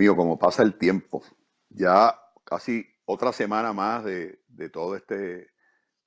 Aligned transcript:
mío, 0.00 0.16
como 0.16 0.38
pasa 0.38 0.62
el 0.62 0.78
tiempo. 0.78 1.22
Ya 1.68 2.18
casi 2.44 2.86
otra 3.04 3.32
semana 3.32 3.74
más 3.74 4.02
de, 4.02 4.40
todo 4.72 4.96
este 4.96 5.50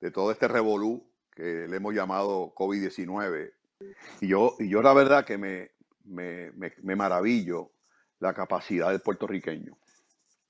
de 0.00 0.10
todo 0.10 0.32
este 0.32 0.48
revolú 0.48 1.08
que 1.30 1.66
le 1.68 1.76
hemos 1.76 1.94
llamado 1.94 2.52
COVID-19. 2.54 3.52
Y 4.20 4.28
yo, 4.28 4.56
y 4.58 4.68
yo 4.68 4.82
la 4.82 4.92
verdad 4.94 5.24
que 5.24 5.38
me, 5.38 5.70
me, 6.04 6.50
me, 6.82 6.96
maravillo 6.96 7.70
la 8.18 8.34
capacidad 8.34 8.90
del 8.90 9.00
puertorriqueño. 9.00 9.76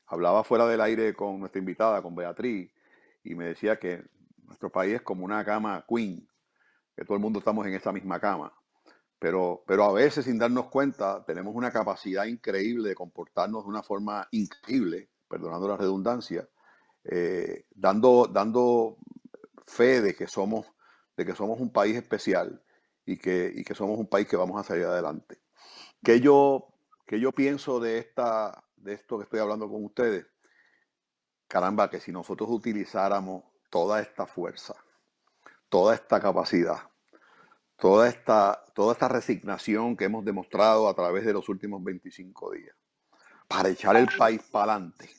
Hablaba 0.06 0.42
fuera 0.42 0.66
del 0.66 0.80
aire 0.80 1.14
con 1.14 1.38
nuestra 1.38 1.58
invitada, 1.58 2.02
con 2.02 2.14
Beatriz, 2.14 2.70
y 3.24 3.34
me 3.34 3.44
decía 3.46 3.78
que 3.78 4.04
nuestro 4.44 4.70
país 4.70 4.94
es 4.94 5.02
como 5.02 5.24
una 5.24 5.44
cama 5.44 5.84
queen, 5.86 6.26
que 6.96 7.04
todo 7.04 7.16
el 7.16 7.22
mundo 7.22 7.40
estamos 7.40 7.66
en 7.66 7.74
esa 7.74 7.92
misma 7.92 8.18
cama. 8.18 8.52
Pero, 9.24 9.64
pero 9.66 9.84
a 9.84 9.92
veces 9.94 10.26
sin 10.26 10.38
darnos 10.38 10.66
cuenta 10.66 11.24
tenemos 11.24 11.54
una 11.54 11.70
capacidad 11.70 12.26
increíble 12.26 12.90
de 12.90 12.94
comportarnos 12.94 13.64
de 13.64 13.70
una 13.70 13.82
forma 13.82 14.28
increíble, 14.32 15.08
perdonando 15.26 15.66
la 15.66 15.78
redundancia, 15.78 16.46
eh, 17.04 17.64
dando, 17.74 18.26
dando 18.26 18.98
fe 19.66 20.02
de 20.02 20.14
que 20.14 20.26
somos, 20.26 20.66
de 21.16 21.24
que 21.24 21.34
somos 21.34 21.58
un 21.58 21.72
país 21.72 21.96
especial 21.96 22.62
y 23.06 23.16
que, 23.16 23.50
y 23.56 23.64
que 23.64 23.74
somos 23.74 23.98
un 23.98 24.08
país 24.08 24.28
que 24.28 24.36
vamos 24.36 24.60
a 24.60 24.62
salir 24.62 24.84
adelante. 24.84 25.40
¿Qué 26.02 26.20
yo, 26.20 26.68
que 27.06 27.18
yo 27.18 27.32
pienso 27.32 27.80
de, 27.80 27.96
esta, 27.96 28.62
de 28.76 28.92
esto 28.92 29.16
que 29.16 29.24
estoy 29.24 29.40
hablando 29.40 29.70
con 29.70 29.86
ustedes? 29.86 30.26
Caramba, 31.48 31.88
que 31.88 31.98
si 31.98 32.12
nosotros 32.12 32.50
utilizáramos 32.50 33.42
toda 33.70 34.02
esta 34.02 34.26
fuerza, 34.26 34.74
toda 35.70 35.94
esta 35.94 36.20
capacidad, 36.20 36.90
toda 37.84 38.08
esta, 38.08 39.08
resignación 39.08 39.94
que 39.94 40.06
hemos 40.06 40.24
demostrado 40.24 40.88
a 40.88 40.94
través 40.94 41.26
de 41.26 41.34
los 41.34 41.50
últimos 41.50 41.84
25 41.84 42.52
días, 42.52 42.74
para 43.46 43.68
echar 43.68 43.94
el 43.96 44.08
país 44.16 44.40
para 44.50 44.72
adelante, 44.72 45.10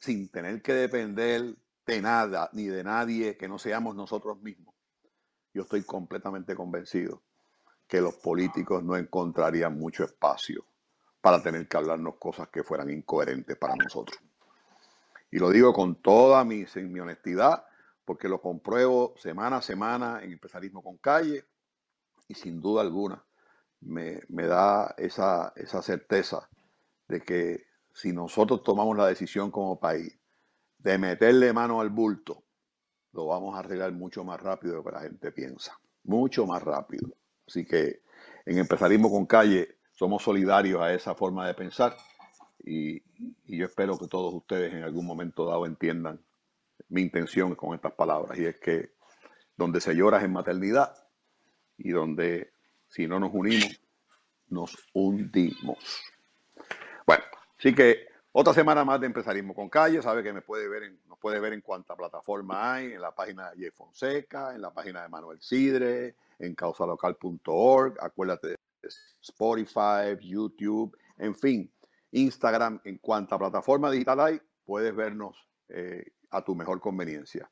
sin 0.00 0.28
tener 0.28 0.62
que 0.62 0.74
depender 0.74 1.56
de 1.84 2.00
nada 2.00 2.50
ni 2.52 2.68
de 2.68 2.84
nadie 2.84 3.36
que 3.36 3.48
no 3.48 3.58
seamos 3.58 3.96
nosotros 3.96 4.40
mismos. 4.40 4.76
Yo 5.52 5.62
estoy 5.62 5.82
completamente 5.82 6.54
convencido 6.54 7.24
que 7.88 8.00
los 8.00 8.14
políticos 8.14 8.84
no 8.84 8.96
encontrarían 8.96 9.76
mucho 9.76 10.04
espacio 10.04 10.64
para 11.20 11.42
tener 11.42 11.66
que 11.66 11.78
hablarnos 11.78 12.14
cosas 12.18 12.46
que 12.48 12.62
fueran 12.62 12.90
incoherentes 12.90 13.56
para 13.56 13.74
nosotros. 13.74 14.20
Y 15.32 15.40
lo 15.40 15.50
digo 15.50 15.72
con 15.72 15.96
toda 15.96 16.44
mi, 16.44 16.64
mi 16.76 17.00
honestidad, 17.00 17.64
porque 18.04 18.28
lo 18.28 18.40
compruebo 18.40 19.14
semana 19.18 19.56
a 19.56 19.62
semana 19.62 20.22
en 20.22 20.30
Empresarismo 20.30 20.80
con 20.80 20.98
Calle 20.98 21.44
y 22.28 22.34
sin 22.34 22.60
duda 22.60 22.82
alguna 22.82 23.24
me, 23.80 24.20
me 24.28 24.46
da 24.46 24.94
esa, 24.98 25.52
esa 25.56 25.82
certeza 25.82 26.48
de 27.08 27.20
que 27.20 27.64
si 27.92 28.12
nosotros 28.12 28.62
tomamos 28.62 28.96
la 28.96 29.06
decisión 29.06 29.50
como 29.50 29.80
país 29.80 30.18
de 30.78 30.98
meterle 30.98 31.52
mano 31.52 31.80
al 31.80 31.90
bulto, 31.90 32.44
lo 33.12 33.26
vamos 33.26 33.56
a 33.56 33.60
arreglar 33.60 33.92
mucho 33.92 34.22
más 34.24 34.40
rápido 34.40 34.72
de 34.72 34.76
lo 34.78 34.84
que 34.84 34.92
la 34.92 35.00
gente 35.00 35.32
piensa. 35.32 35.78
Mucho 36.04 36.46
más 36.46 36.62
rápido. 36.62 37.08
Así 37.46 37.64
que 37.64 38.02
en 38.46 38.58
Empresarismo 38.58 39.10
con 39.10 39.26
Calle 39.26 39.78
somos 39.92 40.22
solidarios 40.22 40.80
a 40.80 40.92
esa 40.92 41.14
forma 41.14 41.46
de 41.46 41.54
pensar 41.54 41.96
y, 42.64 43.02
yo 43.46 43.66
espero 43.66 43.98
que 43.98 44.06
todos 44.06 44.32
ustedes 44.34 44.72
en 44.72 44.84
algún 44.84 45.06
momento 45.06 45.46
dado 45.46 45.66
entiendan 45.66 46.20
mi 46.88 47.02
intención 47.02 47.54
con 47.54 47.74
estas 47.74 47.92
palabras 47.92 48.38
y 48.38 48.44
es 48.44 48.60
que 48.60 48.92
donde 49.56 49.80
se 49.80 49.94
llora 49.94 50.18
es 50.18 50.24
en 50.24 50.32
maternidad 50.32 51.07
y 51.78 51.90
donde 51.90 52.52
si 52.88 53.06
no 53.06 53.18
nos 53.18 53.32
unimos 53.32 53.80
nos 54.50 54.76
hundimos. 54.92 56.02
Bueno, 57.06 57.24
así 57.58 57.74
que 57.74 58.06
otra 58.32 58.52
semana 58.52 58.84
más 58.84 59.00
de 59.00 59.06
Empresarismo 59.06 59.54
con 59.54 59.68
Calle. 59.68 60.02
Sabe 60.02 60.22
que 60.22 60.32
me 60.32 60.42
puede 60.42 60.68
ver 60.68 60.92
nos 61.08 61.18
puede 61.18 61.40
ver 61.40 61.52
en 61.52 61.60
cuánta 61.60 61.96
plataforma 61.96 62.74
hay, 62.74 62.92
en 62.92 63.00
la 63.00 63.14
página 63.14 63.50
de 63.50 63.56
Jay 63.56 63.70
Fonseca, 63.70 64.54
en 64.54 64.62
la 64.62 64.72
página 64.72 65.02
de 65.02 65.08
Manuel 65.08 65.40
Sidre, 65.40 66.16
en 66.38 66.54
causalocal.org. 66.54 67.96
Acuérdate 68.00 68.48
de 68.48 68.56
Spotify, 69.22 70.16
YouTube, 70.20 70.96
en 71.18 71.34
fin, 71.34 71.72
Instagram. 72.12 72.80
En 72.84 72.98
cuánta 72.98 73.38
plataforma 73.38 73.90
digital 73.90 74.20
hay, 74.20 74.40
puedes 74.64 74.94
vernos 74.94 75.36
eh, 75.68 76.12
a 76.30 76.42
tu 76.42 76.54
mejor 76.54 76.80
conveniencia. 76.80 77.50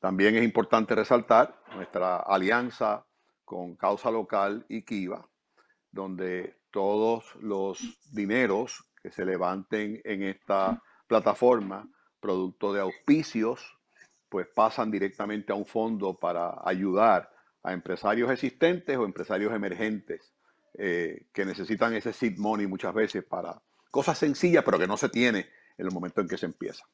También 0.00 0.36
es 0.36 0.42
importante 0.42 0.94
resaltar 0.94 1.60
nuestra 1.74 2.16
alianza 2.16 3.04
con 3.52 3.76
Causa 3.76 4.10
Local 4.10 4.64
y 4.70 4.80
Kiva, 4.80 5.28
donde 5.90 6.56
todos 6.70 7.36
los 7.42 7.82
dineros 8.10 8.82
que 9.02 9.10
se 9.10 9.26
levanten 9.26 10.00
en 10.04 10.22
esta 10.22 10.82
plataforma, 11.06 11.86
producto 12.18 12.72
de 12.72 12.80
auspicios, 12.80 13.60
pues 14.30 14.46
pasan 14.46 14.90
directamente 14.90 15.52
a 15.52 15.56
un 15.56 15.66
fondo 15.66 16.18
para 16.18 16.62
ayudar 16.64 17.30
a 17.62 17.74
empresarios 17.74 18.30
existentes 18.30 18.96
o 18.96 19.04
empresarios 19.04 19.52
emergentes 19.52 20.32
eh, 20.78 21.26
que 21.34 21.44
necesitan 21.44 21.92
ese 21.92 22.14
seed 22.14 22.38
money 22.38 22.66
muchas 22.66 22.94
veces 22.94 23.22
para 23.22 23.60
cosas 23.90 24.16
sencillas, 24.16 24.64
pero 24.64 24.78
que 24.78 24.86
no 24.86 24.96
se 24.96 25.10
tiene 25.10 25.40
en 25.76 25.86
el 25.86 25.92
momento 25.92 26.22
en 26.22 26.28
que 26.28 26.38
se 26.38 26.46
empieza. 26.46 26.86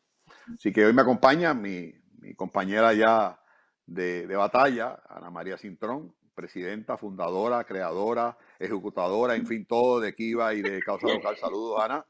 Así 0.52 0.72
que 0.72 0.84
hoy 0.84 0.92
me 0.92 1.02
acompaña 1.02 1.54
mi, 1.54 1.94
compañera 2.34 2.92
ya 2.94 3.40
de, 3.86 4.26
de, 4.26 4.34
batalla, 4.34 5.00
Ana 5.08 5.30
María 5.30 5.56
Cintrón, 5.56 6.12
presidenta, 6.38 6.96
fundadora, 6.96 7.64
creadora, 7.64 8.38
ejecutadora, 8.60 9.34
en 9.34 9.44
fin, 9.44 9.66
todo 9.66 9.98
de 9.98 10.14
Kiva 10.14 10.54
y 10.54 10.62
de 10.62 10.80
Causa 10.80 11.08
Local. 11.12 11.36
Saludos, 11.36 11.82
Ana. 11.82 12.06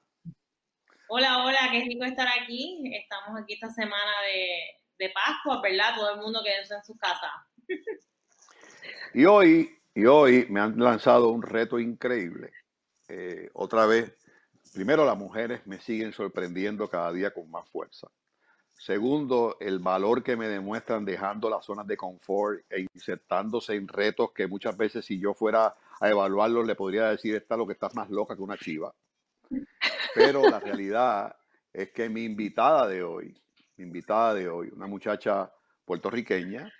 Hola, 1.08 1.46
hola, 1.46 1.58
qué 1.72 1.80
rico 1.80 2.04
estar 2.04 2.28
aquí. 2.42 2.82
Estamos 2.94 3.40
aquí 3.40 3.54
esta 3.54 3.70
semana 3.70 4.12
de, 4.26 5.06
de 5.06 5.14
Pascua, 5.14 5.62
¿verdad? 5.62 5.94
Todo 5.96 6.14
el 6.14 6.20
mundo 6.20 6.40
quédense 6.44 6.74
en 6.74 6.84
sus 6.84 6.98
casas. 6.98 7.30
Y 9.14 9.24
hoy, 9.24 9.70
y 9.94 10.04
hoy 10.04 10.46
me 10.50 10.60
han 10.60 10.78
lanzado 10.78 11.30
un 11.30 11.40
reto 11.40 11.78
increíble. 11.78 12.52
Eh, 13.08 13.48
otra 13.54 13.86
vez, 13.86 14.14
primero 14.74 15.06
las 15.06 15.16
mujeres 15.16 15.66
me 15.66 15.80
siguen 15.80 16.12
sorprendiendo 16.12 16.90
cada 16.90 17.10
día 17.12 17.32
con 17.32 17.50
más 17.50 17.66
fuerza. 17.70 18.08
Segundo, 18.78 19.56
el 19.58 19.80
valor 19.80 20.22
que 20.22 20.36
me 20.36 20.46
demuestran 20.46 21.04
dejando 21.04 21.50
las 21.50 21.64
zonas 21.64 21.84
de 21.88 21.96
confort 21.96 22.60
e 22.70 22.86
insertándose 22.94 23.74
en 23.74 23.88
retos 23.88 24.30
que 24.32 24.46
muchas 24.46 24.76
veces 24.76 25.04
si 25.04 25.18
yo 25.18 25.34
fuera 25.34 25.74
a 26.00 26.08
evaluarlos 26.08 26.64
le 26.64 26.76
podría 26.76 27.08
decir, 27.08 27.34
esta 27.34 27.56
lo 27.56 27.66
que 27.66 27.72
estás 27.72 27.96
más 27.96 28.08
loca 28.08 28.36
que 28.36 28.42
una 28.42 28.56
chiva. 28.56 28.94
Pero 30.14 30.48
la 30.48 30.60
realidad 30.60 31.36
es 31.72 31.90
que 31.90 32.08
mi 32.08 32.24
invitada 32.24 32.86
de 32.86 33.02
hoy, 33.02 33.36
mi 33.76 33.84
invitada 33.84 34.34
de 34.34 34.48
hoy, 34.48 34.70
una 34.72 34.86
muchacha 34.86 35.52
puertorriqueña 35.84 36.72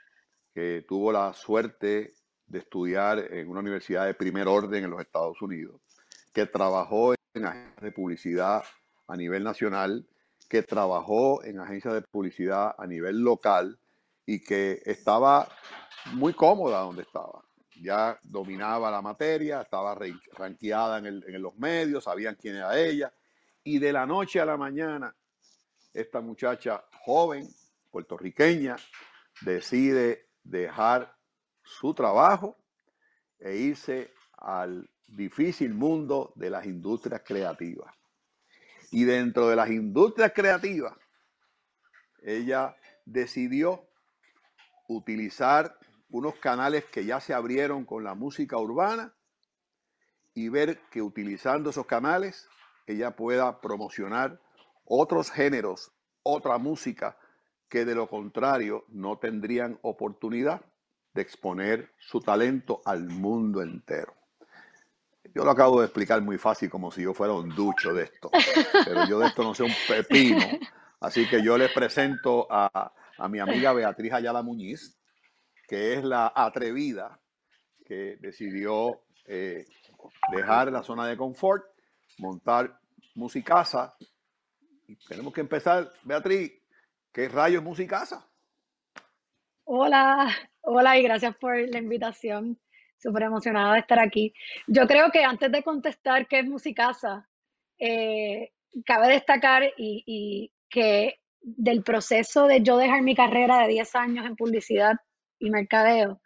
que 0.55 0.85
tuvo 0.87 1.11
la 1.11 1.33
suerte 1.33 2.15
de 2.47 2.59
estudiar 2.61 3.19
en 3.19 3.49
una 3.49 3.59
universidad 3.59 4.07
de 4.07 4.15
primer 4.15 4.47
orden 4.47 4.85
en 4.85 4.91
los 4.91 5.01
Estados 5.01 5.43
Unidos, 5.43 5.81
que 6.33 6.47
trabajó 6.47 7.15
en 7.35 7.45
agencias 7.45 7.83
de 7.83 7.93
publicidad 7.93 8.63
a 9.09 9.17
nivel 9.17 9.43
nacional, 9.43 10.07
que 10.49 10.63
trabajó 10.63 11.45
en 11.45 11.61
agencias 11.61 11.95
de 11.95 12.03
publicidad 12.03 12.75
a 12.79 12.87
nivel 12.87 13.21
local 13.21 13.79
y 14.25 14.43
que 14.43 14.81
estaba 14.85 15.49
muy 16.15 16.33
cómoda 16.33 16.81
donde 16.81 17.03
estaba. 17.03 17.45
Ya 17.81 18.19
dominaba 18.23 18.91
la 18.91 19.03
materia, 19.03 19.61
estaba 19.61 19.97
ranqueada 20.33 20.99
en, 20.99 21.07
en 21.07 21.43
los 21.43 21.55
medios, 21.57 22.05
sabían 22.05 22.35
quién 22.35 22.57
era 22.57 22.79
ella. 22.79 23.13
Y 23.63 23.79
de 23.79 23.93
la 23.93 24.07
noche 24.07 24.41
a 24.41 24.47
la 24.47 24.57
mañana, 24.57 25.15
esta 25.93 26.21
muchacha 26.21 26.85
joven, 27.05 27.47
puertorriqueña, 27.91 28.77
decide 29.43 30.31
dejar 30.43 31.15
su 31.63 31.95
trabajo 31.95 32.57
e 33.39 33.57
irse 33.57 34.13
al 34.39 34.89
difícil 35.07 35.75
mundo 35.75 36.33
de 36.37 36.51
las 36.51 36.67
industrias 36.67 37.23
creativas. 37.25 37.95
Y 38.91 39.05
dentro 39.05 39.49
de 39.49 39.57
las 39.57 39.71
industrias 39.71 40.33
creativas, 40.35 40.95
ella 42.23 42.77
decidió 43.05 43.89
utilizar 44.89 45.79
unos 46.11 46.37
canales 46.37 46.85
que 46.87 47.05
ya 47.05 47.21
se 47.21 47.35
abrieron 47.35 47.85
con 47.85 48.03
la 48.05 48.15
música 48.15 48.57
urbana 48.57 49.15
y 50.35 50.49
ver 50.49 50.81
que 50.91 51.03
utilizando 51.03 51.71
esos 51.71 51.87
canales 51.87 52.49
ella 52.87 53.15
pueda 53.15 53.61
promocionar 53.61 54.41
otros 54.85 55.31
géneros, 55.31 55.93
otra 56.23 56.57
música 56.59 57.19
que 57.69 57.85
de 57.85 57.95
lo 57.95 58.09
contrario 58.09 58.85
no 58.89 59.19
tendrían 59.19 59.79
oportunidad 59.83 60.65
de 61.13 61.23
exponer 61.23 61.93
su 61.99 62.21
talento 62.21 62.81
al 62.87 63.09
mundo 63.09 63.61
entero. 63.61 64.18
Yo 65.39 65.45
lo 65.45 65.53
acabo 65.53 65.79
de 65.79 65.87
explicar 65.87 66.21
muy 66.21 66.37
fácil, 66.37 66.69
como 66.69 66.91
si 66.91 67.05
yo 67.05 67.15
fuera 67.15 67.33
un 67.33 67.51
ducho 67.51 67.95
de 67.95 68.03
esto, 68.03 68.29
pero 68.85 69.07
yo 69.07 69.21
de 69.21 69.29
esto 69.29 69.45
no 69.45 69.55
sé 69.55 69.63
un 69.63 69.73
pepino. 69.87 70.45
Así 70.99 71.29
que 71.29 71.41
yo 71.45 71.57
les 71.57 71.71
presento 71.71 72.49
a, 72.51 72.93
mi 73.29 73.39
amiga 73.39 73.73
Beatriz 73.73 74.13
Ayala 74.15 74.43
Muñiz, 74.43 74.99
que 75.69 75.95
es 75.95 76.03
la 76.03 76.33
atrevida 76.35 77.21
que 77.87 78.17
decidió 78.21 79.03
eh, 79.27 79.65
dejar 80.33 80.73
la 80.73 80.83
zona 80.83 81.07
de 81.07 81.17
confort, 81.17 81.65
montar 82.19 82.77
Musicasa. 83.15 83.95
Y 84.89 84.97
tenemos 85.07 85.33
que 85.33 85.43
empezar, 85.43 85.89
Beatriz, 86.03 86.51
¿qué 87.13 87.29
rayos 87.29 87.61
es 87.61 87.65
Musicasa? 87.65 88.29
Hola, 89.63 90.37
hola 90.63 90.99
y 90.99 91.03
gracias 91.05 91.37
por 91.37 91.57
la 91.57 91.79
invitación. 91.79 92.59
Súper 92.99 93.25
emocionada 93.25 93.75
de 93.75 93.81
estar 93.81 94.01
aquí. 94.01 94.35
Yo 94.67 94.87
creo 94.87 95.11
que 95.11 95.25
antes 95.25 95.51
de 95.51 95.63
contestar 95.63 96.27
qué 96.27 96.41
es 96.41 96.47
Musicasa, 96.47 97.29
eh, 97.79 98.53
cabe 98.85 99.09
destacar 99.09 99.63
y, 99.77 100.53
que 100.69 101.21
del 101.41 101.83
proceso 101.83 102.47
de 102.47 102.63
yo 102.63 102.77
dejar 102.77 103.03
mi 103.03 103.15
carrera 103.15 103.61
de 103.61 103.69
10 103.69 103.95
años 103.95 104.27
en 104.27 104.37
publicidad 104.37 104.97
y 105.39 105.51
mercadeo, 105.51 106.21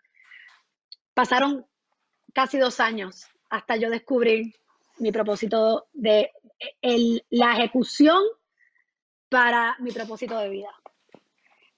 pasaron 1.14 1.66
casi 2.32 2.58
dos 2.58 2.80
años 2.80 3.26
hasta 3.50 3.76
yo 3.76 3.90
descubrir 3.90 4.54
mi 4.98 5.12
propósito 5.12 5.86
de 5.92 6.32
el, 6.80 7.24
la 7.30 7.52
ejecución 7.52 8.22
para 9.28 9.76
mi 9.78 9.92
propósito 9.92 10.38
de 10.38 10.48
vida. 10.48 10.70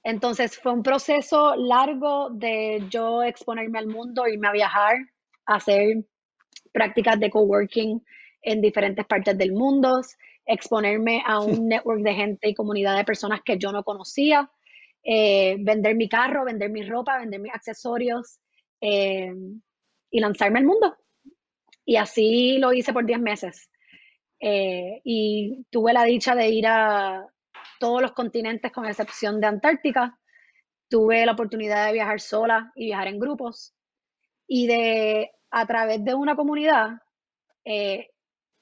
Entonces 0.04 0.58
fue 0.58 0.72
un 0.72 0.82
proceso 0.82 1.56
largo 1.56 2.28
de 2.30 2.84
yo 2.90 3.22
exponerme 3.22 3.78
al 3.78 3.86
mundo, 3.86 4.28
irme 4.28 4.48
a 4.48 4.52
viajar, 4.52 4.96
hacer 5.46 6.04
prácticas 6.72 7.18
de 7.18 7.30
coworking 7.30 8.04
en 8.42 8.60
diferentes 8.60 9.06
partes 9.06 9.36
del 9.38 9.52
mundo, 9.52 10.02
exponerme 10.44 11.22
a 11.26 11.40
un 11.40 11.68
network 11.68 12.02
de 12.02 12.14
gente 12.14 12.48
y 12.50 12.54
comunidad 12.54 12.96
de 12.98 13.04
personas 13.04 13.40
que 13.42 13.56
yo 13.58 13.72
no 13.72 13.82
conocía, 13.82 14.50
eh, 15.02 15.56
vender 15.60 15.96
mi 15.96 16.08
carro, 16.08 16.44
vender 16.44 16.70
mi 16.70 16.82
ropa, 16.82 17.18
vender 17.18 17.40
mis 17.40 17.54
accesorios 17.54 18.38
eh, 18.82 19.32
y 20.10 20.20
lanzarme 20.20 20.58
al 20.58 20.66
mundo. 20.66 20.96
Y 21.86 21.96
así 21.96 22.58
lo 22.58 22.74
hice 22.74 22.92
por 22.92 23.06
10 23.06 23.20
meses. 23.20 23.70
Eh, 24.38 25.00
y 25.04 25.64
tuve 25.70 25.94
la 25.94 26.04
dicha 26.04 26.34
de 26.34 26.48
ir 26.50 26.66
a 26.66 27.26
todos 27.78 28.02
los 28.02 28.12
continentes 28.12 28.72
con 28.72 28.86
excepción 28.86 29.40
de 29.40 29.46
Antártica. 29.46 30.18
Tuve 30.88 31.24
la 31.26 31.32
oportunidad 31.32 31.86
de 31.86 31.92
viajar 31.92 32.20
sola 32.20 32.72
y 32.74 32.86
viajar 32.86 33.08
en 33.08 33.18
grupos. 33.18 33.74
Y 34.46 34.66
de 34.66 35.32
a 35.50 35.66
través 35.66 36.04
de 36.04 36.14
una 36.14 36.36
comunidad, 36.36 37.00
eh, 37.64 38.10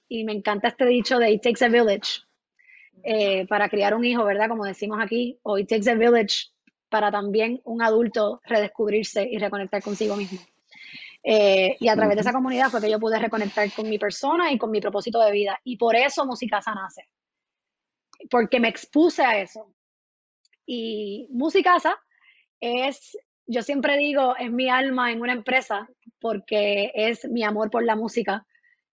y 0.08 0.24
me 0.24 0.32
encanta 0.32 0.68
este 0.68 0.86
dicho 0.86 1.18
de 1.18 1.30
It 1.30 1.42
takes 1.42 1.64
a 1.64 1.68
village, 1.68 2.20
eh, 3.02 3.46
para 3.46 3.68
criar 3.68 3.94
un 3.94 4.04
hijo, 4.04 4.24
¿verdad? 4.24 4.48
Como 4.48 4.64
decimos 4.64 4.98
aquí, 5.00 5.38
o 5.42 5.58
It 5.58 5.68
takes 5.68 5.90
a 5.90 5.94
village 5.94 6.50
para 6.88 7.10
también 7.10 7.60
un 7.64 7.82
adulto 7.82 8.40
redescubrirse 8.44 9.26
y 9.28 9.38
reconectar 9.38 9.82
consigo 9.82 10.14
mismo. 10.16 10.38
Eh, 11.24 11.76
y 11.78 11.88
a 11.88 11.94
través 11.94 12.16
de 12.16 12.20
esa 12.20 12.32
comunidad 12.32 12.68
fue 12.68 12.80
que 12.80 12.90
yo 12.90 12.98
pude 12.98 13.18
reconectar 13.18 13.70
con 13.72 13.88
mi 13.88 13.98
persona 13.98 14.52
y 14.52 14.58
con 14.58 14.70
mi 14.70 14.80
propósito 14.80 15.20
de 15.20 15.32
vida. 15.32 15.58
Y 15.64 15.76
por 15.76 15.96
eso 15.96 16.26
Musicasa 16.26 16.74
nace. 16.74 17.08
Porque 18.30 18.60
me 18.60 18.68
expuse 18.68 19.22
a 19.22 19.40
eso. 19.40 19.74
Y 20.66 21.26
Musicasa 21.30 21.98
es, 22.60 23.16
yo 23.46 23.62
siempre 23.62 23.96
digo, 23.98 24.36
es 24.36 24.50
mi 24.50 24.68
alma 24.68 25.10
en 25.10 25.20
una 25.20 25.32
empresa 25.32 25.88
porque 26.20 26.92
es 26.94 27.24
mi 27.24 27.42
amor 27.42 27.70
por 27.70 27.84
la 27.84 27.96
música, 27.96 28.46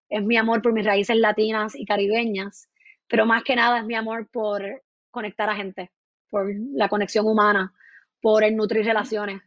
es 0.09 0.23
mi 0.23 0.37
amor 0.37 0.61
por 0.61 0.73
mis 0.73 0.85
raíces 0.85 1.17
latinas 1.17 1.75
y 1.75 1.85
caribeñas, 1.85 2.67
pero 3.07 3.25
más 3.25 3.43
que 3.43 3.55
nada 3.55 3.79
es 3.79 3.85
mi 3.85 3.95
amor 3.95 4.27
por 4.31 4.63
conectar 5.11 5.49
a 5.49 5.55
gente, 5.55 5.91
por 6.29 6.47
la 6.73 6.89
conexión 6.89 7.27
humana, 7.27 7.73
por 8.21 8.43
el 8.43 8.55
nutrir 8.55 8.85
relaciones, 8.85 9.41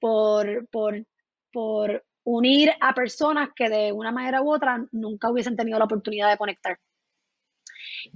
por, 0.00 0.66
por, 0.68 1.06
por 1.52 2.04
unir 2.24 2.72
a 2.80 2.94
personas 2.94 3.50
que 3.54 3.68
de 3.68 3.92
una 3.92 4.12
manera 4.12 4.42
u 4.42 4.52
otra 4.52 4.84
nunca 4.92 5.30
hubiesen 5.30 5.56
tenido 5.56 5.78
la 5.78 5.84
oportunidad 5.84 6.30
de 6.30 6.36
conectar. 6.36 6.78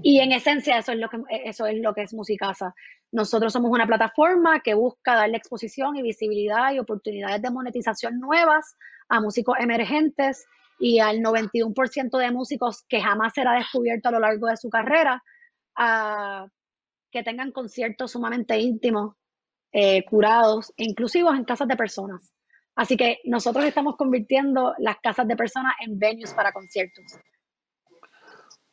Y 0.03 0.21
en 0.21 0.33
esencia 0.33 0.79
eso 0.79 0.93
es 0.93 0.99
lo 0.99 1.09
que, 1.09 1.19
eso 1.45 1.67
es, 1.67 1.79
lo 1.79 1.95
que 1.95 2.03
es 2.03 2.15
Musicasa. 2.15 2.75
Nosotros 3.13 3.53
somos 3.53 3.71
una 3.71 3.87
plataforma 3.87 4.61
que 4.61 4.75
busca 4.75 5.15
darle 5.15 5.37
exposición 5.37 5.97
y 5.97 6.03
visibilidad 6.03 6.73
y 6.73 6.79
oportunidades 6.79 7.43
de 7.43 7.51
monetización 7.51 8.19
nuevas 8.19 8.77
a 9.09 9.21
músicos 9.21 9.57
emergentes 9.61 10.47
y 10.79 10.99
al 10.99 11.19
91% 11.21 12.19
de 12.19 12.31
músicos 12.31 12.85
que 12.89 13.01
jamás 13.01 13.33
será 13.35 13.55
descubierto 13.55 14.09
a 14.09 14.13
lo 14.13 14.21
largo 14.21 14.49
de 14.49 14.57
su 14.57 14.69
carrera, 14.69 15.23
a 15.77 16.47
que 17.11 17.23
tengan 17.23 17.53
conciertos 17.53 18.13
sumamente 18.13 18.59
íntimos, 18.59 19.15
eh, 19.73 20.05
curados 20.05 20.73
e 20.77 20.85
inclusivos 20.85 21.37
en 21.37 21.45
casas 21.45 21.69
de 21.69 21.77
personas. 21.77 22.33
Así 22.75 22.97
que 22.97 23.21
nosotros 23.25 23.65
estamos 23.65 23.97
convirtiendo 23.97 24.75
las 24.79 24.99
casas 24.99 25.27
de 25.27 25.37
personas 25.37 25.75
en 25.81 25.99
venues 25.99 26.35
para 26.35 26.53
conciertos. 26.53 27.05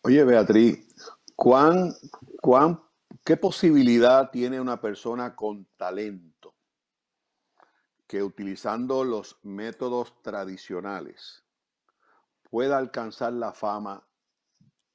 Oye, 0.06 0.24
Beatriz, 0.26 0.86
¿cuán, 1.34 1.94
cuán, 2.42 2.78
¿qué 3.24 3.38
posibilidad 3.38 4.30
tiene 4.32 4.60
una 4.60 4.82
persona 4.82 5.34
con 5.34 5.66
talento 5.78 6.56
que 8.06 8.22
utilizando 8.22 9.06
los 9.06 9.40
métodos 9.44 10.22
tradicionales 10.22 11.46
pueda 12.50 12.78
alcanzar 12.78 13.32
la 13.32 13.54
fama 13.54 14.06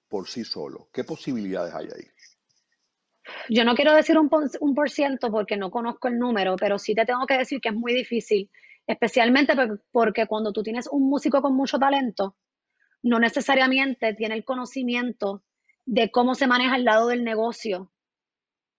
por 0.09 0.29
sí 0.29 0.45
solo? 0.45 0.91
¿Qué 0.93 1.05
posibilidades 1.05 1.75
hay 1.75 1.87
ahí? 1.87 2.05
Yo 3.49 3.65
no 3.65 3.75
quiero 3.75 3.95
decir 3.95 4.19
un, 4.19 4.31
un 4.61 4.75
por 4.75 4.91
ciento 4.91 5.31
porque 5.31 5.57
no 5.57 5.71
conozco 5.71 6.09
el 6.09 6.19
número, 6.19 6.57
pero 6.57 6.79
sí 6.79 6.95
te 6.95 7.07
tengo 7.07 7.27
que 7.27 7.39
decir 7.39 7.63
que 7.63 7.71
es 7.71 7.75
muy 7.75 7.95
difícil 7.95 8.51
especialmente 8.87 9.55
porque 9.91 10.27
cuando 10.27 10.53
tú 10.53 10.63
tienes 10.63 10.87
un 10.87 11.09
músico 11.09 11.43
con 11.43 11.55
mucho 11.55 11.79
talento, 11.79 12.37
no 13.03 13.19
necesariamente 13.19 14.15
tiene 14.15 14.35
el 14.35 14.45
conocimiento 14.45 15.43
de 15.87 16.11
cómo 16.11 16.35
se 16.35 16.47
maneja 16.47 16.77
el 16.77 16.85
lado 16.85 17.09
del 17.09 17.25
negocio 17.25 17.91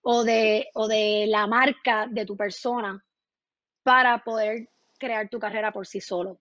o 0.02 0.24
de, 0.24 0.68
o 0.74 0.88
de 0.88 1.26
la 1.28 1.48
marca 1.48 2.08
de 2.08 2.26
tu 2.26 2.38
persona 2.38 3.04
para 3.84 4.24
poder 4.24 4.70
crear 5.00 5.30
tu 5.30 5.40
carrera 5.40 5.72
por 5.72 5.88
sí 5.88 6.02
solo. 6.02 6.40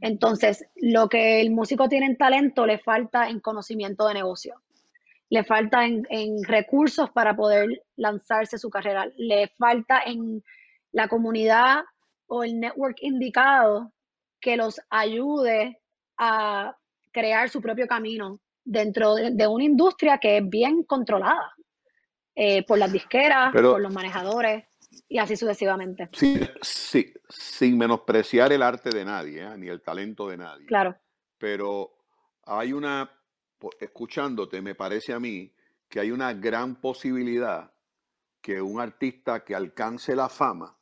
Entonces, 0.00 0.64
lo 0.76 1.08
que 1.08 1.40
el 1.40 1.50
músico 1.50 1.88
tiene 1.88 2.06
en 2.06 2.18
talento 2.18 2.66
le 2.66 2.78
falta 2.78 3.28
en 3.28 3.40
conocimiento 3.40 4.06
de 4.06 4.14
negocio, 4.14 4.62
le 5.30 5.42
falta 5.42 5.86
en 5.86 6.44
recursos 6.44 7.10
para 7.10 7.34
poder 7.34 7.82
lanzarse 7.96 8.58
su 8.58 8.68
carrera, 8.68 9.10
le 9.16 9.48
falta 9.58 10.02
en 10.04 10.44
la 10.92 11.08
comunidad 11.08 11.82
o 12.26 12.44
el 12.44 12.60
network 12.60 12.98
indicado 13.00 13.92
que 14.40 14.56
los 14.56 14.80
ayude 14.90 15.80
a 16.18 16.76
crear 17.12 17.48
su 17.48 17.60
propio 17.60 17.86
camino 17.86 18.40
dentro 18.64 19.14
de, 19.14 19.46
una 19.46 19.64
industria 19.64 20.18
que 20.18 20.38
es 20.38 20.48
bien 20.48 20.82
controlada 20.82 21.54
eh, 22.34 22.64
por 22.66 22.78
las 22.78 22.92
disqueras, 22.92 23.52
por 23.52 23.80
los 23.80 23.92
manejadores 23.92 24.64
y 25.08 25.18
así 25.18 25.36
sucesivamente. 25.36 26.08
Sí, 26.12 26.40
sí, 26.60 27.12
sin 27.28 27.78
menospreciar 27.78 28.52
el 28.52 28.62
arte 28.62 28.90
de 28.90 29.04
nadie, 29.04 29.42
¿eh? 29.42 29.56
ni 29.56 29.68
el 29.68 29.82
talento 29.82 30.28
de 30.28 30.36
nadie. 30.36 30.66
Claro. 30.66 30.96
Pero 31.38 31.96
hay 32.44 32.72
una, 32.72 33.10
escuchándote, 33.80 34.60
me 34.60 34.74
parece 34.74 35.12
a 35.12 35.20
mí 35.20 35.52
que 35.88 36.00
hay 36.00 36.10
una 36.10 36.32
gran 36.34 36.80
posibilidad 36.80 37.72
que 38.40 38.60
un 38.60 38.80
artista 38.80 39.44
que 39.44 39.54
alcance 39.54 40.14
la 40.14 40.28
fama 40.28 40.76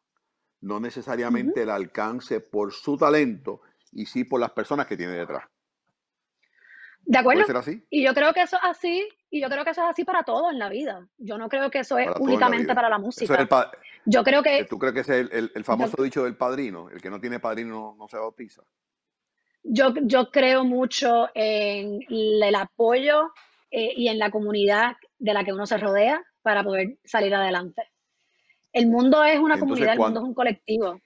no 0.61 0.81
necesariamente 0.81 1.63
el 1.63 1.71
alcance 1.71 2.41
por 2.41 2.73
su 2.73 2.97
talento 2.97 3.61
y 3.95 4.07
sí 4.07 4.25
por 4.25 4.41
las 4.41 4.51
personas 4.51 4.87
que 4.87 4.97
tiene 4.97 5.13
detrás. 5.13 5.45
De 7.07 7.19
acuerdo. 7.19 7.45
¿Puede 7.45 7.61
ser 7.61 7.75
así? 7.75 7.87
Y 7.91 8.05
yo 8.05 8.15
creo 8.15 8.33
que 8.33 8.43
eso 8.43 8.57
es 8.57 8.63
así, 8.65 9.09
y 9.31 9.41
yo 9.41 9.49
creo 9.49 9.65
que 9.65 9.71
eso 9.71 9.83
es 9.83 9.91
así 9.91 10.05
para 10.05 10.23
todo 10.23 10.51
en 10.51 10.59
la 10.59 10.69
vida. 10.69 11.07
Yo 11.19 11.37
no 11.39 11.49
creo 11.49 11.71
que 11.71 11.81
eso 11.81 11.99
es 11.99 12.09
únicamente 12.19 12.75
para 12.75 12.89
la 12.89 12.99
música. 12.99 13.49
yo 14.07 14.25
creo 14.25 14.43
que. 14.43 14.65
¿Tú 14.65 14.79
crees 14.79 14.95
que 14.95 15.01
es 15.01 15.09
el, 15.09 15.65
famoso 15.65 16.03
dicho 16.03 16.25
del 16.25 16.37
padrino? 16.37 16.89
El 16.89 17.01
que 17.01 17.11
no 17.11 17.21
tiene 17.21 17.41
padrino 17.41 17.95
no, 17.99 18.09
se 18.09 18.17
bautiza. 18.17 18.63
Yo, 19.63 19.95
yo 20.03 20.31
creo 20.31 20.65
mucho 20.65 21.29
en 21.35 22.01
el 22.09 22.55
apoyo 22.55 23.33
eh, 23.71 23.93
y 23.97 24.09
en 24.09 24.19
la 24.19 24.31
comunidad 24.31 24.97
de 25.19 25.35
la 25.35 25.45
que 25.45 25.53
uno 25.53 25.67
se 25.67 25.79
rodea 25.79 26.23
para 26.43 26.63
poder 26.63 26.99
salir 27.05 27.35
adelante. 27.35 27.83
El 28.73 28.89
mundo 28.89 29.25
es 29.25 29.39
una 29.39 29.59
comunidad, 29.59 29.95
el 29.95 29.99
mundo 29.99 30.21
es 30.21 30.27
un 30.27 30.35
colectivo. 30.35 31.01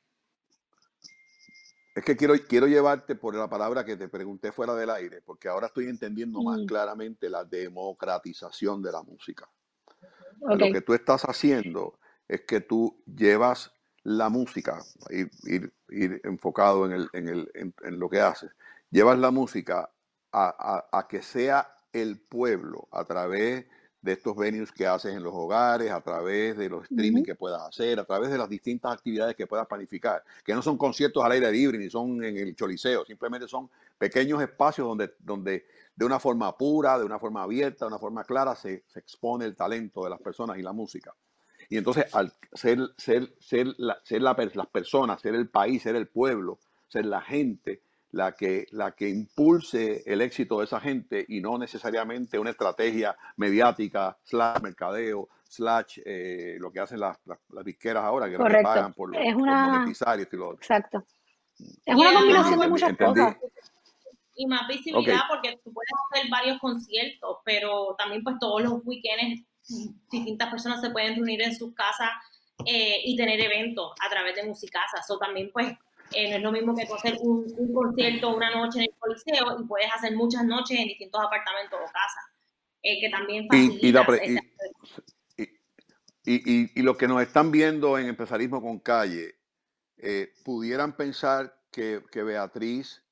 Es 1.98 2.04
que 2.04 2.16
quiero, 2.16 2.34
quiero 2.46 2.68
llevarte 2.68 3.16
por 3.16 3.34
la 3.34 3.50
palabra 3.50 3.84
que 3.84 3.96
te 3.96 4.08
pregunté 4.08 4.52
fuera 4.52 4.72
del 4.76 4.88
aire, 4.88 5.20
porque 5.20 5.48
ahora 5.48 5.66
estoy 5.66 5.88
entendiendo 5.88 6.40
más 6.40 6.60
mm. 6.60 6.66
claramente 6.66 7.28
la 7.28 7.44
democratización 7.44 8.80
de 8.80 8.92
la 8.92 9.02
música. 9.02 9.48
Lo 10.40 10.56
que 10.72 10.80
tú 10.80 10.94
estás 10.94 11.22
haciendo 11.24 11.98
es 12.28 12.42
que 12.42 12.60
tú 12.60 13.02
llevas 13.04 13.72
la 14.04 14.28
música, 14.28 14.80
ir, 15.10 15.72
enfocado 16.22 16.86
en, 16.86 16.92
el, 16.92 17.08
en, 17.12 17.28
el, 17.28 17.50
en, 17.54 17.98
lo 17.98 18.08
que 18.08 18.20
haces, 18.20 18.52
llevas 18.90 19.18
la 19.18 19.32
música 19.32 19.90
a, 20.30 20.86
a, 20.92 20.98
a 20.98 21.08
que 21.08 21.20
sea 21.20 21.74
el 21.92 22.20
pueblo 22.20 22.86
a 22.92 23.04
través 23.06 23.66
de 24.00 24.12
estos 24.12 24.36
venues 24.36 24.70
que 24.70 24.86
haces 24.86 25.14
en 25.14 25.22
los 25.22 25.32
hogares, 25.34 25.90
a 25.90 26.00
través 26.00 26.56
de 26.56 26.68
los 26.68 26.84
streaming 26.84 27.24
que 27.24 27.34
puedas 27.34 27.62
hacer, 27.62 27.98
a 27.98 28.04
través 28.04 28.30
de 28.30 28.38
las 28.38 28.48
distintas 28.48 28.92
actividades 28.92 29.34
que 29.34 29.46
puedas 29.46 29.66
planificar, 29.66 30.22
que 30.44 30.54
no 30.54 30.62
son 30.62 30.78
conciertos 30.78 31.24
al 31.24 31.32
aire 31.32 31.50
libre 31.50 31.78
ni 31.78 31.90
son 31.90 32.22
en 32.22 32.36
el 32.36 32.54
choliseo, 32.54 33.04
simplemente 33.04 33.48
son 33.48 33.68
pequeños 33.98 34.40
espacios 34.40 34.86
donde, 34.86 35.14
donde 35.18 35.66
de 35.94 36.04
una 36.04 36.20
forma 36.20 36.56
pura, 36.56 36.98
de 36.98 37.04
una 37.04 37.18
forma 37.18 37.42
abierta, 37.42 37.84
de 37.84 37.88
una 37.88 37.98
forma 37.98 38.24
clara 38.24 38.54
se, 38.54 38.84
se 38.86 39.00
expone 39.00 39.44
el 39.44 39.56
talento 39.56 40.04
de 40.04 40.10
las 40.10 40.20
personas 40.20 40.58
y 40.58 40.62
la 40.62 40.72
música. 40.72 41.14
Y 41.68 41.76
entonces 41.76 42.06
al 42.14 42.32
ser, 42.52 42.78
ser, 42.96 43.34
ser, 43.38 43.74
la, 43.76 43.98
ser 44.02 44.22
la, 44.22 44.34
las 44.54 44.66
personas, 44.68 45.20
ser 45.20 45.34
el 45.34 45.48
país, 45.48 45.82
ser 45.82 45.96
el 45.96 46.08
pueblo, 46.08 46.58
ser 46.88 47.04
la 47.04 47.20
gente, 47.20 47.82
la 48.12 48.32
que, 48.32 48.66
la 48.70 48.92
que 48.92 49.08
impulse 49.08 50.02
el 50.06 50.22
éxito 50.22 50.58
de 50.58 50.64
esa 50.64 50.80
gente 50.80 51.24
y 51.28 51.40
no 51.40 51.58
necesariamente 51.58 52.38
una 52.38 52.50
estrategia 52.50 53.16
mediática, 53.36 54.16
slash 54.24 54.60
mercadeo, 54.62 55.28
slash 55.44 56.00
eh, 56.04 56.56
lo 56.58 56.70
que 56.70 56.80
hacen 56.80 57.00
las, 57.00 57.18
las, 57.26 57.64
disqueras 57.64 58.04
ahora, 58.04 58.30
que, 58.30 58.36
pagan 58.36 58.94
por, 58.94 59.14
es 59.16 59.34
una... 59.34 59.68
monetizar 59.68 60.18
y 60.18 60.36
lo 60.36 60.48
otro. 60.48 60.58
Exacto. 60.60 61.04
Es 61.84 61.94
una 61.94 62.14
combinación 62.14 62.60
de 62.60 62.68
muchas 62.68 62.96
cosas. 62.96 63.36
Y 64.34 64.46
más 64.46 64.68
visibilidad 64.68 65.22
porque 65.28 65.58
tú 65.64 65.72
puedes 65.72 65.90
hacer 66.10 66.30
varios 66.30 66.60
conciertos, 66.60 67.38
pero 67.44 67.96
también 67.98 68.22
pues 68.22 68.36
todos 68.38 68.62
los 68.62 68.80
weekends 68.84 69.44
distintas 70.10 70.48
personas 70.48 70.80
se 70.80 70.90
pueden 70.90 71.16
reunir 71.16 71.42
en 71.42 71.54
sus 71.54 71.74
casas 71.74 72.10
eh, 72.64 73.00
y 73.04 73.16
tener 73.16 73.40
eventos 73.40 73.92
a 74.00 74.08
través 74.08 74.36
de 74.36 74.44
musicasas. 74.44 75.00
Eso 75.04 75.18
también 75.18 75.50
pues 75.52 75.76
eh, 76.12 76.30
no 76.30 76.36
es 76.36 76.42
lo 76.42 76.52
mismo 76.52 76.74
que 76.74 76.82
hacer 76.82 77.18
un, 77.20 77.44
un, 77.56 77.74
concierto 77.74 78.34
una 78.34 78.50
noche 78.50 78.78
en 78.78 78.84
el 78.84 78.94
coliseo 78.98 79.60
y 79.60 79.64
puedes 79.64 79.92
hacer 79.92 80.14
muchas 80.16 80.44
noches 80.44 80.78
en 80.78 80.88
distintos 80.88 81.20
apartamentos 81.22 81.78
o 81.78 81.84
casas, 81.84 82.24
eh, 82.82 83.00
que 83.00 83.10
también 83.10 83.46
facilita 83.46 84.06
y, 86.24 86.34
y, 86.34 86.72
y, 86.74 86.82
los 86.82 86.98
que 86.98 87.08
nos 87.08 87.22
están 87.22 87.50
viendo 87.50 87.96
en 87.96 88.06
Empresarismo 88.06 88.60
con 88.60 88.80
Calle, 88.80 89.38
eh, 89.96 90.34
pudieran 90.44 90.94
pensar 90.94 91.58
que, 91.72 92.04
que, 92.12 92.22
Beatriz 92.22 93.02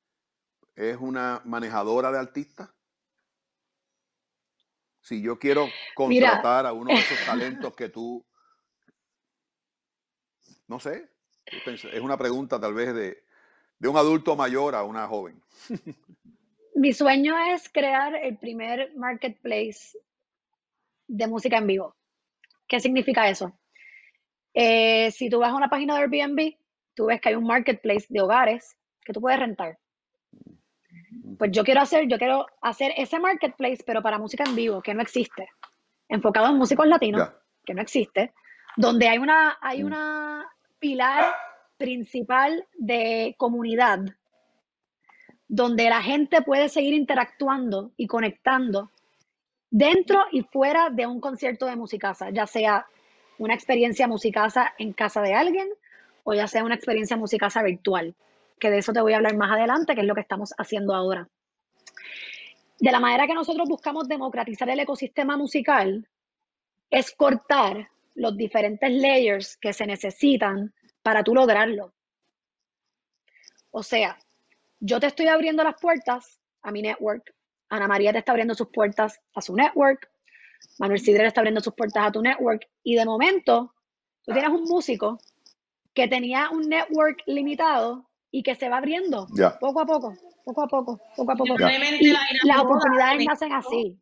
es 0.75 0.99
una 1.01 1.41
manejadora 1.47 2.13
de 2.13 2.19
artistas. 2.19 2.69
Si 5.01 5.23
yo 5.23 5.39
quiero 5.39 5.67
contratar 5.95 6.67
a 6.67 6.75
uno 6.75 6.93
de 6.93 7.01
esos 7.01 7.25
talentos 7.25 7.75
que 7.75 7.89
tú, 7.89 8.27
no 10.69 10.79
sé, 10.79 11.16
es 11.47 12.01
una 12.01 12.17
pregunta 12.17 12.61
tal 12.61 12.75
vez 12.75 12.95
de, 12.95 13.23
de 13.79 13.89
un 13.89 13.97
adulto 13.97 14.37
mayor 14.37 14.75
a 14.75 14.83
una 14.83 15.07
joven. 15.07 15.41
Mi 16.75 16.93
sueño 16.93 17.37
es 17.39 17.69
crear 17.69 18.15
el 18.15 18.37
primer 18.37 18.95
marketplace 18.97 19.99
de 21.07 21.27
música 21.27 21.59
en 21.59 21.67
vivo. 21.67 21.97
¿Qué 22.69 22.81
significa 22.81 23.29
eso? 23.29 23.59
Eh, 24.53 25.11
si 25.11 25.31
tú 25.31 25.39
vas 25.39 25.51
a 25.51 25.57
una 25.57 25.69
página 25.69 25.95
de 25.95 26.01
Airbnb, 26.01 26.57
tú 26.95 27.07
ves 27.07 27.21
que 27.21 27.31
hay 27.31 27.35
un 27.35 27.47
marketplace 27.47 28.07
de 28.09 28.21
hogares 28.21 28.77
que 29.03 29.13
tú 29.13 29.21
puedes 29.21 29.39
rentar. 29.39 29.79
Pues 31.39 31.51
yo 31.53 31.65
quiero 31.65 31.81
hacer, 31.81 32.09
yo 32.09 32.19
quiero 32.19 32.47
hacer 32.61 32.93
ese 32.97 33.19
marketplace, 33.21 33.83
pero 33.87 34.03
para 34.03 34.19
música 34.19 34.45
en 34.45 34.57
vivo, 34.57 34.83
que 34.83 34.95
no 34.95 35.03
existe. 35.03 35.49
Enfocado 36.09 36.49
en 36.49 36.57
músicos 36.57 36.87
latinos, 36.87 37.31
que 37.65 37.75
no 37.75 37.83
existe. 37.83 38.33
Donde 38.77 39.09
hay 39.09 39.19
una, 39.19 39.59
hay 39.61 39.83
mm. 39.83 39.87
una 39.87 40.56
pilar 40.87 41.35
principal 41.79 42.65
de 42.79 43.35
comunidad, 43.39 43.99
donde 45.49 45.91
la 45.91 46.01
gente 46.01 46.43
puede 46.43 46.69
seguir 46.69 46.95
interactuando 46.95 47.91
y 47.97 48.07
conectando 48.07 48.93
dentro 49.69 50.27
y 50.31 50.43
fuera 50.43 50.91
de 50.91 51.09
un 51.09 51.21
concierto 51.21 51.67
de 51.67 51.75
musicasa, 51.75 52.31
ya 52.31 52.47
sea 52.47 52.87
una 53.39 53.55
experiencia 53.55 54.07
musicasa 54.07 54.75
en 54.79 54.93
casa 54.93 55.23
de 55.23 55.35
alguien 55.35 55.69
o 56.23 56.35
ya 56.35 56.47
sea 56.47 56.63
una 56.63 56.77
experiencia 56.77 57.17
musicasa 57.17 57.65
virtual, 57.65 58.15
que 58.61 58.71
de 58.71 58.79
eso 58.79 58.93
te 58.93 59.01
voy 59.01 59.15
a 59.15 59.17
hablar 59.17 59.37
más 59.37 59.51
adelante, 59.51 59.97
que 59.97 60.03
es 60.03 60.07
lo 60.07 60.15
que 60.15 60.21
estamos 60.21 60.55
haciendo 60.57 60.95
ahora. 60.95 61.29
De 62.79 62.93
la 62.93 63.01
manera 63.01 63.27
que 63.27 63.35
nosotros 63.35 63.69
buscamos 63.69 64.07
democratizar 64.07 64.69
el 64.71 64.79
ecosistema 64.79 65.37
musical, 65.37 66.07
es 66.91 67.11
cortar 67.11 67.91
los 68.17 68.37
diferentes 68.37 68.91
layers 68.91 69.57
que 69.59 69.73
se 69.73 69.87
necesitan 69.87 70.73
para 71.07 71.23
tú 71.23 71.37
lograrlo. 71.37 71.95
O 73.71 73.85
sea, 73.85 74.19
yo 74.81 74.99
te 74.99 75.07
estoy 75.07 75.29
abriendo 75.29 75.63
las 75.63 75.81
puertas 75.81 76.41
a 76.63 76.73
mi 76.73 76.83
network, 76.83 77.33
Ana 77.69 77.87
María 77.87 78.11
te 78.11 78.19
está 78.19 78.33
abriendo 78.33 78.57
sus 78.57 78.71
puertas 78.73 79.21
a 79.33 79.41
su 79.41 79.55
network, 79.55 80.11
Manuel 80.81 80.99
Sidre 80.99 81.29
está 81.29 81.43
abriendo 81.43 81.61
sus 81.61 81.75
puertas 81.75 82.09
a 82.09 82.11
tu 82.11 82.23
network 82.23 82.67
y 82.83 82.97
de 82.97 83.05
momento 83.05 83.73
tú 84.25 84.33
tienes 84.33 84.51
un 84.51 84.65
músico 84.65 85.21
que 85.95 86.09
tenía 86.09 86.51
un 86.51 86.69
network 86.69 87.23
limitado 87.27 88.11
y 88.33 88.43
que 88.43 88.57
se 88.57 88.69
va 88.69 88.79
abriendo 88.79 89.29
poco 89.61 89.83
a 89.83 89.87
poco, 89.87 90.17
poco 90.45 90.63
a 90.65 90.67
poco, 90.67 91.01
poco 91.15 91.31
a 91.31 91.37
poco. 91.37 91.55
Y 92.01 92.17
las 92.49 92.59
oportunidades 92.59 93.25
nacen 93.25 93.53
así. 93.53 93.97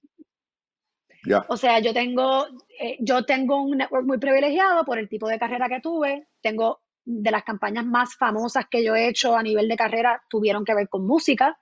O 1.48 1.56
sea, 1.56 1.80
yo 1.80 1.92
tengo, 1.92 2.46
eh, 2.80 2.96
yo 3.00 3.24
tengo 3.24 3.62
un 3.62 3.78
network 3.78 4.06
muy 4.06 4.18
privilegiado 4.18 4.84
por 4.86 4.98
el 4.98 5.08
tipo 5.08 5.28
de 5.28 5.38
carrera 5.38 5.68
que 5.68 5.80
tuve. 5.80 6.28
Tengo 6.40 6.80
de 7.04 7.30
las 7.30 7.44
campañas 7.44 7.84
más 7.84 8.16
famosas 8.16 8.66
que 8.70 8.84
yo 8.84 8.94
he 8.94 9.08
hecho 9.08 9.36
a 9.36 9.42
nivel 9.42 9.68
de 9.68 9.76
carrera 9.76 10.22
tuvieron 10.28 10.64
que 10.64 10.74
ver 10.74 10.88
con 10.88 11.06
música. 11.06 11.58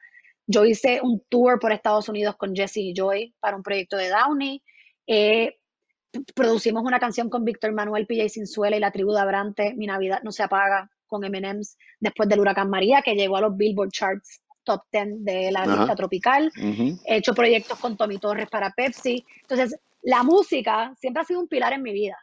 Yo 0.47 0.65
hice 0.65 1.01
un 1.03 1.23
tour 1.29 1.59
por 1.59 1.73
Estados 1.73 2.09
Unidos 2.09 2.37
con 2.37 2.55
Jesse 2.55 2.79
y 2.79 2.95
Joy 2.95 3.35
para 3.41 3.57
un 3.57 3.63
proyecto 3.63 3.97
de 3.97 4.09
Downey. 4.09 4.63
Eh, 5.07 5.59
producimos 6.35 6.83
una 6.85 7.01
canción 7.01 7.29
con 7.29 7.45
Víctor 7.45 7.73
Manuel 7.73 8.07
PJ 8.07 8.29
Sinzuela 8.29 8.77
y 8.77 8.81
la 8.81 8.91
tribu 8.91 9.13
de 9.13 9.21
Abrante, 9.21 9.75
Mi 9.75 9.87
Navidad 9.87 10.21
no 10.23 10.33
se 10.33 10.43
apaga, 10.43 10.91
con 11.13 11.25
M&M's 11.25 11.77
después 12.01 12.29
del 12.29 12.41
huracán 12.41 12.71
María, 12.71 13.03
que 13.03 13.15
llegó 13.15 13.37
a 13.37 13.43
los 13.43 13.57
Billboard 13.57 13.91
Charts 13.91 14.41
top 14.65 14.83
10 14.91 15.25
de 15.25 15.53
la 15.53 15.67
lista 15.67 15.95
tropical. 15.95 16.51
He 17.05 17.17
hecho 17.17 17.35
proyectos 17.35 17.79
con 17.79 17.97
Tommy 17.97 18.19
Torres 18.19 18.49
para 18.49 18.71
Pepsi. 18.71 19.25
Entonces, 19.43 19.79
la 20.03 20.23
música 20.23 20.95
siempre 20.99 21.23
ha 21.23 21.27
sido 21.27 21.41
un 21.41 21.49
pilar 21.49 21.75
en 21.75 21.83
mi 21.83 21.93
vida. 21.93 22.17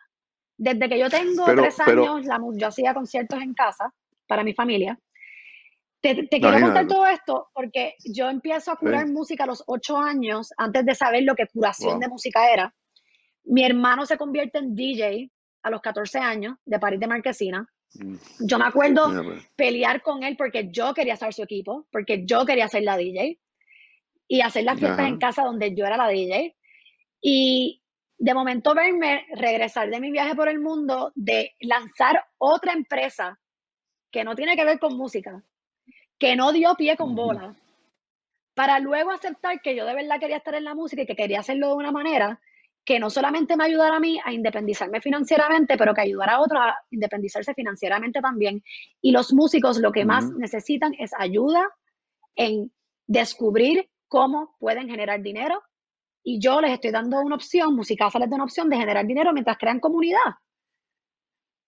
Desde 0.62 0.90
que 0.90 1.00
yo 1.00 1.10
tengo 1.10 1.46
tres 1.46 1.80
años, 1.80 2.26
la, 2.26 2.38
yo 2.54 2.68
hacía 2.68 2.94
conciertos 2.94 3.42
en 3.42 3.54
casa 3.54 3.94
para 4.28 4.44
mi 4.44 4.54
familia. 4.54 5.00
Te, 6.02 6.28
quiero 6.28 6.60
contar 6.60 6.86
todo 6.86 7.08
esto 7.08 7.48
porque 7.54 7.96
yo 8.04 8.30
empiezo 8.30 8.72
a 8.72 8.76
curar 8.76 9.08
música 9.08 9.46
a 9.46 9.48
los 9.48 9.64
ocho 9.68 9.98
años, 9.98 10.52
antes 10.58 10.86
de 10.86 10.96
saber 10.96 11.24
lo 11.24 11.36
que 11.36 11.48
curación 11.48 12.02
de 12.02 12.10
música 12.10 12.52
era. 12.52 12.76
Mi 13.46 13.64
hermano 13.64 14.06
se 14.06 14.18
convierte 14.18 14.58
en 14.58 14.76
DJ 14.76 15.32
a 15.64 15.70
los 15.70 15.80
14 15.80 16.20
años 16.20 16.58
de 16.66 16.78
París 16.78 17.00
de 17.00 17.08
Marquesina. 17.08 17.66
Mm. 17.94 18.16
Yo 18.42 18.60
me 18.60 18.66
acuerdo 18.66 19.14
pelear 19.56 20.02
con 20.02 20.24
él 20.24 20.36
porque 20.38 20.68
yo 20.70 20.94
quería 20.94 21.16
ser 21.16 21.34
su 21.34 21.44
equipo, 21.44 21.88
porque 21.90 22.26
yo 22.26 22.46
quería 22.46 22.68
ser 22.68 22.84
la 22.84 22.98
DJ 22.98 23.40
y 24.28 24.42
hacer 24.42 24.66
las 24.66 24.78
fiestas 24.78 25.08
en 25.08 25.20
casa 25.20 25.44
donde 25.44 25.74
yo 25.74 25.86
era 25.86 25.96
la 25.96 26.10
DJ. 26.10 26.54
Y 27.22 27.79
de 28.20 28.34
momento 28.34 28.76
verme 28.76 29.26
regresar 29.34 29.90
de 29.90 30.00
mi 30.00 30.12
viaje 30.12 30.36
por 30.36 30.50
el 30.50 30.60
mundo, 30.60 31.12
de 31.16 31.56
lanzar 31.62 32.24
otra 32.38 32.74
empresa 32.74 33.40
que 34.12 34.24
no 34.24 34.36
tiene 34.36 34.56
que 34.56 34.66
ver 34.66 34.78
con 34.78 34.98
música, 34.98 35.42
que 36.18 36.36
no 36.36 36.52
dio 36.52 36.76
pie 36.76 36.98
con 36.98 37.16
bola, 37.16 37.56
para 38.54 38.80
luego 38.80 39.12
aceptar 39.12 39.62
que 39.62 39.74
yo 39.74 39.86
de 39.86 39.96
verdad 39.96 40.20
quería 40.20 40.38
estar 40.38 40.54
en 40.54 40.66
la 40.66 40.76
música 40.76 41.02
y 41.04 41.06
que 41.06 41.16
quería 41.16 41.40
hacerlo 41.40 41.70
de 41.70 41.76
una 41.76 41.92
manera 41.92 42.42
que 42.84 43.00
no 43.00 43.10
solamente 43.10 43.56
me 43.56 43.64
ayudara 43.66 43.98
a 43.98 44.00
mí 44.00 44.20
a 44.24 44.34
independizarme 44.34 45.00
financieramente, 45.00 45.78
pero 45.78 45.94
que 45.94 46.02
ayudara 46.02 46.34
a 46.34 46.42
otros 46.42 46.60
a 46.60 46.76
independizarse 46.90 47.54
financieramente 47.54 48.20
también. 48.20 48.64
Y 49.00 49.12
los 49.12 49.32
músicos 49.32 49.80
lo 49.80 49.92
que 49.92 50.06
más 50.06 50.30
necesitan 50.32 50.94
es 50.98 51.12
ayuda 51.18 51.70
en 52.36 52.72
descubrir 53.08 53.90
cómo 54.08 54.56
pueden 54.60 54.90
generar 54.90 55.22
dinero. 55.22 55.62
Y 56.32 56.40
yo 56.40 56.62
les 56.62 56.74
estoy 56.74 56.92
dando 56.92 57.20
una 57.22 57.34
opción, 57.34 57.76
Musicasa 57.76 58.20
les 58.20 58.30
da 58.30 58.36
una 58.36 58.44
opción 58.44 58.70
de 58.70 58.78
generar 58.78 59.04
dinero 59.04 59.34
mientras 59.34 59.58
crean 59.58 59.80
comunidad 59.80 60.36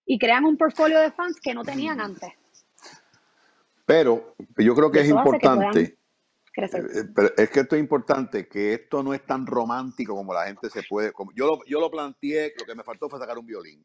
y 0.06 0.20
crean 0.20 0.46
un 0.46 0.56
portfolio 0.56 1.00
de 1.00 1.12
fans 1.12 1.40
que 1.42 1.56
no 1.56 1.64
tenían 1.64 2.00
antes. 2.00 2.30
Pero 3.88 4.36
yo 4.58 4.76
creo 4.76 4.92
que 4.92 5.00
es 5.00 5.10
importante 5.10 5.80
eh, 5.80 6.64
eh, 6.64 7.04
pero 7.16 7.30
es 7.36 7.50
que 7.50 7.62
esto 7.62 7.76
es 7.76 7.82
importante, 7.82 8.48
que 8.48 8.76
esto 8.76 9.02
no 9.02 9.16
es 9.16 9.26
tan 9.26 9.48
romántico 9.48 10.14
como 10.14 10.32
la 10.32 10.46
gente 10.46 10.70
se 10.70 10.84
puede. 10.88 11.12
Como, 11.12 11.32
yo, 11.34 11.48
lo, 11.48 11.66
yo 11.66 11.80
lo 11.80 11.90
planteé, 11.90 12.54
lo 12.60 12.64
que 12.64 12.76
me 12.76 12.84
faltó 12.84 13.10
fue 13.10 13.18
sacar 13.18 13.40
un 13.40 13.48
violín. 13.48 13.82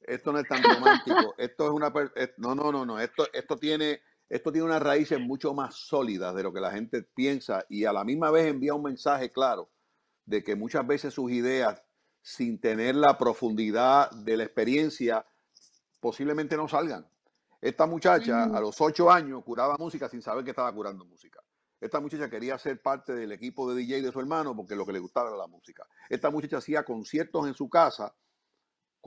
Esto 0.00 0.32
no 0.32 0.38
es 0.38 0.48
tan 0.48 0.62
romántico. 0.62 1.34
Esto 1.36 1.66
es 1.66 1.70
una. 1.70 1.92
No, 2.38 2.54
no, 2.54 2.72
no, 2.72 2.86
no. 2.86 2.98
Esto, 2.98 3.26
esto, 3.34 3.58
tiene, 3.58 4.00
esto 4.26 4.50
tiene 4.52 4.68
unas 4.68 4.80
raíces 4.80 5.20
mucho 5.20 5.52
más 5.52 5.74
sólidas 5.74 6.34
de 6.34 6.44
lo 6.44 6.50
que 6.50 6.60
la 6.60 6.70
gente 6.70 7.02
piensa 7.02 7.66
y 7.68 7.84
a 7.84 7.92
la 7.92 8.04
misma 8.04 8.30
vez 8.30 8.46
envía 8.46 8.72
un 8.72 8.84
mensaje 8.84 9.30
claro 9.30 9.68
de 10.28 10.44
que 10.44 10.54
muchas 10.54 10.86
veces 10.86 11.14
sus 11.14 11.32
ideas, 11.32 11.82
sin 12.20 12.60
tener 12.60 12.94
la 12.94 13.16
profundidad 13.16 14.10
de 14.10 14.36
la 14.36 14.44
experiencia, 14.44 15.24
posiblemente 16.00 16.54
no 16.56 16.68
salgan. 16.68 17.08
Esta 17.60 17.86
muchacha 17.86 18.44
a 18.44 18.60
los 18.60 18.78
ocho 18.80 19.10
años 19.10 19.42
curaba 19.42 19.76
música 19.78 20.08
sin 20.08 20.20
saber 20.20 20.44
que 20.44 20.50
estaba 20.50 20.72
curando 20.72 21.06
música. 21.06 21.40
Esta 21.80 21.98
muchacha 21.98 22.28
quería 22.28 22.58
ser 22.58 22.82
parte 22.82 23.14
del 23.14 23.32
equipo 23.32 23.72
de 23.72 23.80
DJ 23.80 24.02
de 24.02 24.12
su 24.12 24.20
hermano 24.20 24.54
porque 24.54 24.76
lo 24.76 24.84
que 24.84 24.92
le 24.92 24.98
gustaba 24.98 25.28
era 25.28 25.38
la 25.38 25.46
música. 25.46 25.86
Esta 26.10 26.30
muchacha 26.30 26.58
hacía 26.58 26.84
conciertos 26.84 27.46
en 27.48 27.54
su 27.54 27.68
casa 27.70 28.14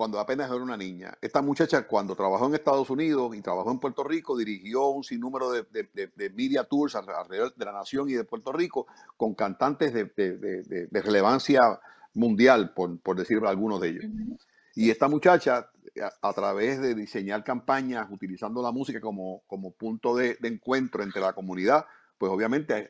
cuando 0.02 0.20
apenas 0.20 0.50
era 0.50 0.64
una 0.64 0.78
niña. 0.78 1.16
Esta 1.22 1.44
muchacha, 1.44 1.86
cuando 1.86 2.16
trabajó 2.16 2.48
en 2.48 2.56
Estados 2.56 2.90
Unidos 2.90 3.36
y 3.36 3.42
trabajó 3.44 3.70
en 3.70 3.78
Puerto 3.78 4.04
Rico, 4.04 4.36
dirigió 4.36 4.88
un 4.88 5.04
sinnúmero 5.04 5.52
de, 5.52 5.64
de, 5.64 6.30
media 6.32 6.64
tours 6.64 6.96
alrededor 6.96 7.54
de 7.54 7.66
la 7.66 7.72
nación 7.72 8.10
y 8.10 8.14
de 8.14 8.24
Puerto 8.24 8.52
Rico 8.52 8.88
con 9.16 9.36
cantantes 9.36 9.94
de, 9.94 10.90
relevancia 10.92 11.80
mundial, 12.16 12.74
por, 12.74 13.00
por 13.00 13.16
decir 13.16 13.46
algunos 13.46 13.80
de 13.80 13.90
ellos. 13.90 14.06
Y 14.74 14.90
esta 14.90 15.08
muchacha, 15.08 15.70
a, 16.20 16.34
través 16.34 16.82
de 16.82 16.96
diseñar 16.96 17.44
campañas 17.44 18.08
utilizando 18.10 18.64
la 18.64 18.72
música 18.72 19.00
como, 19.00 19.44
como 19.46 19.70
punto 19.70 20.16
de, 20.16 20.36
encuentro 20.42 21.04
entre 21.04 21.22
la 21.22 21.34
comunidad, 21.34 21.86
pues 22.18 22.32
obviamente 22.32 22.90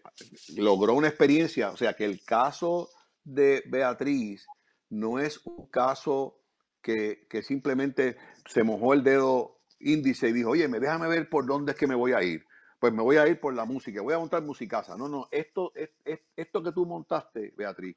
logró 0.56 0.94
una 0.94 1.10
experiencia. 1.10 1.72
O 1.72 1.75
sea 1.75 1.91
que 1.94 2.06
el 2.06 2.24
caso 2.24 2.88
de 3.25 3.63
Beatriz 3.68 4.48
no 4.89 5.20
es 5.20 5.41
un 5.46 5.68
caso 5.68 6.38
que, 6.82 7.44
simplemente 7.44 8.18
se 8.46 8.64
mojó 8.64 8.94
el 8.94 9.04
dedo 9.04 9.60
índice 9.80 10.30
y 10.30 10.34
dijo, 10.34 10.52
oye, 10.52 10.68
me 10.68 10.80
déjame 10.80 11.08
ver 11.08 11.30
por 11.30 11.46
dónde 11.46 11.72
es 11.72 11.78
que 11.78 11.88
me 11.88 11.96
voy 11.96 12.14
a 12.14 12.24
ir. 12.24 12.46
Pues 12.80 12.94
me 12.94 13.04
voy 13.04 13.18
a 13.18 13.28
ir 13.28 13.40
por 13.40 13.54
la 13.54 13.66
música, 13.66 14.02
voy 14.02 14.14
a 14.14 14.20
montar 14.20 14.42
musicasa. 14.42 14.98
No, 14.98 15.08
no, 15.08 15.28
esto, 15.32 15.72
es, 15.76 15.92
esto 16.36 16.64
que 16.64 16.72
tú 16.72 16.86
montaste, 16.86 17.54
Beatriz, 17.56 17.96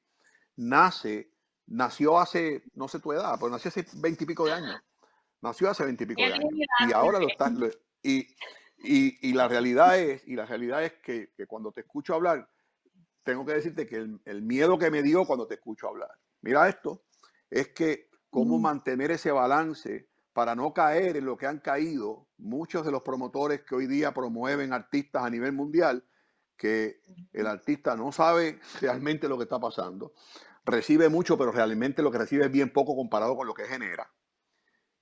nace, 0.57 1.31
nació 1.67 2.19
hace, 2.19 2.63
no 2.75 2.89
sé 2.89 3.01
tu 3.01 3.13
edad, 3.13 3.37
pero 3.39 3.51
nació 3.51 3.71
hace 3.71 3.87
veintipico 3.95 4.45
de 4.45 4.53
años. 4.53 4.81
Nació 5.41 5.71
hace 5.71 5.85
veintipico 5.85 6.21
de 6.21 6.35
años. 6.35 6.51
Y 6.87 6.93
ahora 6.93 7.19
lo 7.19 7.29
está. 7.29 7.51
Y, 8.03 8.29
y, 8.79 9.33
la 9.33 9.49
realidad 9.49 9.99
es, 9.99 10.27
y 10.29 10.37
la 10.37 10.45
realidad 10.45 10.85
es 10.85 10.93
que, 10.95 11.31
cuando 11.49 11.73
te 11.73 11.81
escucho 11.81 12.15
hablar, 12.15 12.47
tengo 13.23 13.47
que 13.47 13.55
decirte 13.55 13.87
que 13.87 13.97
el, 13.97 14.21
el, 14.27 14.43
miedo 14.43 14.79
que 14.79 14.91
me 14.91 15.03
dio 15.03 15.25
cuando 15.25 15.47
te 15.47 15.55
escucho 15.55 15.89
hablar, 15.89 16.11
mira 16.43 16.69
esto, 16.69 17.05
es 17.51 17.69
que 17.69 18.11
cómo 18.35 18.59
mantener 18.59 19.13
ese 19.13 19.31
balance 19.31 20.09
para 20.33 20.57
no 20.57 20.75
caer 20.75 21.17
en 21.17 21.25
lo 21.25 21.37
que 21.37 21.47
han 21.47 21.61
caído 21.61 22.27
muchos 22.37 22.85
de 22.85 22.91
los 22.91 23.03
promotores 23.03 23.63
que 23.63 23.77
hoy 23.77 23.87
día 23.87 24.13
promueven 24.13 24.73
artistas 24.73 25.23
a 25.23 25.31
nivel 25.31 25.53
mundial, 25.53 26.03
que 26.57 27.01
el 27.33 27.47
artista 27.47 27.95
no 27.95 28.11
sabe 28.11 28.59
realmente 28.81 29.29
lo 29.29 29.37
que 29.37 29.45
está 29.45 29.61
pasando, 29.61 30.15
recibe 30.65 31.09
mucho, 31.09 31.39
pero 31.39 31.53
realmente 31.53 32.03
lo 32.03 32.11
que 32.11 32.19
recibe 32.19 32.47
es 32.47 32.51
bien 32.51 32.73
poco 32.73 32.97
comparado 32.97 33.37
con 33.37 33.47
lo 33.47 33.55
que 33.55 33.67
genera. 33.67 34.11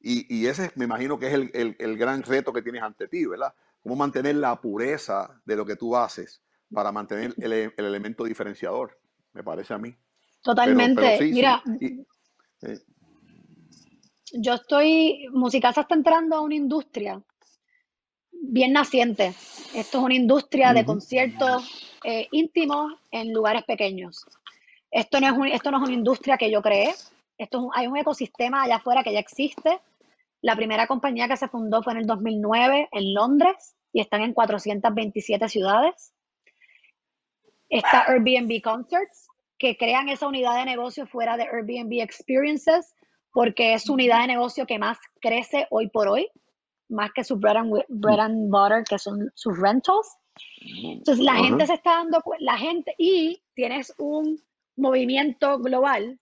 Y, 0.05 0.47
ese 0.47 0.71
me 0.75 0.85
imagino 0.85 1.19
que 1.19 1.29
es 1.29 1.33
el, 1.33 1.97
gran 1.97 2.25
reto 2.25 2.53
que 2.53 2.61
tienes 2.61 2.83
ante 2.83 3.09
ti, 3.09 3.25
¿verdad? 3.25 3.55
Cómo 3.83 3.97
mantener 3.97 4.35
la 4.35 4.61
pureza 4.61 5.41
de 5.47 5.57
lo 5.57 5.65
que 5.65 5.77
tú 5.77 5.97
haces 5.97 6.43
para 6.71 6.93
mantener 6.93 7.33
el, 7.39 7.73
elemento 7.79 8.25
diferenciador, 8.25 8.99
me 9.33 9.43
parece 9.43 9.73
a 9.73 9.79
mí. 9.79 9.97
Totalmente. 10.43 11.19
Mira, 11.23 11.63
yo 14.33 14.55
estoy, 14.55 15.29
Musicasa 15.33 15.83
está 15.83 15.95
entrando 15.95 16.37
a 16.37 16.41
una 16.41 16.55
industria 16.55 17.23
bien 18.31 18.73
naciente. 18.73 19.35
Esto 19.75 19.99
es 19.99 20.05
una 20.05 20.15
industria 20.15 20.73
de 20.73 20.85
conciertos 20.85 21.95
eh, 22.05 22.29
íntimos 22.33 22.93
en 23.11 23.33
lugares 23.33 23.65
pequeños. 23.65 24.27
Esto 24.91 25.21
no, 25.21 25.45
es 25.45 25.55
esto 25.55 25.71
no 25.71 25.79
es 25.79 25.85
una 25.85 25.95
industria 25.95 26.37
que 26.37 26.51
yo 26.51 26.63
creé. 26.63 26.95
Esto 27.39 27.71
hay 27.75 27.87
un 27.87 27.97
ecosistema 27.97 28.63
allá 28.63 28.77
afuera 28.77 29.03
que 29.03 29.13
ya 29.13 29.21
existe. 29.21 29.81
La 30.41 30.57
primera 30.57 30.87
compañía 30.87 31.29
que 31.29 31.37
se 31.37 31.49
fundó 31.49 31.83
fue 31.83 31.93
en 31.93 32.01
el 32.01 32.07
2009 32.07 32.89
en 32.91 33.15
Londres 33.15 33.77
y 33.93 34.01
están 34.01 34.23
en 34.23 34.35
427 34.35 35.49
ciudades. 35.49 36.13
Está 37.69 38.05
Airbnb 38.09 38.61
Concerts, 38.61 39.29
que 39.57 39.77
crean 39.77 40.09
esa 40.09 40.27
unidad 40.27 40.57
de 40.57 40.67
negocio 40.67 41.07
fuera 41.07 41.37
de 41.37 41.45
Airbnb 41.45 42.03
Experiences 42.03 42.95
porque 43.33 43.75
es 43.75 43.85
su 43.85 43.95
unidad 43.95 44.21
de 44.21 44.29
negocio 44.29 44.67
que 44.67 44.79
más 44.79 44.99
crece 45.21 45.67
hoy 45.71 45.89
por 45.89 46.09
hoy, 46.09 46.29
más 46.89 47.11
que 47.13 47.25
su 47.25 47.37
bread 47.37 47.57
and, 47.57 48.51
butter, 48.51 48.85
que 48.89 48.99
son 48.99 49.31
sus 49.35 49.59
rentals. 49.59 50.17
Entonces 50.85 51.25
la 51.25 51.35
gente 51.35 51.67
se 51.67 51.75
está 51.75 51.97
dando 51.97 52.23
la 52.39 52.57
gente 52.57 52.95
y 52.99 53.43
tienes 53.55 53.95
un 53.99 54.41
movimiento 54.77 55.59
global 55.59 56.19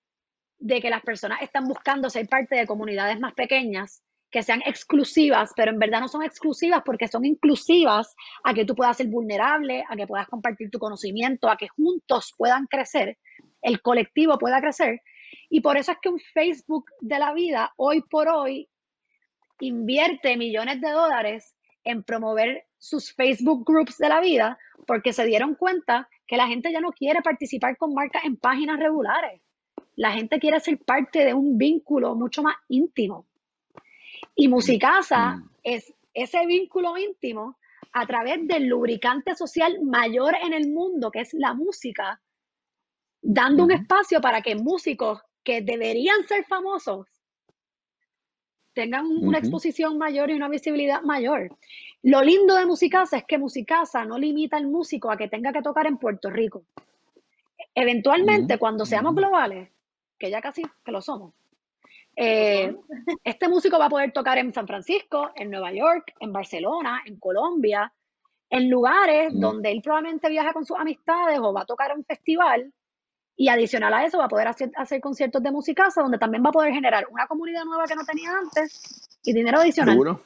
de 0.59 0.81
que 0.81 0.91
las 0.91 1.03
personas 1.03 1.43
están 1.43 1.67
buscando 1.67 2.11
ser 2.11 2.29
parte 2.29 2.57
de 2.57 2.67
comunidades 2.67 3.19
más 3.19 3.35
pequeñas 3.35 4.03
que 4.31 4.43
sean 4.43 4.63
exclusivas, 4.65 5.53
pero 5.57 5.73
en 5.73 5.79
verdad 5.79 6.01
no 6.01 6.09
son 6.09 6.23
exclusivas 6.23 6.83
porque 6.85 7.09
son 7.09 7.25
inclusivas 7.25 8.15
a 8.45 8.55
que 8.55 8.65
tú 8.65 8.77
puedas 8.77 8.97
ser 8.97 9.09
vulnerable, 9.09 9.85
a 9.89 9.97
que 9.97 10.07
puedas 10.07 10.29
compartir 10.29 10.71
tu 10.71 10.79
conocimiento, 10.79 11.49
a 11.49 11.57
que 11.57 11.69
juntos 11.69 12.33
puedan 12.37 12.67
crecer, 12.67 13.19
el 13.63 13.83
colectivo 13.83 14.39
pueda 14.39 14.61
crecer 14.61 15.01
y 15.49 15.61
por 15.61 15.77
eso 15.77 15.93
es 15.93 15.99
que 16.01 16.09
un 16.09 16.19
Facebook 16.19 16.87
de 17.01 17.19
la 17.19 17.33
vida, 17.33 17.73
hoy 17.77 18.03
por 18.03 18.29
hoy, 18.29 18.69
invierte 19.61 20.37
millones 20.37 20.81
de 20.81 20.91
dólares 20.91 21.55
en 21.85 22.03
promover 22.03 22.67
sus 22.79 23.13
Facebook 23.15 23.65
groups 23.67 23.99
de 23.99 24.09
la 24.09 24.21
vida, 24.21 24.59
porque 24.87 25.13
se 25.13 25.25
dieron 25.25 25.55
cuenta 25.55 26.09
que 26.27 26.37
la 26.37 26.47
gente 26.47 26.73
ya 26.73 26.81
no 26.81 26.93
quiere 26.93 27.21
participar 27.23 27.77
con 27.77 27.95
marcas 27.95 28.25
en 28.25 28.37
páginas 28.37 28.79
regulares. 28.79 29.43
La 29.97 30.13
gente 30.13 30.39
quiere 30.39 30.61
ser 30.61 30.79
parte 30.79 31.25
de 31.25 31.35
un 31.35 31.59
vínculo 31.59 32.15
mucho 32.15 32.43
más 32.43 32.57
íntimo. 32.69 33.27
Y 34.35 34.49
Musicasa 34.49 35.37
mm. 35.37 35.51
es 35.63 35.93
ese 36.15 36.47
vínculo 36.47 36.97
íntimo 36.97 37.59
a 37.93 38.07
través 38.07 38.47
del 38.47 38.67
lubricante 38.67 39.35
social 39.35 39.81
mayor 39.83 40.35
en 40.43 40.53
el 40.53 40.71
mundo, 40.71 41.11
que 41.11 41.21
es 41.21 41.35
la 41.35 41.55
música, 41.55 42.21
dando 43.23 43.65
un 43.65 43.73
espacio 43.73 44.21
para 44.21 44.43
que 44.43 44.55
músicos 44.55 45.21
que 45.43 45.61
deberían 45.61 46.27
ser 46.27 46.45
famosos 46.45 47.07
tengan 48.73 49.07
una 49.07 49.39
exposición 49.39 49.99
mayor 49.99 50.31
y 50.31 50.35
una 50.35 50.49
visibilidad 50.49 51.03
mayor. 51.03 51.51
Lo 52.03 52.23
lindo 52.23 52.55
de 52.55 52.67
Musicasa 52.67 53.19
es 53.19 53.25
que 53.25 53.37
Musicasa 53.37 54.05
no 54.05 54.17
limita 54.19 54.57
al 54.57 54.67
músico 54.67 55.11
a 55.11 55.17
que 55.17 55.29
tenga 55.29 55.53
que 55.53 55.61
tocar 55.61 55.87
en 55.87 55.99
Puerto 55.99 56.31
Rico. 56.31 56.63
Eventualmente, 57.75 58.59
cuando 58.59 58.87
seamos 58.87 59.15
globales, 59.15 59.69
que 60.19 60.31
ya 60.31 60.41
casi 60.41 60.63
que 60.85 60.93
lo 60.93 61.03
somos, 61.03 61.35
eh, 62.17 62.75
este 63.25 63.49
músico 63.49 63.79
va 63.79 63.87
a 63.87 63.91
poder 63.91 64.13
tocar 64.13 64.39
en 64.39 64.53
San 64.53 64.67
Francisco, 64.67 65.31
en 65.35 65.51
Nueva 65.51 65.73
York, 65.73 66.15
en 66.21 66.33
Barcelona, 66.33 67.03
en 67.05 67.17
Colombia, 67.17 67.93
en 68.49 68.71
lugares 68.71 69.33
donde 69.35 69.71
él 69.71 69.81
probablemente 69.83 70.29
viaja 70.29 70.53
con 70.53 70.65
sus 70.65 70.77
amistades 70.77 71.39
o 71.39 71.53
va 71.53 71.63
a 71.63 71.67
tocar 71.67 71.93
en 71.93 71.99
un 71.99 72.05
festival 72.05 72.73
y 73.41 73.49
adicional 73.49 73.95
a 73.95 74.05
eso 74.05 74.19
va 74.19 74.27
a 74.27 74.29
poder 74.29 74.49
hacer, 74.49 75.01
conciertos 75.01 75.43
de 75.43 75.51
música 75.51 75.89
donde 75.97 76.19
también 76.19 76.45
va 76.45 76.51
a 76.51 76.53
poder 76.53 76.75
generar 76.75 77.07
una 77.11 77.27
comunidad 77.27 77.65
nueva 77.65 77.87
que 77.87 77.95
no 77.95 78.05
tenía 78.05 78.37
antes 78.37 79.09
y 79.25 79.33
dinero 79.33 79.61
adicional. 79.61 79.95
¿Seguro? 79.95 80.23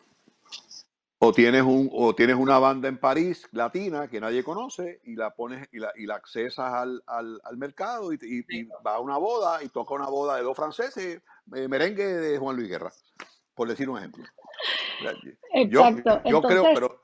O 1.21 1.33
tienes, 1.33 1.63
un, 1.63 1.89
o 1.93 2.13
tienes 2.17 2.35
una 2.35 2.59
banda 2.59 2.89
en 2.89 2.99
París 2.99 3.47
latina 3.53 4.09
que 4.09 4.21
nadie 4.21 4.43
conoce 4.43 5.01
y 5.05 5.15
la 5.15 5.31
pones 5.31 5.69
y 5.71 5.79
la, 5.79 5.93
y 5.95 6.07
la 6.07 6.17
accesas 6.17 6.75
al, 6.75 7.57
mercado 7.57 8.13
y, 8.13 8.19
va 8.85 8.97
a 8.97 8.99
una 8.99 9.17
boda 9.17 9.63
y 9.63 9.69
toca 9.69 9.95
una 9.95 10.09
boda 10.09 10.37
de 10.37 10.43
dos 10.43 10.57
franceses, 10.57 11.23
eh, 11.55 11.69
merengue 11.69 12.05
de 12.05 12.37
Juan 12.37 12.57
Luis 12.57 12.69
Guerra, 12.69 12.91
por 13.55 13.69
decir 13.69 13.89
un 13.89 13.99
ejemplo. 13.99 14.25
Exacto. 15.55 16.21
Yo, 16.29 16.43
creo, 16.43 16.65
pero, 16.75 17.01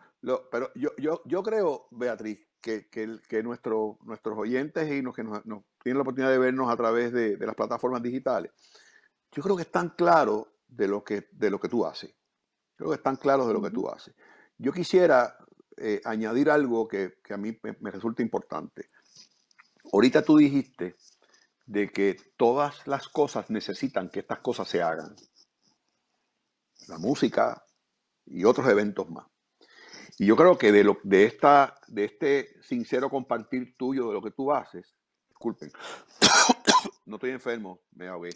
pero 0.51 0.73
yo, 0.75 0.90
yo, 0.99 1.23
yo 1.25 1.42
creo, 1.44 1.87
Beatriz, 1.92 2.49
que, 2.61 2.88
que, 2.88 3.42
nuestros 3.42 3.96
oyentes 4.37 4.90
y 4.90 5.03
los 5.03 5.14
que 5.14 5.25
nos, 5.25 5.42
tienen 5.83 5.99
la 5.99 6.03
oportunidad 6.03 6.31
de 6.31 6.38
vernos 6.38 6.70
a 6.70 6.77
través 6.77 7.12
de, 7.12 7.37
las 7.38 7.55
plataformas 7.55 8.03
digitales, 8.03 8.53
yo 9.33 9.42
creo 9.42 9.57
que 9.57 9.62
están 9.62 9.90
claros 9.90 10.46
de 10.68 10.88
lo 10.88 11.03
que, 11.03 11.29
de 11.33 11.51
lo 11.51 11.59
que 11.59 11.68
tú 11.68 11.87
haces. 11.87 12.14
Creo 12.77 12.90
que 12.90 12.96
están 12.96 13.16
claros 13.16 13.46
de 13.46 13.53
lo 13.53 13.62
que 13.62 13.70
tú 13.70 13.88
haces. 13.88 14.14
Yo 14.59 14.73
quisiera 14.73 15.37
eh, 15.77 16.01
añadir 16.05 16.51
algo 16.51 16.87
que, 16.87 17.14
a 17.31 17.37
mí 17.37 17.59
me, 17.62 17.90
resulta 17.90 18.23
importante. 18.23 18.90
Ahorita 19.92 20.23
tú 20.23 20.37
dijiste 20.37 20.96
de 21.64 21.90
que 21.90 22.16
todas 22.37 22.87
las 22.87 23.09
cosas 23.09 23.49
necesitan 23.49 24.11
que 24.11 24.20
estas 24.20 24.40
cosas 24.40 24.68
se 24.68 24.83
hagan. 24.83 25.16
La 26.88 26.99
música 26.99 27.64
y 28.27 28.44
otros 28.44 28.68
eventos 28.68 29.09
más. 29.09 29.27
Y 30.20 30.26
yo 30.26 30.37
creo 30.37 30.59
que 30.59 30.70
de, 30.70 30.85
lo, 30.85 30.98
de, 31.02 31.24
esta, 31.24 31.80
de 31.88 32.04
este 32.04 32.62
sincero 32.62 33.09
compartir 33.09 33.74
tuyo 33.74 34.09
de 34.09 34.12
lo 34.12 34.20
que 34.20 34.30
tú 34.30 34.52
haces, 34.52 34.94
disculpen, 35.30 35.72
no 37.06 37.16
estoy 37.16 37.30
enfermo, 37.30 37.80
me 37.92 38.06
ahogué. 38.06 38.28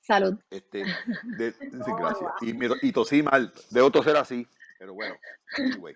Salud. 0.00 0.36
Este, 0.50 0.82
gracias. 1.38 2.32
Y, 2.42 2.88
y 2.88 2.90
tosí 2.90 3.22
mal, 3.22 3.52
debo 3.70 3.92
toser 3.92 4.16
así, 4.16 4.44
pero 4.76 4.92
bueno, 4.92 5.14
anyway. 5.56 5.94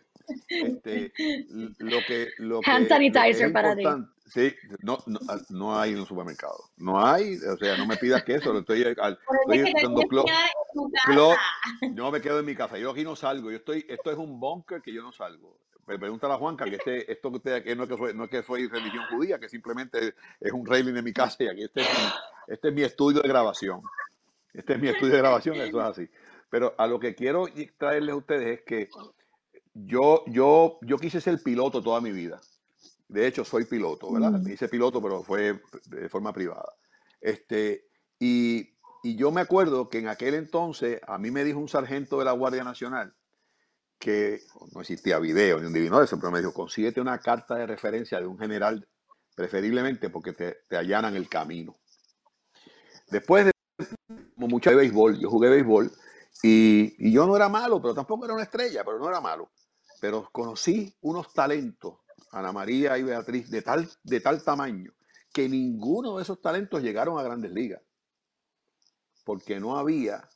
Este, 0.49 1.13
lo 1.79 1.99
que, 2.07 2.29
lo 2.39 2.61
Hand 2.65 2.89
sanitizer 2.89 3.53
para 3.53 3.77
ti. 3.77 3.85
Sí, 4.27 4.55
no, 4.81 4.99
no, 5.07 5.21
ah, 5.29 5.39
no, 5.51 5.79
hay 5.79 5.93
en 5.93 5.99
el 5.99 6.07
supermercado. 6.07 6.71
No 6.79 7.05
hay, 7.05 7.37
o 7.37 7.57
sea, 7.57 7.77
no 7.77 7.87
me 7.87 7.97
pidas 7.97 8.25
que 8.25 8.37
eso. 8.37 8.57
Estoy, 8.59 8.83
estoy 8.83 9.43
yo 11.95 12.11
me 12.11 12.21
quedo 12.21 12.41
en 12.41 12.47
mi 12.47 12.55
casa. 12.55 12.79
Yo 12.79 12.91
aquí 12.91 13.05
no 13.05 13.17
salgo. 13.17 13.51
Yo 13.51 13.59
estoy, 13.59 13.85
esto 13.89 14.11
es 14.11 14.17
un 14.17 14.41
bunker 14.41 14.81
que 14.81 14.93
yo 14.93 15.03
no 15.03 15.13
salgo. 15.13 15.59
me 15.87 15.99
pregunta 15.99 16.27
la 16.27 16.39
Juanca 16.39 16.65
que 16.65 16.77
este, 16.77 17.13
esto 17.13 17.31
que 17.31 17.37
usted 17.37 17.63
que 17.63 17.77
no 17.77 17.85
es 17.85 17.89
que 17.91 17.97
soy, 17.97 18.15
no 18.15 18.25
es 18.25 18.31
que 18.31 18.43
soy 18.43 18.67
religión 18.67 19.05
judía, 19.11 19.39
que 19.39 19.49
simplemente 19.49 20.15
es 20.41 20.53
un 20.53 20.67
railing 20.67 20.95
de 20.95 21.03
mi 21.03 21.13
casa 21.13 21.45
y 21.45 21.49
aquí 21.49 21.65
este 21.65 21.83
es 21.83 21.89
mi, 21.89 22.55
este 22.55 22.69
es 22.69 22.75
mi 22.75 22.83
estudio 22.83 23.21
de 23.21 23.29
grabación. 23.29 23.83
Este 24.55 24.75
es 24.75 24.81
mi 24.81 24.89
estudio 24.89 25.13
de 25.13 25.19
grabación, 25.19 25.57
eso 25.57 25.81
es 25.81 25.87
así. 25.87 26.09
Pero 26.49 26.75
a 26.79 26.87
lo 26.87 26.99
que 26.99 27.15
quiero 27.15 27.47
traerles 27.77 28.13
a 28.13 28.17
ustedes 28.17 28.59
es 28.59 28.65
que 28.65 28.89
yo, 29.75 30.25
yo, 30.27 30.79
yo 30.83 30.99
quise 30.99 31.21
ser 31.21 31.43
piloto 31.43 31.83
toda 31.83 32.01
mi 32.01 32.13
vida. 32.13 32.41
De 33.09 33.27
hecho, 33.27 33.45
soy 33.45 33.65
piloto, 33.65 34.13
¿verdad? 34.13 34.33
Mm. 34.33 34.45
Me 34.45 34.53
hice 34.55 34.69
piloto, 34.69 35.03
pero 35.03 35.23
fue 35.23 35.61
de 35.87 36.09
forma 36.09 36.33
privada. 36.33 36.73
Este, 37.21 37.89
y, 38.19 38.75
y 39.03 39.17
yo 39.17 39.31
me 39.31 39.41
acuerdo 39.41 39.89
que 39.89 39.99
en 39.99 40.09
aquel 40.09 40.35
entonces 40.35 41.01
a 41.07 41.19
mí 41.19 41.31
me 41.31 41.45
dijo 41.45 41.59
un 41.59 41.69
sargento 41.69 42.19
de 42.19 42.25
la 42.25 42.33
Guardia 42.33 42.65
Nacional, 42.65 43.15
que 43.99 44.41
no 44.75 44.81
existía 44.81 45.19
video 45.19 45.61
ni 45.61 45.67
un 45.67 45.73
divino 45.73 45.99
de 45.99 46.05
eso, 46.05 46.19
pero 46.19 46.31
me 46.31 46.39
dijo, 46.39 46.53
consíguete 46.53 47.01
una 47.01 47.19
carta 47.19 47.55
de 47.55 47.67
referencia 47.67 48.21
de 48.21 48.27
un 48.27 48.39
general, 48.39 48.87
preferiblemente 49.35 50.11
porque 50.11 50.33
te, 50.33 50.59
te 50.69 50.77
allanan 50.77 51.17
el 51.17 51.29
camino. 51.29 51.75
Después 53.11 53.47
de 53.47 53.53
como 54.35 54.49
mucho 54.49 54.71
de 54.71 54.77
béisbol, 54.77 55.19
yo 55.19 55.31
jugué 55.31 55.49
béisbol 55.49 55.91
y, 56.43 56.95
y, 56.99 57.13
yo 57.13 57.27
no 57.27 57.37
era 57.37 57.49
malo, 57.49 57.81
pero 57.81 57.95
tampoco 57.95 58.25
era 58.25 58.35
una 58.35 58.43
estrella, 58.43 58.85
pero 58.85 58.99
no 58.99 59.09
era 59.09 59.21
malo. 59.21 59.51
Pero 60.05 60.29
conocí 60.31 60.95
unos 61.01 61.33
talentos, 61.33 61.95
Ana 62.31 62.53
María 62.53 62.99
y 62.99 63.03
Beatriz, 63.03 63.49
de 63.49 63.63
tal, 63.63 63.89
de 64.03 64.21
tal 64.21 64.45
tamaño, 64.45 64.93
que 65.33 65.49
ninguno 65.49 66.19
de 66.19 66.25
esos 66.25 66.43
talentos 66.43 66.83
llegaron 66.83 67.19
a 67.19 67.23
grandes 67.23 67.51
ligas. 67.53 67.81
Porque 69.25 69.59
no 69.59 69.79
había 69.79 70.29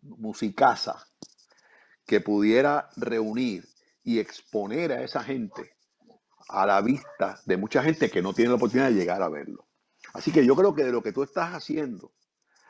musicasa 0.00 1.06
que 2.06 2.22
pudiera 2.22 2.88
reunir 2.96 3.68
y 4.04 4.20
exponer 4.20 4.92
a 4.92 5.02
esa 5.02 5.22
gente 5.22 5.76
a 6.48 6.64
la 6.64 6.80
vista 6.80 7.42
de 7.44 7.58
mucha 7.58 7.82
gente 7.82 8.10
que 8.10 8.22
no 8.22 8.32
tiene 8.32 8.48
la 8.48 8.56
oportunidad 8.56 8.88
de 8.88 8.94
llegar 8.94 9.22
a 9.22 9.28
verlo. 9.28 9.68
Así 10.14 10.32
que 10.32 10.46
yo 10.46 10.56
creo 10.56 10.74
que 10.74 10.84
de 10.84 10.92
lo 10.92 11.02
que 11.02 11.12
tú 11.12 11.22
estás 11.22 11.52
haciendo 11.52 12.14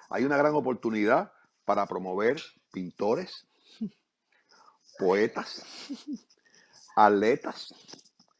hay 0.09 0.24
una 0.24 0.37
gran 0.37 0.52
oportunidad 0.52 1.33
para 1.64 1.87
promover 1.87 2.42
pintores, 2.72 3.46
poetas, 5.00 5.64
atletas, 6.94 7.74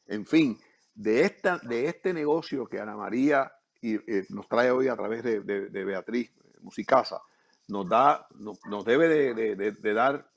en 0.07 0.27
fin, 0.27 0.59
de, 0.94 1.23
esta, 1.23 1.59
de 1.59 1.87
este 1.87 2.12
negocio 2.12 2.66
que 2.66 2.79
Ana 2.79 2.96
María 2.96 3.51
y, 3.81 3.94
eh, 3.94 4.27
nos 4.29 4.46
trae 4.46 4.70
hoy 4.70 4.88
a 4.88 4.96
través 4.96 5.25
de, 5.25 5.40
Beatriz 5.85 6.31
Musicasa, 6.61 7.20
nos, 7.68 7.88
da, 7.88 8.27
nos 8.38 8.85
debe 8.85 9.09
de, 9.09 9.94
dar 9.94 10.31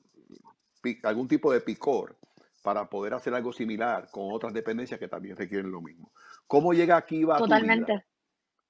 algún 1.04 1.28
tipo 1.28 1.52
de 1.52 1.60
picor 1.60 2.18
para 2.62 2.90
poder 2.90 3.14
hacer 3.14 3.34
algo 3.34 3.52
similar 3.52 4.08
con 4.10 4.32
otras 4.32 4.54
dependencias 4.54 4.98
que 5.00 5.10
también 5.10 5.36
requieren 5.36 5.70
lo 5.70 5.82
mismo. 5.82 6.14
¿Cómo 6.48 6.74
llega 6.74 6.96
aquí 6.96 7.26
va 7.26 7.38
Totalmente. 7.38 8.06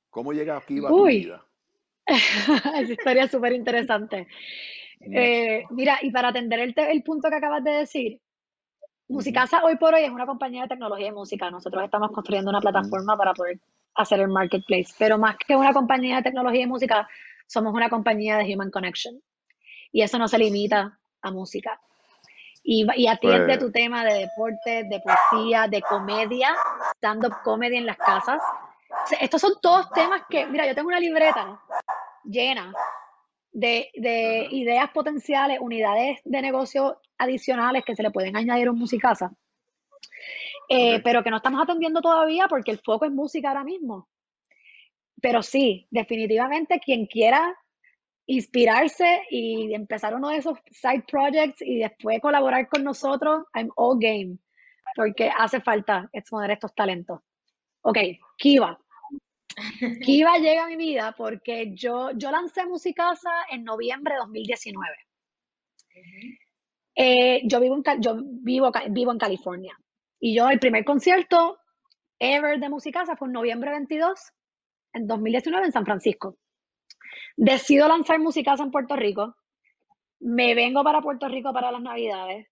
¿Cómo 0.09 0.33
llega 0.33 0.57
aquí 0.57 0.79
va 0.79 0.89
tu 0.89 1.05
vida? 1.05 1.45
Esa 2.05 2.81
historia 2.81 3.25
es 3.25 3.31
súper 3.31 3.53
interesante. 3.53 4.27
Eh, 5.11 5.65
mira, 5.71 5.99
y 6.01 6.11
para 6.11 6.29
atender 6.29 6.59
el, 6.59 6.73
el, 6.77 7.03
punto 7.03 7.29
que 7.29 7.35
acabas 7.35 7.63
de 7.63 7.71
decir, 7.71 8.21
Musicasa 9.07 9.63
hoy 9.63 9.75
por 9.75 9.93
hoy 9.93 10.03
es 10.03 10.11
una 10.11 10.25
compañía 10.25 10.63
de 10.63 10.69
tecnología 10.69 11.07
y 11.07 11.11
música. 11.11 11.51
Nosotros 11.51 11.83
estamos 11.83 12.11
construyendo 12.11 12.49
una 12.49 12.61
plataforma 12.61 13.17
para 13.17 13.33
poder 13.33 13.59
hacer 13.95 14.21
el 14.21 14.29
marketplace, 14.29 14.93
pero 14.97 15.17
más 15.17 15.35
que 15.37 15.55
una 15.55 15.73
compañía 15.73 16.17
de 16.17 16.23
tecnología 16.23 16.61
y 16.61 16.67
música, 16.67 17.07
somos 17.45 17.73
una 17.73 17.89
compañía 17.89 18.37
de 18.37 18.53
human 18.53 18.71
connection. 18.71 19.21
Y 19.91 20.01
eso 20.01 20.17
no 20.17 20.27
se 20.27 20.39
limita 20.39 20.97
a 21.21 21.31
música. 21.31 21.79
Y, 22.63 22.87
y 22.95 23.07
atiende 23.07 23.45
pues 23.45 23.59
tu 23.59 23.71
tema 23.71 24.05
de 24.05 24.19
deporte, 24.19 24.85
de 24.85 25.01
poesía, 25.01 25.67
de 25.67 25.81
comedia, 25.81 26.55
stand-up 26.95 27.35
comedy 27.43 27.75
en 27.75 27.85
las 27.85 27.97
casas. 27.97 28.41
estos 29.19 29.41
son 29.41 29.53
todos 29.61 29.91
temas 29.91 30.23
que, 30.29 30.45
mira, 30.47 30.65
yo 30.65 30.73
tengo 30.73 30.87
una 30.87 30.99
libreta 30.99 31.59
llena 32.23 32.73
de, 33.53 33.89
de 33.93 34.47
ideas 34.51 34.89
potenciales, 34.91 35.59
unidades 35.61 36.19
de 36.25 36.41
negocio 36.41 36.99
adicionales 37.17 37.85
que 37.85 37.95
se 37.95 38.03
le 38.03 38.11
pueden 38.11 38.35
añadir 38.35 38.67
a 38.67 38.71
un 38.71 38.79
musicasa, 38.79 39.31
eh, 40.69 41.01
pero 41.03 41.23
que 41.23 41.29
no 41.29 41.37
estamos 41.37 41.61
atendiendo 41.61 42.01
todavía 42.01 42.47
porque 42.47 42.71
el 42.71 42.79
foco 42.79 43.05
es 43.05 43.11
música 43.11 43.49
ahora 43.49 43.63
mismo. 43.63 44.09
Pero 45.21 45.41
sí, 45.41 45.87
definitivamente 45.89 46.79
quien 46.79 47.05
quiera 47.05 47.55
inspirarse 48.25 49.23
y 49.29 49.73
empezar 49.73 50.15
uno 50.15 50.29
de 50.29 50.37
esos 50.37 50.57
side 50.71 51.03
projects 51.09 51.61
y 51.61 51.79
después 51.79 52.19
colaborar 52.21 52.67
con 52.67 52.83
nosotros, 52.83 53.45
I'm 53.53 53.69
all 53.75 53.97
game, 53.99 54.37
porque 54.95 55.29
hace 55.29 55.61
falta 55.61 56.09
exponer 56.11 56.51
estos 56.51 56.73
talentos. 56.73 57.19
Ok, 57.81 57.97
Kiva. 58.37 58.79
Kiva 60.01 60.37
llega 60.37 60.65
a 60.65 60.67
mi 60.67 60.75
vida 60.75 61.13
porque 61.17 61.73
yo, 61.73 62.11
yo 62.15 62.31
lancé 62.31 62.65
Musicasa 62.65 63.31
en 63.49 63.63
noviembre 63.63 64.15
de 64.15 64.19
2019. 64.19 64.95
Eh, 66.95 67.41
yo 67.45 67.59
vivo, 67.59 67.75
en, 67.75 68.01
yo 68.01 68.17
vivo, 68.23 68.71
vivo 68.89 69.11
en 69.11 69.17
California 69.17 69.77
y 70.19 70.35
yo 70.35 70.49
el 70.49 70.59
primer 70.59 70.85
concierto 70.85 71.57
ever 72.19 72.59
de 72.59 72.69
Musicasa 72.69 73.15
fue 73.15 73.27
en 73.27 73.33
noviembre 73.33 73.71
22 73.71 74.19
en 74.93 75.07
2019 75.07 75.65
en 75.65 75.71
San 75.71 75.85
Francisco. 75.85 76.37
Decido 77.35 77.87
lanzar 77.87 78.19
Musicasa 78.19 78.63
en 78.63 78.71
Puerto 78.71 78.95
Rico. 78.95 79.35
Me 80.19 80.55
vengo 80.55 80.83
para 80.83 81.01
Puerto 81.01 81.27
Rico 81.27 81.51
para 81.51 81.71
las 81.71 81.81
Navidades. 81.81 82.47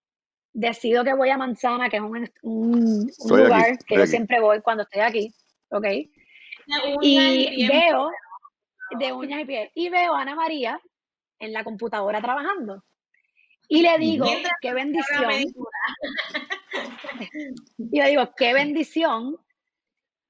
Decido 0.54 1.04
que 1.04 1.14
voy 1.14 1.30
a 1.30 1.38
Manzana, 1.38 1.90
que 1.90 1.98
es 1.98 2.04
un, 2.04 2.30
un, 2.42 3.10
lugar 3.30 3.78
que 3.86 3.96
yo 3.96 4.06
siempre 4.06 4.42
voy 4.42 4.62
cuando 4.62 4.84
estoy 4.84 5.02
aquí. 5.02 5.34
¿Ok? 5.70 5.86
Y 7.02 7.68
veo, 7.68 8.12
de 9.00 9.14
uñas 9.14 9.42
y 9.42 9.46
piel, 9.46 9.72
y 9.74 9.90
veo 9.90 10.14
a 10.14 10.22
Ana 10.22 10.36
María 10.36 10.80
en 11.40 11.54
la 11.54 11.64
computadora 11.64 12.22
trabajando. 12.22 12.84
Y 13.68 13.82
le 13.82 13.98
digo, 13.98 14.26
qué 14.62 14.74
bendición. 14.74 15.32
y 17.78 18.02
le 18.02 18.10
digo, 18.10 18.34
qué 18.36 18.54
bendición 18.54 19.38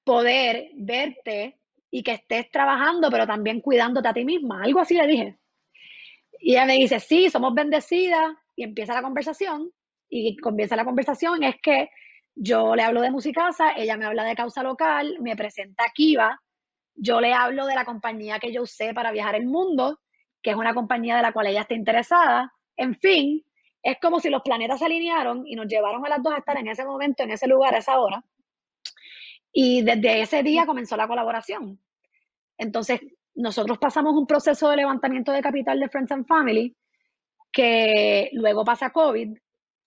poder 0.03 0.69
verte 0.75 1.57
y 1.89 2.03
que 2.03 2.13
estés 2.13 2.49
trabajando, 2.51 3.09
pero 3.09 3.25
también 3.25 3.61
cuidándote 3.61 4.07
a 4.07 4.13
ti 4.13 4.25
misma. 4.25 4.63
Algo 4.63 4.79
así 4.79 4.95
le 4.95 5.07
dije. 5.07 5.37
Y 6.39 6.53
ella 6.53 6.65
me 6.65 6.73
dice, 6.73 6.99
sí, 6.99 7.29
somos 7.29 7.53
bendecidas. 7.53 8.35
Y 8.55 8.63
empieza 8.63 8.93
la 8.93 9.01
conversación. 9.01 9.71
Y 10.09 10.37
comienza 10.37 10.75
la 10.75 10.85
conversación 10.85 11.43
es 11.43 11.55
que 11.61 11.89
yo 12.35 12.75
le 12.75 12.83
hablo 12.83 13.01
de 13.01 13.11
Musicasa, 13.11 13.73
ella 13.73 13.97
me 13.97 14.05
habla 14.05 14.23
de 14.23 14.35
causa 14.35 14.63
local, 14.63 15.17
me 15.19 15.35
presenta 15.35 15.85
Kiva, 15.93 16.39
yo 16.95 17.21
le 17.21 17.33
hablo 17.33 17.65
de 17.65 17.75
la 17.75 17.85
compañía 17.85 18.39
que 18.39 18.51
yo 18.51 18.63
usé 18.63 18.93
para 18.93 19.11
viajar 19.11 19.35
el 19.35 19.45
mundo, 19.45 19.99
que 20.41 20.51
es 20.51 20.55
una 20.55 20.73
compañía 20.73 21.15
de 21.15 21.21
la 21.21 21.33
cual 21.33 21.47
ella 21.47 21.61
está 21.61 21.73
interesada. 21.73 22.53
En 22.75 22.95
fin, 22.95 23.43
es 23.83 23.97
como 23.99 24.19
si 24.19 24.29
los 24.29 24.41
planetas 24.41 24.79
se 24.79 24.85
alinearon 24.85 25.45
y 25.45 25.55
nos 25.55 25.67
llevaron 25.67 26.05
a 26.05 26.09
las 26.09 26.21
dos 26.21 26.33
a 26.33 26.37
estar 26.37 26.57
en 26.57 26.67
ese 26.67 26.85
momento, 26.85 27.23
en 27.23 27.31
ese 27.31 27.47
lugar, 27.47 27.75
a 27.75 27.79
esa 27.79 27.99
hora. 27.99 28.23
Y 29.51 29.81
desde 29.81 30.21
ese 30.21 30.43
día 30.43 30.65
comenzó 30.65 30.95
la 30.95 31.07
colaboración. 31.07 31.79
Entonces, 32.57 33.01
nosotros 33.33 33.77
pasamos 33.77 34.13
un 34.13 34.27
proceso 34.27 34.69
de 34.69 34.77
levantamiento 34.77 35.31
de 35.31 35.41
capital 35.41 35.79
de 35.79 35.89
Friends 35.89 36.11
and 36.11 36.27
Family, 36.27 36.75
que 37.51 38.29
luego 38.33 38.63
pasa 38.63 38.91
COVID, 38.91 39.37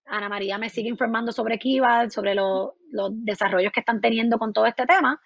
Ana 0.06 0.28
María 0.28 0.58
me 0.58 0.70
sigue 0.70 0.88
informando 0.88 1.32
sobre 1.32 1.58
Kiva, 1.58 2.08
sobre 2.10 2.34
los 2.34 2.74
desarrollos 3.12 3.72
que 3.72 3.80
están 3.80 4.00
teniendo 4.00 4.38
con 4.38 4.52
todo 4.52 4.66
este 4.66 4.86
tema. 4.86 5.20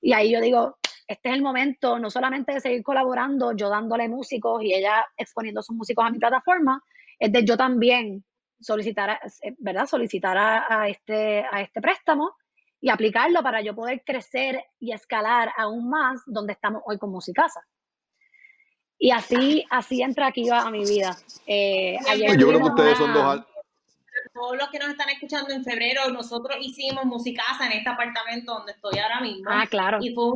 Y 0.00 0.12
ahí 0.12 0.32
yo 0.32 0.40
digo, 0.40 0.78
este 1.06 1.30
es 1.30 1.34
el 1.34 1.42
momento 1.42 1.98
no 1.98 2.10
solamente 2.10 2.52
de 2.52 2.60
seguir 2.60 2.82
colaborando, 2.82 3.52
yo 3.52 3.70
dándole 3.70 4.08
músicos 4.08 4.62
y 4.62 4.74
ella 4.74 5.06
exponiendo 5.16 5.62
sus 5.62 5.74
músicos 5.74 6.04
a 6.04 6.10
mi 6.10 6.18
plataforma, 6.18 6.82
es 7.18 7.32
de 7.32 7.44
yo 7.44 7.56
también 7.56 8.24
solicitar, 8.60 9.18
¿verdad? 9.58 9.86
Solicitar 9.86 10.36
a, 10.36 10.88
este, 10.88 11.44
a 11.50 11.62
este 11.62 11.80
préstamo 11.80 12.32
y 12.80 12.90
aplicarlo 12.90 13.42
para 13.42 13.62
yo 13.62 13.74
poder 13.74 14.02
crecer 14.04 14.62
y 14.78 14.92
escalar 14.92 15.50
aún 15.56 15.88
más 15.88 16.22
donde 16.26 16.52
estamos 16.52 16.82
hoy 16.84 16.98
con 16.98 17.10
Musicasa. 17.10 17.60
Y 18.98 19.10
así, 19.12 19.64
así 19.70 20.02
entra 20.02 20.32
Kiva 20.32 20.60
a 20.60 20.70
mi 20.70 20.84
vida. 20.84 21.16
Eh, 21.46 21.96
yo 22.36 22.48
creo 22.48 22.58
que 22.58 22.66
ustedes 22.66 22.98
son 22.98 23.14
dos, 23.14 23.44
todos 24.38 24.56
los 24.56 24.68
que 24.70 24.78
nos 24.78 24.90
están 24.90 25.08
escuchando 25.08 25.52
en 25.52 25.64
febrero, 25.64 26.08
nosotros 26.10 26.56
hicimos 26.60 27.04
Musicasa 27.04 27.66
en 27.66 27.72
este 27.72 27.90
apartamento 27.90 28.54
donde 28.54 28.72
estoy 28.72 28.98
ahora 28.98 29.20
mismo. 29.20 29.50
Ah, 29.50 29.66
claro. 29.68 29.98
Y 30.00 30.14
fue 30.14 30.32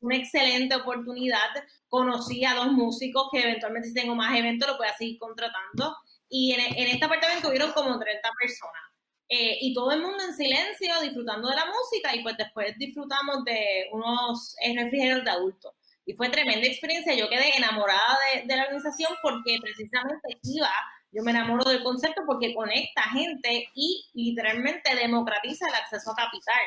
una 0.00 0.16
excelente 0.16 0.74
oportunidad. 0.74 1.48
Conocí 1.88 2.44
a 2.44 2.54
dos 2.54 2.72
músicos 2.72 3.28
que 3.32 3.42
eventualmente 3.42 3.88
si 3.88 3.94
tengo 3.94 4.14
más 4.14 4.36
eventos 4.36 4.68
lo 4.68 4.76
voy 4.76 4.88
a 4.88 4.96
seguir 4.96 5.18
contratando. 5.18 5.96
Y 6.28 6.52
en, 6.52 6.88
este 6.88 7.04
apartamento 7.04 7.48
hubieron 7.48 7.72
como 7.72 7.98
30 7.98 8.28
personas. 8.38 8.82
Eh, 9.28 9.58
y 9.60 9.74
todo 9.74 9.92
el 9.92 10.02
mundo 10.02 10.18
en 10.24 10.34
silencio, 10.34 11.00
disfrutando 11.00 11.48
de 11.48 11.56
la 11.56 11.66
música 11.66 12.14
y 12.14 12.22
pues 12.22 12.36
después 12.36 12.76
disfrutamos 12.78 13.44
de 13.44 13.88
unos 13.92 14.56
refrigerios 14.74 15.24
de 15.24 15.30
adultos. 15.30 15.72
Y 16.04 16.14
fue 16.14 16.28
tremenda 16.28 16.66
experiencia, 16.66 17.14
yo 17.14 17.28
quedé 17.28 17.56
enamorada 17.56 18.18
de, 18.34 18.46
de 18.46 18.56
la 18.56 18.62
organización 18.64 19.12
porque 19.22 19.58
precisamente 19.60 20.38
iba 20.44 20.70
Yo 21.12 21.22
me 21.22 21.30
enamoro 21.30 21.64
del 21.68 21.82
concepto 21.82 22.22
porque 22.26 22.54
conecta 22.54 23.02
gente 23.02 23.68
y 23.74 24.06
literalmente 24.14 24.94
democratiza 24.94 25.66
el 25.68 25.74
acceso 25.74 26.12
a 26.12 26.16
capital. 26.16 26.60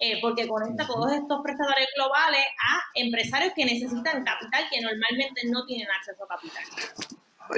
Eh, 0.00 0.18
porque 0.20 0.48
conecta 0.48 0.82
a 0.82 0.86
todos 0.86 1.12
estos 1.12 1.40
prestadores 1.42 1.86
globales 1.96 2.44
a 2.68 2.82
empresarios 2.94 3.52
que 3.54 3.64
necesitan 3.64 4.24
capital 4.24 4.64
que 4.70 4.80
normalmente 4.80 5.42
no 5.50 5.64
tienen 5.66 5.86
acceso 5.90 6.24
a 6.24 6.28
capital. 6.28 6.64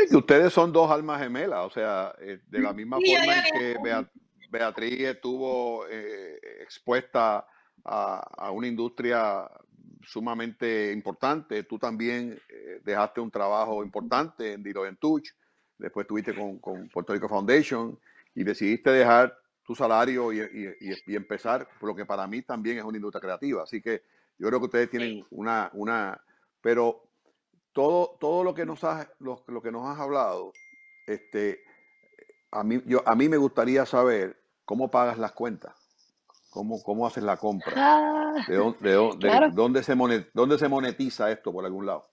Y 0.04 0.08
que 0.08 0.16
ustedes 0.16 0.52
son 0.52 0.72
dos 0.72 0.90
almas 0.90 1.20
gemelas, 1.22 1.64
o 1.64 1.70
sea, 1.70 2.14
eh, 2.20 2.40
de 2.48 2.58
la 2.58 2.72
misma 2.72 2.98
forma 2.98 3.38
en 3.38 3.58
que 3.58 4.06
Beatriz 4.50 5.00
estuvo 5.00 5.86
eh, 5.88 6.38
expuesta 6.60 7.46
a, 7.84 8.50
una 8.52 8.66
industria 8.66 9.50
sumamente 10.02 10.92
importante, 10.92 11.62
tú 11.62 11.78
también 11.78 12.40
dejaste 12.84 13.20
un 13.20 13.30
trabajo 13.30 13.82
importante 13.82 14.52
en 14.52 14.62
Dilo 14.62 14.82
Touch, 14.96 15.28
después 15.78 16.04
estuviste 16.04 16.34
con, 16.34 16.58
con 16.58 16.88
Puerto 16.88 17.12
Rico 17.12 17.28
Foundation 17.28 17.98
y 18.34 18.44
decidiste 18.44 18.90
dejar 18.90 19.36
tu 19.66 19.74
salario 19.74 20.32
y, 20.32 20.40
empezar 21.08 21.68
por 21.80 21.88
lo 21.88 21.96
que 21.96 22.06
para 22.06 22.26
mí 22.26 22.42
también 22.42 22.78
es 22.78 22.84
una 22.84 22.96
industria 22.96 23.20
creativa. 23.20 23.64
Así 23.64 23.82
que 23.82 24.02
yo 24.38 24.46
creo 24.46 24.60
que 24.60 24.66
ustedes 24.66 24.90
tienen 24.90 25.26
una, 25.30 25.70
una, 25.74 26.20
pero 26.60 27.02
todo, 27.72 28.16
todo 28.20 28.44
lo 28.44 28.54
que 28.54 28.64
nos 28.64 28.84
has, 28.84 29.08
lo, 29.18 29.44
que 29.62 29.72
nos 29.72 29.86
has 29.86 29.98
hablado, 29.98 30.52
este, 31.06 31.60
a 32.52 32.62
mí, 32.62 32.80
yo, 32.86 33.02
a 33.06 33.14
mí 33.16 33.28
me 33.28 33.36
gustaría 33.36 33.84
saber 33.86 34.40
cómo 34.64 34.90
pagas 34.90 35.18
las 35.18 35.32
cuentas, 35.32 35.74
cómo, 36.50 36.80
cómo 36.82 37.06
haces 37.06 37.24
la 37.24 37.36
compra, 37.36 37.72
ah, 37.76 38.34
de, 38.46 38.56
dónde, 38.56 39.82
se 39.82 39.94
dónde 40.32 40.58
se 40.58 40.68
monetiza 40.68 41.30
esto 41.30 41.52
por 41.52 41.64
algún 41.64 41.86
lado. 41.86 42.06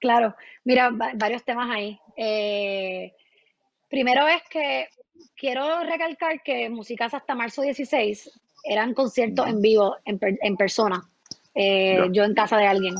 Claro, 0.00 0.34
mira, 0.64 0.90
varios 0.90 1.44
temas 1.44 1.70
ahí. 1.70 2.00
Eh, 2.16 3.14
primero 3.88 4.26
es 4.26 4.42
que 4.48 4.88
quiero 5.36 5.80
recalcar 5.84 6.42
que 6.42 6.70
Musicasa 6.70 7.18
hasta 7.18 7.34
marzo 7.34 7.62
16 7.62 8.30
eran 8.64 8.94
conciertos 8.94 9.46
en 9.46 9.60
vivo, 9.60 9.96
en, 10.04 10.56
persona, 10.56 11.06
eh, 11.54 12.08
yo 12.12 12.24
en 12.24 12.34
casa 12.34 12.56
de 12.56 12.66
alguien. 12.66 12.94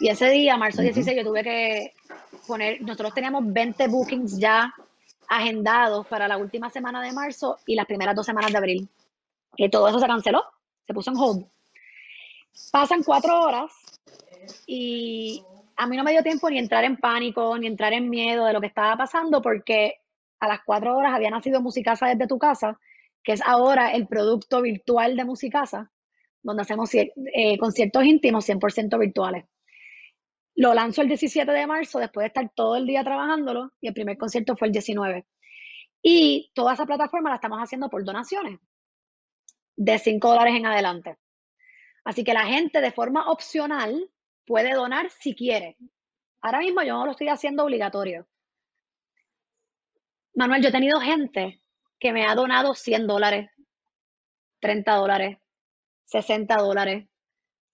Y 0.00 0.08
ese 0.08 0.30
día, 0.30 0.56
marzo 0.56 0.80
16, 0.80 1.16
yo 1.16 1.24
tuve 1.24 1.42
que 1.42 1.94
poner, 2.46 2.80
nosotros 2.80 3.12
teníamos 3.14 3.42
20 3.46 3.88
bookings 3.88 4.38
ya 4.38 4.72
agendados 5.28 6.06
para 6.06 6.28
la 6.28 6.38
última 6.38 6.70
semana 6.70 7.02
de 7.02 7.12
marzo 7.12 7.58
y 7.66 7.74
las 7.74 7.86
primeras 7.86 8.14
dos 8.16 8.24
semanas 8.24 8.52
de 8.52 8.58
abril. 8.58 8.88
Y 9.56 9.68
todo 9.68 9.88
eso 9.88 9.98
se 9.98 10.06
canceló, 10.06 10.44
se 10.86 10.94
puso 10.94 11.10
en 11.10 11.16
hold. 11.18 11.46
Pasan 12.72 13.02
cuatro 13.02 13.40
horas 13.40 13.72
y 14.66 15.42
a 15.78 15.86
mí 15.86 15.96
no 15.96 16.02
me 16.02 16.10
dio 16.10 16.24
tiempo 16.24 16.50
ni 16.50 16.58
entrar 16.58 16.82
en 16.84 16.96
pánico, 16.96 17.56
ni 17.56 17.68
entrar 17.68 17.92
en 17.92 18.10
miedo 18.10 18.44
de 18.44 18.52
lo 18.52 18.60
que 18.60 18.66
estaba 18.66 18.96
pasando, 18.96 19.40
porque 19.40 19.94
a 20.40 20.48
las 20.48 20.60
cuatro 20.64 20.96
horas 20.96 21.14
había 21.14 21.30
nacido 21.30 21.62
Musicasa 21.62 22.08
desde 22.08 22.26
tu 22.26 22.36
casa, 22.36 22.80
que 23.22 23.32
es 23.32 23.40
ahora 23.46 23.92
el 23.92 24.08
producto 24.08 24.60
virtual 24.60 25.16
de 25.16 25.24
Musicasa, 25.24 25.92
donde 26.42 26.62
hacemos 26.62 26.92
eh, 26.94 27.58
conciertos 27.58 28.04
íntimos 28.04 28.48
100% 28.48 28.98
virtuales. 28.98 29.44
Lo 30.56 30.74
lanzo 30.74 31.02
el 31.02 31.08
17 31.08 31.50
de 31.50 31.66
marzo, 31.68 32.00
después 32.00 32.24
de 32.24 32.28
estar 32.28 32.50
todo 32.56 32.74
el 32.74 32.84
día 32.84 33.04
trabajándolo, 33.04 33.70
y 33.80 33.86
el 33.86 33.94
primer 33.94 34.18
concierto 34.18 34.56
fue 34.56 34.66
el 34.66 34.72
19. 34.72 35.26
Y 36.02 36.50
toda 36.54 36.74
esa 36.74 36.86
plataforma 36.86 37.30
la 37.30 37.36
estamos 37.36 37.60
haciendo 37.60 37.88
por 37.88 38.04
donaciones, 38.04 38.58
de 39.76 39.96
5 39.96 40.28
dólares 40.28 40.54
en 40.56 40.66
adelante. 40.66 41.16
Así 42.04 42.24
que 42.24 42.34
la 42.34 42.46
gente 42.46 42.80
de 42.80 42.90
forma 42.90 43.30
opcional 43.30 44.10
puede 44.48 44.72
donar 44.72 45.10
si 45.10 45.34
quiere. 45.34 45.76
Ahora 46.40 46.60
mismo 46.60 46.82
yo 46.82 46.94
no 46.94 47.04
lo 47.04 47.10
estoy 47.12 47.28
haciendo 47.28 47.64
obligatorio. 47.64 48.26
Manuel, 50.34 50.62
yo 50.62 50.70
he 50.70 50.72
tenido 50.72 51.00
gente 51.00 51.60
que 52.00 52.12
me 52.12 52.24
ha 52.26 52.34
donado 52.34 52.74
100 52.74 53.06
dólares, 53.06 53.50
30 54.60 54.94
dólares, 54.94 55.38
60 56.06 56.56
dólares, 56.56 57.08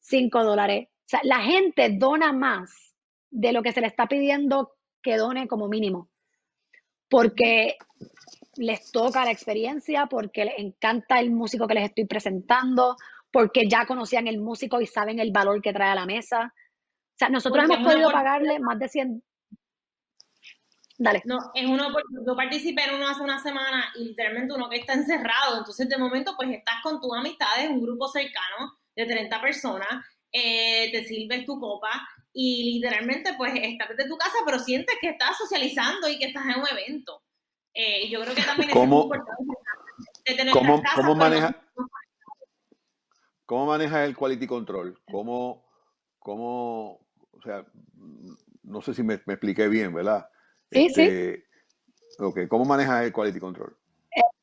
5 0.01 0.45
dólares. 0.45 0.89
O 0.89 1.07
sea, 1.07 1.21
la 1.23 1.41
gente 1.41 1.91
dona 1.91 2.33
más 2.33 2.97
de 3.31 3.53
lo 3.53 3.63
que 3.63 3.73
se 3.73 3.81
le 3.81 3.87
está 3.87 4.07
pidiendo 4.07 4.73
que 5.03 5.17
done 5.17 5.47
como 5.47 5.69
mínimo. 5.69 6.11
Porque 7.09 7.77
les 8.57 8.91
toca 8.91 9.25
la 9.25 9.31
experiencia, 9.31 10.07
porque 10.07 10.47
les 10.47 10.59
encanta 10.59 11.21
el 11.21 11.31
músico 11.31 11.69
que 11.69 11.75
les 11.75 11.85
estoy 11.85 12.07
presentando, 12.07 12.97
porque 13.31 13.69
ya 13.69 13.87
conocían 13.87 14.27
el 14.27 14.41
músico 14.41 14.81
y 14.81 14.87
saben 14.87 15.19
el 15.19 15.31
valor 15.31 15.61
que 15.61 15.73
trae 15.73 15.91
a 15.91 15.95
la 15.95 16.07
mesa. 16.07 16.55
O 17.14 17.16
sea, 17.16 17.29
nosotros 17.29 17.64
hemos 17.64 17.79
podido 17.79 18.11
pagarle 18.11 18.59
más 18.59 18.79
de 18.79 18.88
100, 18.88 19.22
Dale. 20.96 21.22
No, 21.24 21.50
es 21.55 21.66
uno, 21.66 21.88
yo 22.24 22.37
participé 22.37 22.85
en 22.85 22.94
uno 22.94 23.09
hace 23.09 23.22
una 23.22 23.42
semana 23.42 23.92
y 23.96 24.05
literalmente 24.05 24.55
uno 24.55 24.68
que 24.68 24.77
está 24.77 24.92
encerrado, 24.92 25.59
entonces 25.59 25.88
de 25.88 25.98
momento 25.98 26.35
pues 26.37 26.50
estás 26.50 26.77
con 26.85 27.00
tus 27.00 27.12
amistades, 27.16 27.68
un 27.68 27.83
grupo 27.83 28.07
cercano 28.07 28.79
de 28.94 29.05
30 29.05 29.40
personas, 29.40 29.88
eh, 30.31 30.90
te 30.92 31.05
sirves 31.05 31.44
tu 31.46 31.59
copa 31.59 31.90
y 32.33 32.74
literalmente 32.74 33.35
pues 33.37 33.53
estás 33.57 33.88
desde 33.88 34.09
tu 34.09 34.16
casa, 34.16 34.37
pero 34.46 34.61
sientes 34.61 34.96
que 35.00 35.09
estás 35.09 35.37
socializando 35.37 36.09
y 36.09 36.16
que 36.16 36.27
estás 36.27 36.44
en 36.44 36.61
un 36.61 36.68
evento. 36.68 37.22
Eh, 37.72 38.09
yo 38.09 38.20
creo 38.20 38.35
que 38.35 38.42
también 38.42 38.70
es 38.70 38.77
importante 38.77 39.35
tener 40.24 40.53
¿cómo, 40.53 40.81
¿cómo 40.94 41.14
maneja, 41.16 41.61
¿Cómo 43.46 43.66
manejas 43.66 44.09
el 44.09 44.16
quality 44.16 44.46
control? 44.46 44.96
¿Cómo, 45.11 45.64
sea, 47.44 47.64
no 48.62 48.80
sé 48.83 48.94
si 48.94 49.02
me, 49.02 49.20
me 49.26 49.35
expliqué 49.35 49.68
bien, 49.68 49.94
¿verdad? 49.94 50.28
Sí, 50.70 50.88
sí. 50.88 51.02
Este, 51.02 51.44
ok, 52.18 52.40
¿cómo 52.48 52.64
manejas 52.64 53.04
el 53.04 53.12
quality 53.12 53.38
control? 53.38 53.76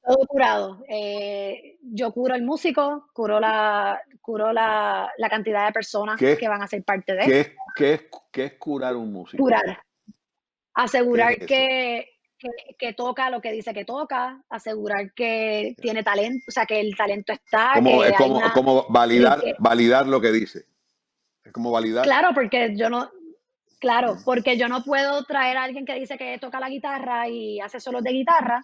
todo 0.05 0.25
curado. 0.27 0.83
Eh, 0.87 1.77
yo 1.81 2.11
curo 2.11 2.35
el 2.35 2.43
músico, 2.43 3.07
curo 3.13 3.39
la, 3.39 4.01
curo 4.21 4.51
la, 4.51 5.11
cantidad 5.29 5.65
de 5.65 5.71
personas 5.71 6.19
que 6.19 6.47
van 6.47 6.61
a 6.61 6.67
ser 6.67 6.83
parte 6.83 7.13
de. 7.13 7.25
¿Qué 7.25 7.39
es, 7.39 8.01
qué 8.31 8.45
es, 8.45 8.53
curar 8.53 8.95
un 8.95 9.11
músico? 9.11 9.43
Curar. 9.43 9.81
Asegurar 10.73 11.37
que, 11.37 12.07
que, 12.77 12.93
toca 12.93 13.29
lo 13.29 13.41
que 13.41 13.51
dice 13.51 13.73
que 13.73 13.85
toca, 13.85 14.41
asegurar 14.49 15.13
que 15.13 15.75
tiene 15.81 16.03
talento, 16.03 16.45
o 16.47 16.51
sea, 16.51 16.65
que 16.65 16.79
el 16.79 16.95
talento 16.95 17.33
está. 17.33 17.73
Como, 17.75 18.03
es 18.03 18.13
como, 18.53 18.85
validar, 18.89 19.41
validar 19.59 20.07
lo 20.07 20.21
que 20.21 20.31
dice. 20.31 20.65
Es 21.43 21.51
como 21.51 21.71
validar. 21.71 22.03
Claro, 22.03 22.29
porque 22.33 22.75
yo 22.75 22.89
no, 22.89 23.09
Claro, 23.81 24.15
porque 24.23 24.57
yo 24.57 24.69
no 24.69 24.83
puedo 24.83 25.23
traer 25.23 25.57
a 25.57 25.63
alguien 25.63 25.87
que 25.87 25.95
dice 25.95 26.15
que 26.15 26.37
toca 26.37 26.59
la 26.59 26.69
guitarra 26.69 27.27
y 27.27 27.59
hace 27.59 27.79
solos 27.79 28.03
de 28.03 28.11
guitarra, 28.11 28.63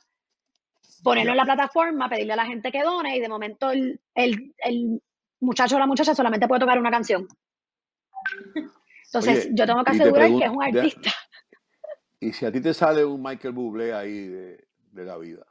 ponerlo 1.01 1.31
en 1.31 1.37
la 1.37 1.43
plataforma, 1.43 2.07
pedirle 2.07 2.33
a 2.33 2.35
la 2.35 2.45
gente 2.45 2.71
que 2.71 2.83
done 2.83 3.17
y 3.17 3.19
de 3.19 3.27
momento 3.27 3.71
el, 3.71 3.99
muchacho 5.39 5.75
o 5.75 5.79
la 5.79 5.87
muchacha 5.87 6.13
solamente 6.13 6.47
puede 6.47 6.59
tocar 6.59 6.77
una 6.77 6.91
canción. 6.91 7.27
Entonces, 9.05 9.49
yo 9.53 9.65
tengo 9.65 9.83
que 9.83 9.91
asegurar 9.91 10.29
que 10.29 10.45
es 10.45 10.51
un 10.51 10.63
artista. 10.63 11.11
¿Y 12.19 12.31
si 12.31 12.45
a 12.45 12.51
ti 12.51 12.61
te 12.61 12.75
sale 12.75 13.03
un 13.03 13.23
Michael 13.23 13.55
Bublé 13.55 13.95
ahí 13.95 14.27
de, 14.27 14.67
la 14.93 15.17
vida? 15.17 15.47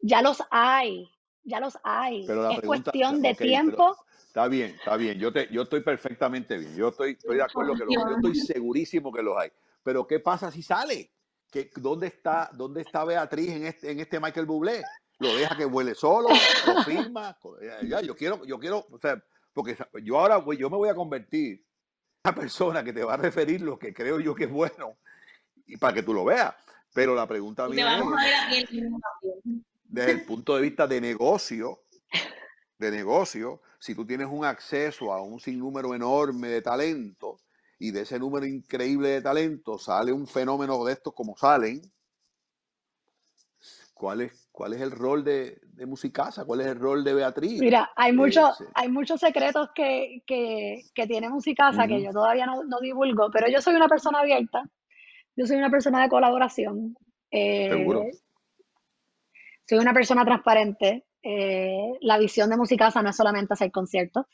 Ya 0.00 0.22
los 0.22 0.42
hay, 0.50 1.06
ya 1.44 1.60
los 1.60 1.76
hay. 1.84 2.26
es 2.26 2.60
cuestión 2.62 3.20
de 3.20 3.34
tiempo. 3.34 3.94
Está 4.38 4.46
bien, 4.46 4.70
está 4.70 4.96
bien. 4.96 5.18
Yo, 5.18 5.32
te, 5.32 5.48
yo 5.50 5.62
estoy 5.62 5.80
perfectamente 5.80 6.56
bien. 6.56 6.76
Yo 6.76 6.90
estoy, 6.90 7.10
estoy 7.10 7.38
de 7.38 7.42
acuerdo 7.42 7.72
que 7.74 7.84
los 7.84 7.92
Yo 7.92 8.14
estoy 8.14 8.36
segurísimo 8.36 9.12
que 9.12 9.20
los 9.20 9.36
hay. 9.36 9.50
Pero 9.82 10.06
¿qué 10.06 10.20
pasa 10.20 10.52
si 10.52 10.62
sale? 10.62 11.10
¿Qué, 11.50 11.68
dónde, 11.74 12.06
está, 12.06 12.48
¿Dónde 12.52 12.82
está 12.82 13.04
Beatriz 13.04 13.50
en 13.50 13.66
este, 13.66 13.90
en 13.90 13.98
este 13.98 14.20
Michael 14.20 14.46
Bublé? 14.46 14.84
¿Lo 15.18 15.34
deja 15.34 15.56
que 15.56 15.64
vuele 15.64 15.96
solo? 15.96 16.28
¿Lo 16.68 16.84
firma? 16.84 17.36
Ya, 17.82 18.00
yo 18.00 18.14
quiero, 18.14 18.44
yo 18.44 18.60
quiero, 18.60 18.86
o 18.88 18.98
sea, 19.00 19.20
porque 19.52 19.76
yo 20.04 20.20
ahora 20.20 20.40
yo 20.56 20.70
me 20.70 20.76
voy 20.76 20.88
a 20.88 20.94
convertir 20.94 21.54
en 21.54 21.64
una 22.24 22.34
persona 22.36 22.84
que 22.84 22.92
te 22.92 23.02
va 23.02 23.14
a 23.14 23.16
referir 23.16 23.60
lo 23.60 23.76
que 23.76 23.92
creo 23.92 24.20
yo 24.20 24.36
que 24.36 24.44
es 24.44 24.52
bueno 24.52 24.98
y 25.66 25.76
para 25.78 25.94
que 25.94 26.04
tú 26.04 26.14
lo 26.14 26.24
veas. 26.24 26.54
Pero 26.94 27.12
la 27.12 27.26
pregunta 27.26 27.68
mía 27.68 28.00
es, 28.52 28.70
desde 29.82 30.12
el 30.12 30.24
punto 30.24 30.54
de 30.54 30.62
vista 30.62 30.86
de 30.86 31.00
negocio, 31.00 31.82
de 32.78 32.92
negocio, 32.92 33.62
si 33.78 33.94
tú 33.94 34.04
tienes 34.04 34.28
un 34.30 34.44
acceso 34.44 35.12
a 35.12 35.22
un 35.22 35.40
sinnúmero 35.40 35.94
enorme 35.94 36.48
de 36.48 36.62
talento 36.62 37.38
y 37.78 37.92
de 37.92 38.02
ese 38.02 38.18
número 38.18 38.46
increíble 38.46 39.08
de 39.08 39.22
talento 39.22 39.78
sale 39.78 40.12
un 40.12 40.26
fenómeno 40.26 40.84
de 40.84 40.92
estos 40.92 41.14
como 41.14 41.36
salen, 41.36 41.80
¿cuál 43.94 44.22
es, 44.22 44.48
cuál 44.50 44.72
es 44.72 44.80
el 44.80 44.90
rol 44.90 45.22
de, 45.22 45.60
de 45.62 45.86
Musicasa? 45.86 46.44
¿Cuál 46.44 46.62
es 46.62 46.66
el 46.66 46.78
rol 46.78 47.04
de 47.04 47.14
Beatriz? 47.14 47.60
Mira, 47.60 47.90
hay, 47.94 48.12
muchos 48.12 48.64
hay 48.74 48.88
muchos 48.88 49.20
secretos 49.20 49.70
que, 49.74 50.22
que, 50.26 50.82
que 50.92 51.06
tiene 51.06 51.28
Musicasa 51.28 51.86
que 51.86 52.02
yo 52.02 52.10
todavía 52.10 52.46
no, 52.46 52.64
no, 52.64 52.80
divulgo, 52.80 53.30
pero 53.32 53.48
yo 53.48 53.60
soy 53.60 53.76
una 53.76 53.88
persona 53.88 54.20
abierta, 54.20 54.64
yo 55.36 55.46
soy 55.46 55.56
una 55.56 55.70
persona 55.70 56.02
de 56.02 56.08
colaboración. 56.08 56.96
Eh, 57.30 57.68
Seguro. 57.70 58.04
Soy 59.68 59.78
una 59.78 59.92
persona 59.92 60.24
transparente. 60.24 61.04
Eh, 61.22 61.92
la 62.00 62.18
visión 62.18 62.48
de 62.48 62.56
Musicasa 62.56 63.02
no 63.02 63.10
es 63.10 63.16
solamente 63.16 63.52
hacer 63.52 63.70
conciertos. 63.70 64.24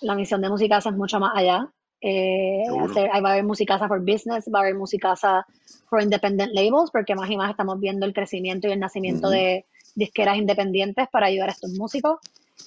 La 0.00 0.14
misión 0.14 0.40
de 0.40 0.48
Musicasa 0.48 0.88
es 0.88 0.96
mucho 0.96 1.20
más 1.20 1.32
allá. 1.36 1.70
Eh, 2.00 2.64
va 2.70 3.28
a 3.28 3.32
haber 3.32 3.44
musicasa 3.44 3.86
for 3.86 4.00
business, 4.00 4.48
va 4.52 4.60
a 4.60 4.62
haber 4.62 4.74
musicasa 4.74 5.44
for 5.90 6.00
independent 6.00 6.54
labels, 6.54 6.90
porque 6.90 7.14
más 7.14 7.28
y 7.28 7.36
más 7.36 7.50
estamos 7.50 7.78
viendo 7.78 8.06
el 8.06 8.14
crecimiento 8.14 8.66
y 8.66 8.72
el 8.72 8.80
nacimiento 8.80 9.28
de 9.28 9.66
disqueras 9.94 10.38
independientes 10.38 11.06
para 11.12 11.26
ayudar 11.26 11.50
a 11.50 11.52
estos 11.52 11.72
músicos. 11.72 12.18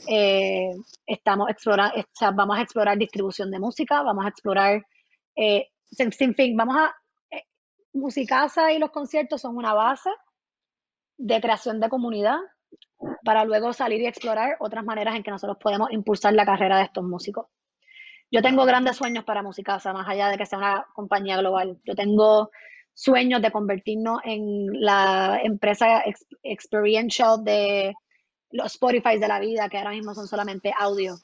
Eh, 0.08 0.70
estamos 1.08 1.50
explorando, 1.50 1.96
vamos 2.36 2.60
a 2.60 2.62
explorar 2.62 3.00
distribución 3.00 3.50
de 3.50 3.58
música, 3.58 4.04
vamos 4.04 4.24
a 4.26 4.30
explorar, 4.30 4.86
eh, 5.36 5.70
sin, 5.90 6.36
fin, 6.36 6.56
vamos 6.56 6.76
a, 6.78 6.94
musicasa 7.94 8.72
y 8.72 8.78
los 8.78 8.92
conciertos 8.92 9.42
son 9.42 9.58
una 9.58 9.74
base 9.74 10.12
de 11.18 11.42
creación 11.42 11.80
de 11.80 11.90
comunidad 11.90 12.38
para 13.24 13.46
luego 13.46 13.74
salir 13.74 14.02
y 14.02 14.08
explorar 14.08 14.58
otras 14.60 14.84
maneras 14.84 15.16
en 15.16 15.24
que 15.24 15.32
nosotros 15.32 15.58
podemos 15.62 15.92
impulsar 15.92 16.34
la 16.34 16.46
carrera 16.46 16.78
de 16.78 16.84
estos 16.84 17.04
músicos. 17.04 17.48
Yo 18.32 18.42
tengo 18.42 18.66
grandes 18.66 18.98
sueños 18.98 19.24
para 19.24 19.44
Musicasa, 19.44 19.94
más 19.94 20.08
allá 20.08 20.30
de 20.30 20.38
que 20.38 20.46
sea 20.46 20.58
una 20.58 20.86
compañía 20.94 21.38
global. 21.38 21.78
Yo 21.86 21.96
tengo 21.96 22.50
sueños 22.94 23.42
de 23.42 23.52
convertirnos 23.52 24.22
en 24.24 24.68
la 24.82 25.40
empresa 25.44 26.04
experiential 26.42 27.44
de 27.44 27.94
los 28.52 28.74
Spotify 28.74 29.20
de 29.20 29.28
la 29.28 29.40
vida, 29.40 29.70
que 29.70 29.78
ahora 29.78 29.92
mismo 29.92 30.14
son 30.14 30.28
solamente 30.28 30.74
audio. 30.78 31.16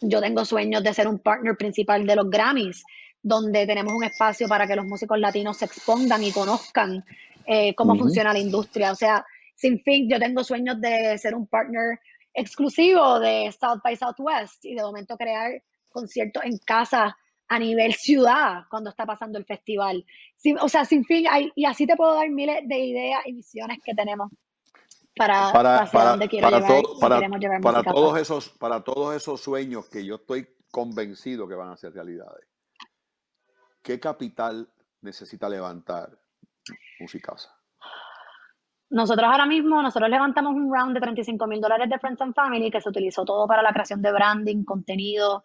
Yo 0.00 0.20
tengo 0.20 0.44
sueños 0.44 0.82
de 0.82 0.94
ser 0.94 1.08
un 1.08 1.18
partner 1.18 1.56
principal 1.56 2.06
de 2.06 2.16
los 2.16 2.30
Grammys, 2.30 2.84
donde 3.22 3.66
tenemos 3.66 3.92
un 3.92 4.04
espacio 4.04 4.48
para 4.48 4.66
que 4.66 4.76
los 4.76 4.86
músicos 4.86 5.18
latinos 5.18 5.56
se 5.56 5.64
expongan 5.64 6.22
y 6.22 6.32
conozcan 6.32 7.04
eh, 7.46 7.74
cómo 7.74 7.96
funciona 7.96 8.32
la 8.32 8.38
industria. 8.38 8.92
O 8.92 8.94
sea, 8.94 9.24
sin 9.54 9.80
fin, 9.80 10.08
yo 10.08 10.18
tengo 10.18 10.44
sueños 10.44 10.80
de 10.80 11.16
ser 11.18 11.34
un 11.34 11.46
partner 11.46 12.00
exclusivo 12.32 13.20
de 13.20 13.54
South 13.58 13.80
by 13.82 13.96
Southwest 13.96 14.64
y 14.64 14.74
de 14.74 14.82
momento 14.82 15.16
crear 15.16 15.62
conciertos 15.88 16.44
en 16.44 16.58
casa 16.58 17.16
a 17.48 17.58
nivel 17.58 17.94
ciudad 17.94 18.64
cuando 18.68 18.90
está 18.90 19.06
pasando 19.06 19.38
el 19.38 19.44
festival. 19.44 20.04
o 20.60 20.68
sea, 20.68 20.84
sin 20.84 21.04
fin, 21.04 21.26
hay, 21.30 21.52
y 21.54 21.64
así 21.64 21.86
te 21.86 21.96
puedo 21.96 22.14
dar 22.14 22.28
miles 22.30 22.66
de 22.66 22.78
ideas 22.78 23.22
y 23.26 23.32
visiones 23.32 23.78
que 23.84 23.94
tenemos 23.94 24.30
para, 25.16 25.52
para, 25.52 25.90
para, 25.90 26.16
llevar, 26.26 27.60
para, 27.62 27.82
todos 27.84 28.18
esos 28.18 28.48
para 28.48 28.82
todos 28.82 29.14
esos 29.14 29.40
sueños 29.40 29.88
que 29.88 30.04
yo 30.04 30.16
estoy 30.16 30.48
convencido 30.72 31.46
que 31.46 31.54
van 31.54 31.70
a 31.70 31.76
ser 31.76 31.92
realidades. 31.92 32.48
¿Qué 33.80 34.00
capital 34.00 34.68
necesita 35.02 35.48
levantar 35.48 36.18
Musicasa? 37.00 37.50
Nosotros 38.90 39.28
ahora 39.28 39.46
mismo, 39.46 39.82
nosotros 39.82 40.08
levantamos 40.08 40.54
un 40.54 40.72
round 40.72 40.94
de 40.94 41.00
35 41.00 41.46
mil 41.48 41.60
dólares 41.60 41.90
de 41.90 41.98
Friends 41.98 42.20
and 42.20 42.32
Family 42.34 42.70
que 42.70 42.80
se 42.80 42.88
utilizó 42.88 43.24
todo 43.24 43.46
para 43.48 43.60
la 43.60 43.72
creación 43.72 44.00
de 44.02 44.12
branding, 44.12 44.62
contenido, 44.62 45.44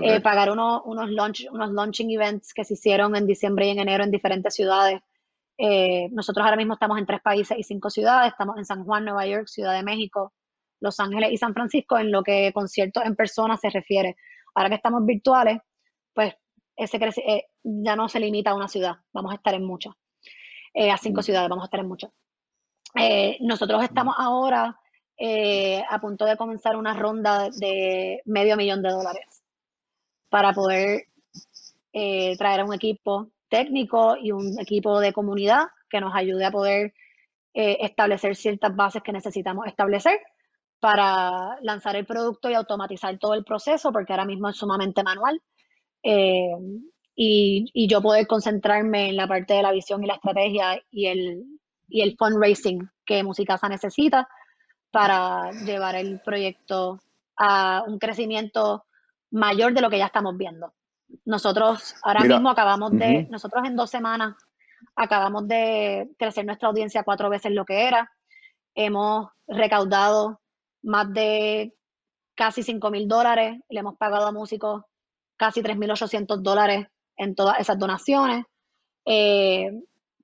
eh, 0.00 0.20
pagar 0.20 0.50
unos, 0.50 0.82
launch, 1.10 1.46
unos 1.50 1.72
launching 1.72 2.10
events 2.10 2.54
que 2.54 2.64
se 2.64 2.72
hicieron 2.74 3.14
en 3.14 3.26
diciembre 3.26 3.66
y 3.66 3.70
en 3.70 3.80
enero 3.80 4.02
en 4.02 4.10
diferentes 4.10 4.54
ciudades. 4.54 5.02
Eh, 5.58 6.08
nosotros 6.12 6.44
ahora 6.44 6.56
mismo 6.56 6.74
estamos 6.74 6.98
en 6.98 7.04
tres 7.04 7.20
países 7.20 7.58
y 7.58 7.64
cinco 7.64 7.90
ciudades. 7.90 8.32
Estamos 8.32 8.56
en 8.56 8.64
San 8.64 8.84
Juan, 8.84 9.04
Nueva 9.04 9.26
York, 9.26 9.46
Ciudad 9.48 9.74
de 9.74 9.82
México, 9.82 10.32
Los 10.80 10.98
Ángeles 10.98 11.32
y 11.32 11.36
San 11.36 11.52
Francisco 11.52 11.98
en 11.98 12.10
lo 12.10 12.22
que 12.22 12.50
conciertos 12.54 13.04
en 13.04 13.14
persona 13.14 13.58
se 13.58 13.68
refiere. 13.68 14.16
Ahora 14.54 14.70
que 14.70 14.76
estamos 14.76 15.04
virtuales, 15.04 15.58
pues 16.14 16.34
ese 16.76 16.96
eh, 17.26 17.46
ya 17.62 17.94
no 17.94 18.08
se 18.08 18.20
limita 18.20 18.52
a 18.52 18.54
una 18.54 18.68
ciudad. 18.68 18.96
Vamos 19.12 19.32
a 19.32 19.36
estar 19.36 19.52
en 19.52 19.64
muchas. 19.64 19.94
A 20.76 20.98
cinco 20.98 21.22
ciudades 21.22 21.48
vamos 21.48 21.64
a 21.64 21.66
estar 21.66 21.80
en 21.80 21.88
muchas. 21.88 22.10
Eh, 22.94 23.36
nosotros 23.40 23.82
estamos 23.82 24.14
ahora 24.18 24.78
eh, 25.18 25.82
a 25.88 26.00
punto 26.00 26.24
de 26.24 26.36
comenzar 26.36 26.76
una 26.76 26.94
ronda 26.94 27.50
de 27.50 28.22
medio 28.24 28.56
millón 28.56 28.82
de 28.82 28.90
dólares 28.90 29.42
para 30.28 30.52
poder 30.52 31.06
eh, 31.92 32.36
traer 32.36 32.64
un 32.64 32.74
equipo 32.74 33.28
técnico 33.48 34.16
y 34.16 34.32
un 34.32 34.58
equipo 34.58 35.00
de 35.00 35.12
comunidad 35.12 35.66
que 35.88 36.00
nos 36.00 36.14
ayude 36.14 36.44
a 36.44 36.50
poder 36.50 36.94
establecer 37.58 38.36
ciertas 38.36 38.76
bases 38.76 39.02
que 39.02 39.12
necesitamos 39.12 39.66
establecer 39.66 40.20
para 40.78 41.58
lanzar 41.62 41.96
el 41.96 42.04
producto 42.04 42.50
y 42.50 42.54
automatizar 42.54 43.18
todo 43.18 43.32
el 43.32 43.44
proceso, 43.44 43.92
porque 43.92 44.12
ahora 44.12 44.26
mismo 44.26 44.50
es 44.50 44.58
sumamente 44.58 45.02
manual. 45.02 45.40
Y, 47.16 47.70
y, 47.72 47.88
yo 47.88 48.02
poder 48.02 48.26
concentrarme 48.26 49.08
en 49.08 49.16
la 49.16 49.26
parte 49.26 49.54
de 49.54 49.62
la 49.62 49.72
visión 49.72 50.04
y 50.04 50.06
la 50.06 50.14
estrategia 50.16 50.82
y 50.90 51.06
el, 51.06 51.44
y 51.88 52.02
el 52.02 52.14
fundraising 52.18 52.90
que 53.06 53.24
Musicasa 53.24 53.68
necesita 53.68 54.28
para 54.90 55.50
llevar 55.50 55.94
el 55.94 56.20
proyecto 56.20 57.00
a 57.36 57.82
un 57.86 57.98
crecimiento 57.98 58.84
mayor 59.30 59.72
de 59.72 59.80
lo 59.80 59.88
que 59.88 59.98
ya 59.98 60.06
estamos 60.06 60.36
viendo. 60.36 60.74
Nosotros 61.24 61.94
ahora 62.02 62.20
mismo 62.24 62.50
acabamos 62.50 62.92
de, 62.92 63.26
nosotros 63.30 63.64
en 63.64 63.76
dos 63.76 63.90
semanas 63.90 64.34
acabamos 64.94 65.46
de 65.48 66.10
crecer 66.18 66.44
nuestra 66.44 66.68
audiencia 66.68 67.04
cuatro 67.04 67.30
veces 67.30 67.52
lo 67.52 67.64
que 67.64 67.86
era. 67.86 68.10
Hemos 68.74 69.28
recaudado 69.46 70.40
más 70.82 71.12
de 71.12 71.74
casi 72.34 72.62
5 72.62 72.90
mil 72.90 73.08
dólares, 73.08 73.58
le 73.68 73.80
hemos 73.80 73.96
pagado 73.96 74.26
a 74.26 74.32
músicos 74.32 74.82
casi 75.36 75.62
3.800 75.62 76.42
dólares 76.42 76.86
en 77.16 77.34
todas 77.34 77.58
esas 77.60 77.78
donaciones. 77.78 78.44
Eh, 79.04 79.70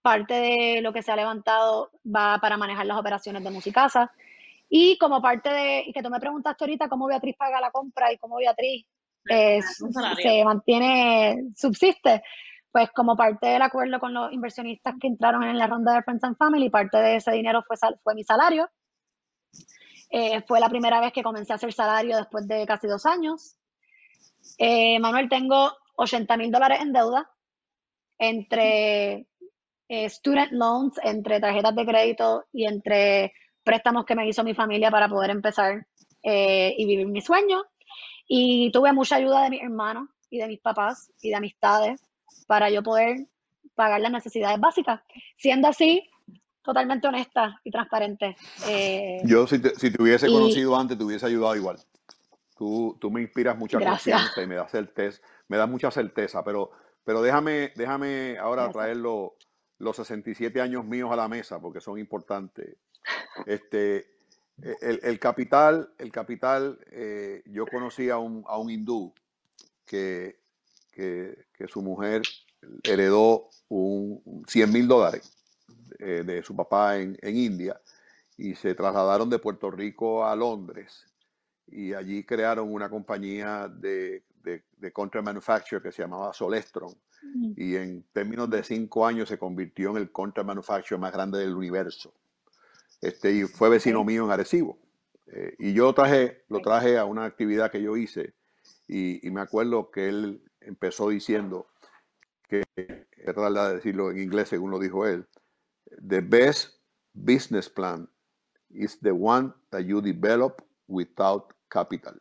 parte 0.03 0.35
de 0.35 0.81
lo 0.83 0.93
que 0.93 1.03
se 1.03 1.13
ha 1.13 1.17
levantado 1.17 1.91
va 2.05 2.39
para 2.41 2.57
manejar 2.57 2.87
las 2.87 2.99
operaciones 2.99 3.43
de 3.45 3.51
Musicasa. 3.51 4.11
Y 4.69 4.99
como 4.99 5.21
parte 5.21 5.51
de, 5.51 5.85
y 5.87 5.93
que 5.93 6.03
tú 6.03 6.11
me 6.11 6.21
preguntaste 6.21 6.65
ahorita 6.65 6.89
cómo 6.89 7.07
Beatriz 7.07 7.37
paga 7.37 7.61
la 7.61 7.71
compra 7.71 8.13
y 8.13 8.19
cómo 8.19 8.37
Beatriz 8.37 8.87
se 9.25 10.45
mantiene, 10.45 11.45
subsiste, 11.55 12.23
pues 12.73 12.91
como 12.91 13.17
parte 13.17 13.49
del 13.49 13.63
acuerdo 13.63 14.01
con 14.01 14.15
los 14.15 14.33
inversionistas 14.33 14.95
que 15.01 15.07
entraron 15.07 15.45
en 15.45 15.59
la 15.59 15.67
ronda 15.67 15.95
de 15.95 16.03
Friends 16.03 16.25
and 16.25 16.37
Family, 16.37 16.71
parte 16.71 16.97
de 16.99 17.17
ese 17.17 17.33
dinero 17.33 17.63
fue, 17.67 17.77
fue 18.03 18.15
mi 18.15 18.25
salario. 18.25 18.69
Eh, 20.11 20.43
fue 20.47 20.61
la 20.61 20.69
primera 20.69 21.01
vez 21.01 21.13
que 21.13 21.23
comencé 21.23 21.53
a 21.53 21.57
hacer 21.57 21.73
salario 21.73 22.17
después 22.17 22.47
de 22.47 22.67
casi 22.67 22.87
dos 22.87 23.07
años. 23.07 23.57
Eh, 24.59 24.99
Manuel, 24.99 25.29
tengo 25.29 25.73
80 26.03 26.37
mil 26.37 26.51
dólares 26.51 26.81
en 26.81 26.93
deuda 26.93 27.31
entre 28.19 29.27
eh, 29.89 30.09
student 30.09 30.53
loans, 30.53 30.95
entre 31.03 31.41
tarjetas 31.41 31.75
de 31.75 31.87
crédito 31.87 32.45
y 32.53 32.67
entre 32.67 33.33
préstamos 33.65 34.05
que 34.05 34.15
me 34.15 34.29
hizo 34.29 34.45
mi 34.45 34.55
familia 34.55 34.91
para 34.91 35.09
poder 35.09 35.31
empezar 35.31 35.87
eh, 36.23 36.75
y 36.77 36.85
vivir 36.87 37.07
mi 37.07 37.21
sueño. 37.21 37.65
Y 38.27 38.71
tuve 38.73 38.93
mucha 38.93 39.17
ayuda 39.17 39.45
de 39.45 39.51
mis 39.51 39.63
hermanos 39.63 40.09
y 40.31 40.39
de 40.39 40.47
mis 40.47 40.61
papás 40.61 41.13
y 41.21 41.31
de 41.31 41.37
amistades 41.37 42.01
para 42.47 42.71
yo 42.71 42.83
poder 42.83 43.27
pagar 43.75 44.01
las 44.01 44.13
necesidades 44.13 44.59
básicas. 44.61 45.01
Siendo 45.37 45.69
así, 45.69 46.09
totalmente 46.63 47.09
honesta 47.09 47.61
y 47.65 47.71
transparente. 47.71 48.37
Eh, 48.69 49.21
yo 49.25 49.47
si 49.47 49.59
te, 49.61 49.75
si 49.75 49.91
te 49.91 50.03
hubiese 50.03 50.29
conocido 50.29 50.77
antes, 50.77 50.97
te 50.97 51.05
hubiese 51.05 51.27
ayudado 51.27 51.57
igual. 51.57 51.79
Tú, 52.57 52.97
tú 53.01 53.11
me 53.11 53.21
inspiras 53.21 53.59
mucha 53.59 53.79
confianza 53.79 54.43
y 54.43 54.47
me 54.47 54.55
das 54.55 54.71
certeza, 54.71 55.21
me 55.53 55.59
das 55.59 55.69
mucha 55.69 55.91
certeza, 55.91 56.43
pero, 56.43 56.71
pero 57.05 57.21
déjame, 57.21 57.73
déjame 57.77 58.39
ahora 58.39 58.71
traerlo 58.73 59.37
los 59.77 59.97
67 59.97 60.59
años 60.63 60.87
míos 60.87 61.11
a 61.13 61.17
la 61.17 61.29
mesa, 61.29 61.61
porque 61.61 61.83
son 61.83 61.99
importantes. 61.99 62.79
Este, 63.45 64.07
el, 64.81 65.19
capital, 65.19 65.93
el 65.99 66.11
capital 66.11 66.79
eh, 66.91 67.43
yo 67.45 67.67
conocí 67.67 68.09
a 68.09 68.17
un, 68.17 68.45
a 68.47 68.57
un 68.57 68.71
hindú 68.71 69.13
que, 69.85 70.41
que, 70.91 71.37
su 71.69 71.83
mujer 71.83 72.23
heredó 72.83 73.51
un, 73.69 74.45
100 74.49 74.73
mil 74.73 74.89
dólares 74.89 75.37
eh, 75.99 76.23
de 76.25 76.43
su 76.43 76.57
papá 76.57 76.97
en, 76.97 77.19
en, 77.21 77.37
India 77.37 77.79
y 78.39 78.55
se 78.55 78.75
trasladaron 78.75 79.29
de 79.29 79.39
Puerto 79.39 79.71
Rico 79.71 80.25
a 80.25 80.35
Londres 80.35 81.05
y 81.67 81.93
allí 81.93 82.25
crearon 82.25 82.73
una 82.73 82.89
compañía 82.89 83.69
de, 83.69 84.25
de, 84.43 84.65
de 84.77 84.93
contract 84.93 85.25
manufacture 85.25 85.83
que 85.83 85.93
se 85.93 86.03
llamaba 86.03 86.33
Solestron 86.33 86.95
y 87.57 87.77
en 87.77 88.05
términos 88.13 88.51
de 88.51 88.63
cinco 88.65 89.07
años 89.07 89.29
se 89.29 89.39
convirtió 89.39 89.91
en 89.91 89.99
el 89.99 90.11
contract 90.11 90.47
manufacturer 90.47 91.01
más 91.01 91.13
grande 91.13 91.39
del 91.39 91.55
universo. 91.55 92.13
Este, 93.01 93.33
y 93.33 93.45
fue 93.45 93.69
vecino 93.69 94.05
mío 94.05 94.25
en 94.25 94.31
Arecibo. 94.31 94.79
Eh, 95.27 95.55
y 95.59 95.73
yo 95.73 95.93
traje, 95.95 96.45
lo 96.49 96.61
traje 96.61 96.99
a 96.99 97.05
una 97.05 97.25
actividad 97.25 97.71
que 97.71 97.83
yo 97.83 97.97
hice 97.97 98.35
y, 98.87 99.27
y 99.27 99.31
me 99.31 99.41
acuerdo 99.41 99.91
que 99.91 100.09
él 100.09 100.43
empezó 100.61 101.09
diciendo 101.09 101.69
que, 102.49 102.65
es 102.77 103.35
de 103.35 103.75
decirlo 103.75 104.11
en 104.11 104.19
inglés 104.21 104.49
según 104.49 104.71
lo 104.71 104.79
dijo 104.79 105.07
él, 105.07 105.27
the 106.07 106.21
best 106.21 106.81
business 107.15 107.69
plan 107.69 108.09
is 108.71 108.99
the 109.01 109.13
one 109.13 109.53
that 109.71 109.81
you 109.81 110.01
develop 110.01 110.63
without 110.87 111.53
capital. 111.69 112.21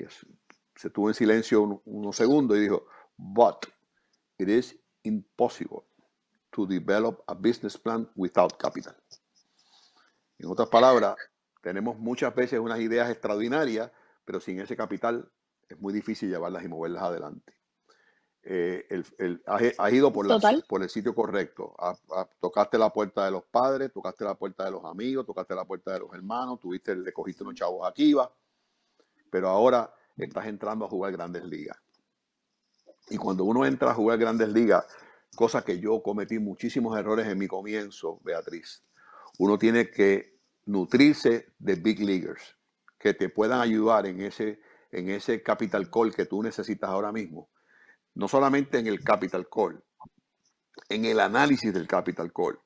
Y 0.00 0.06
se 0.76 0.90
tuvo 0.90 1.08
en 1.08 1.14
silencio 1.14 1.82
unos 1.84 2.16
segundos 2.16 2.56
y 2.56 2.60
dijo, 2.60 2.86
but 3.16 3.66
it 4.38 4.48
is 4.48 4.78
impossible 5.02 5.82
to 6.50 6.66
develop 6.66 7.22
a 7.26 7.34
business 7.34 7.76
plan 7.76 8.08
without 8.16 8.56
capital. 8.56 8.96
En 10.38 10.48
otras 10.48 10.68
palabras, 10.68 11.16
tenemos 11.62 11.98
muchas 11.98 12.34
veces 12.34 12.58
unas 12.58 12.80
ideas 12.80 13.10
extraordinarias, 13.10 13.90
pero 14.24 14.40
sin 14.40 14.60
ese 14.60 14.76
capital 14.76 15.30
es 15.68 15.78
muy 15.80 15.92
difícil 15.92 16.30
llevarlas 16.30 16.64
y 16.64 16.68
moverlas 16.68 17.02
adelante. 17.02 17.52
Eh, 18.42 18.86
el, 19.18 19.42
has, 19.46 19.92
ido 19.92 20.10
por, 20.10 20.26
por, 20.66 20.82
el 20.82 20.88
sitio 20.88 21.14
correcto. 21.14 21.74
tocaste 22.40 22.78
la 22.78 22.90
puerta 22.90 23.26
de 23.26 23.32
los 23.32 23.44
padres, 23.44 23.92
tocaste 23.92 24.24
la 24.24 24.34
puerta 24.34 24.64
de 24.64 24.70
los 24.70 24.84
amigos, 24.84 25.26
tocaste 25.26 25.54
la 25.54 25.66
puerta 25.66 25.92
de 25.92 26.00
los 26.00 26.14
hermanos, 26.14 26.58
tuviste, 26.58 26.96
le 26.96 27.12
cogiste 27.12 27.42
unos 27.42 27.54
chavos 27.56 27.86
aquí, 27.86 28.14
va. 28.14 28.32
Pero 29.30 29.48
ahora 29.48 29.92
estás 30.16 30.46
entrando 30.46 30.84
a 30.84 30.88
jugar 30.88 31.12
grandes 31.12 31.44
ligas. 31.44 31.76
Y 33.08 33.16
cuando 33.16 33.44
uno 33.44 33.64
entra 33.64 33.90
a 33.90 33.94
jugar 33.94 34.18
grandes 34.18 34.48
ligas, 34.48 34.84
cosa 35.34 35.62
que 35.62 35.80
yo 35.80 36.02
cometí 36.02 36.38
muchísimos 36.38 36.98
errores 36.98 37.26
en 37.26 37.38
mi 37.38 37.48
comienzo, 37.48 38.20
Beatriz, 38.22 38.84
uno 39.38 39.58
tiene 39.58 39.90
que 39.90 40.38
nutrirse 40.66 41.52
de 41.58 41.74
big 41.74 42.00
leaguers 42.00 42.56
que 42.98 43.14
te 43.14 43.28
puedan 43.28 43.60
ayudar 43.60 44.06
en 44.06 44.20
ese, 44.20 44.60
en 44.92 45.08
ese 45.08 45.42
capital 45.42 45.90
call 45.90 46.14
que 46.14 46.26
tú 46.26 46.42
necesitas 46.42 46.90
ahora 46.90 47.10
mismo. 47.10 47.48
No 48.14 48.28
solamente 48.28 48.78
en 48.78 48.86
el 48.86 49.02
capital 49.02 49.48
call, 49.48 49.82
en 50.88 51.04
el 51.04 51.20
análisis 51.20 51.72
del 51.72 51.86
capital 51.86 52.32
call. 52.32 52.60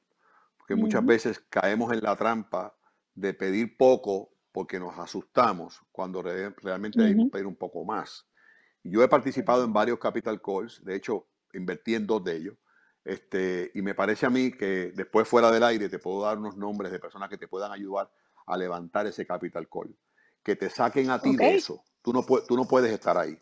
Porque 0.57 0.75
muchas 0.75 1.05
veces 1.05 1.45
caemos 1.49 1.93
en 1.93 2.03
la 2.03 2.17
trampa 2.17 2.75
de 3.15 3.35
pedir 3.35 3.77
poco 3.77 4.34
porque 4.55 4.79
nos 4.79 4.97
asustamos 4.97 5.83
cuando 5.91 6.23
realmente 6.23 7.03
debemos 7.03 7.29
pedir 7.33 7.45
un 7.45 7.57
poco 7.57 7.85
más. 7.85 8.25
Yo 8.85 9.03
he 9.03 9.09
participado 9.09 9.65
en 9.65 9.73
varios 9.73 9.99
capital 9.99 10.41
calls, 10.41 10.81
de 10.85 10.95
hecho 10.95 11.27
invertí 11.53 11.97
en 11.97 12.07
dos 12.07 12.23
de 12.23 12.37
ellos, 12.37 12.57
este, 13.05 13.73
y 13.75 13.83
me 13.83 13.97
parece 13.97 14.27
a 14.27 14.31
mí 14.31 14.53
que 14.53 14.93
después 14.95 15.27
fuera 15.27 15.51
del 15.51 15.65
aire 15.65 15.89
te 15.89 15.99
puedo 15.99 16.23
dar 16.23 16.39
unos 16.39 16.57
nombres 16.57 16.93
de 16.93 17.01
personas 17.01 17.29
que 17.29 17.37
te 17.37 17.49
puedan 17.49 17.73
ayudar 17.73 18.09
a 18.47 18.57
levantar 18.57 19.09
ese 19.09 19.27
capital 19.27 19.69
call, 19.69 19.93
que 20.41 20.55
te 20.55 20.71
saquen 20.71 21.11
a 21.11 21.21
ti 21.21 21.35
de 21.35 21.57
eso. 21.57 21.83
Tú 22.01 22.13
no, 22.13 22.25
tú 22.25 22.57
no 22.57 22.65
puedes 22.69 22.93
estar 22.93 23.19
ahí. 23.19 23.37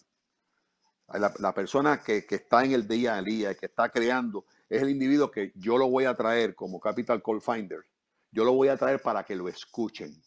La, 1.12 1.52
persona 1.52 2.00
que, 2.02 2.24
que, 2.24 2.36
está 2.36 2.64
en 2.64 2.72
el 2.72 2.88
día 2.88 3.16
a 3.16 3.22
día, 3.22 3.54
que 3.54 3.66
está 3.66 3.90
creando, 3.90 4.46
es 4.66 4.80
el 4.80 4.88
individuo 4.88 5.30
que 5.30 5.52
yo 5.56 5.76
lo 5.76 5.90
voy 5.90 6.06
a 6.06 6.14
traer 6.14 6.54
como 6.54 6.80
Capital 6.80 7.22
Call 7.22 7.42
Finder. 7.42 7.84
Yo 8.30 8.44
lo 8.44 8.54
voy 8.54 8.68
a 8.68 8.78
traer 8.78 9.02
para 9.02 9.22
que 9.24 9.36
lo 9.36 9.46
escuchen. 9.46 10.22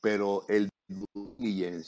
Pero 0.00 0.44
el 0.48 0.70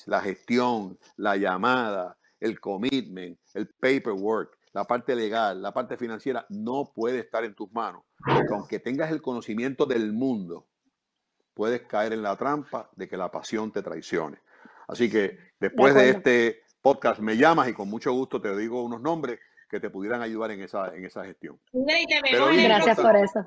la 0.06 0.20
gestión, 0.20 0.98
la 1.16 1.36
llamada, 1.36 2.16
el 2.40 2.60
commitment, 2.60 3.38
el 3.54 3.68
paperwork, 3.68 4.58
la 4.72 4.84
parte 4.84 5.14
legal, 5.14 5.60
la 5.60 5.72
parte 5.72 5.96
financiera, 5.96 6.46
no 6.48 6.92
puede 6.94 7.20
estar 7.20 7.44
en 7.44 7.54
tus 7.54 7.70
manos. 7.72 8.02
Porque 8.24 8.54
aunque 8.54 8.78
tengas 8.78 9.10
el 9.10 9.20
conocimiento 9.20 9.86
del 9.86 10.12
mundo, 10.12 10.66
puedes 11.54 11.82
caer 11.82 12.12
en 12.12 12.22
la 12.22 12.36
trampa 12.36 12.90
de 12.96 13.08
que 13.08 13.16
la 13.16 13.30
pasión 13.30 13.72
te 13.72 13.82
traicione. 13.82 14.38
Así 14.88 15.10
que 15.10 15.38
después 15.60 15.94
de, 15.94 16.10
este 16.10 16.62
podcast 16.80 17.20
me 17.20 17.36
llamas 17.36 17.68
y 17.68 17.74
con 17.74 17.88
mucho 17.88 18.12
gusto 18.12 18.40
te 18.40 18.56
digo 18.56 18.82
unos 18.82 19.00
nombres 19.00 19.38
que 19.72 19.80
te 19.80 19.88
pudieran 19.88 20.20
ayudar 20.20 20.50
en 20.50 20.60
esa, 20.60 20.94
en 20.94 21.06
esa 21.06 21.24
gestión. 21.24 21.58
Gracias 21.72 23.00
por 23.00 23.16
eso. 23.16 23.42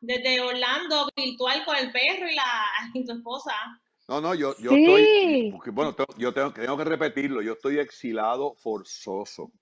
Desde 0.00 0.40
Orlando, 0.40 1.10
virtual 1.14 1.62
con 1.66 1.76
el 1.76 1.92
perro 1.92 2.26
y, 2.26 2.34
la, 2.34 2.64
y 2.94 3.04
tu 3.04 3.12
esposa. 3.12 3.52
No, 4.08 4.22
no, 4.22 4.34
yo, 4.34 4.56
yo 4.58 4.70
estoy, 4.70 5.52
bueno, 5.72 5.94
yo 6.16 6.32
tengo, 6.32 6.52
tengo 6.52 6.76
que 6.78 6.84
repetirlo, 6.84 7.42
yo 7.42 7.52
estoy 7.52 7.80
exilado 7.80 8.54
forzoso, 8.54 9.52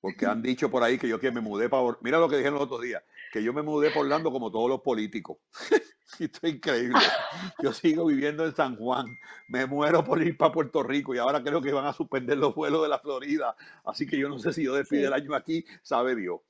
porque 0.00 0.26
han 0.26 0.42
dicho 0.42 0.70
por 0.70 0.82
ahí 0.82 0.98
que 0.98 1.06
yo 1.06 1.20
que 1.20 1.30
me 1.30 1.42
mudé 1.42 1.68
para, 1.68 1.84
mira 2.00 2.18
lo 2.18 2.28
que 2.28 2.38
dijeron 2.38 2.54
los 2.54 2.64
otros 2.64 2.80
días, 2.80 3.02
que 3.32 3.42
yo 3.42 3.52
me 3.52 3.62
mudé 3.62 3.90
por 3.90 4.04
Orlando 4.04 4.30
como 4.30 4.50
todos 4.50 4.68
los 4.68 4.80
políticos. 4.80 5.38
Esto 6.20 6.38
es 6.42 6.54
increíble. 6.54 6.98
Yo 7.62 7.72
sigo 7.72 8.06
viviendo 8.06 8.46
en 8.46 8.54
San 8.54 8.76
Juan, 8.76 9.06
me 9.48 9.66
muero 9.66 10.04
por 10.04 10.22
ir 10.22 10.36
para 10.36 10.52
Puerto 10.52 10.82
Rico 10.82 11.14
y 11.14 11.18
ahora 11.18 11.42
creo 11.42 11.60
que 11.60 11.72
van 11.72 11.84
a 11.84 11.92
suspender 11.92 12.38
los 12.38 12.54
vuelos 12.54 12.82
de 12.82 12.88
la 12.88 13.00
Florida, 13.00 13.56
así 13.84 14.06
que 14.06 14.16
yo 14.16 14.28
no 14.28 14.38
sé 14.38 14.52
si 14.52 14.62
yo 14.62 14.74
despido 14.74 15.08
el 15.08 15.12
año 15.12 15.34
aquí, 15.34 15.64
sabe 15.82 16.14
Dios 16.14 16.40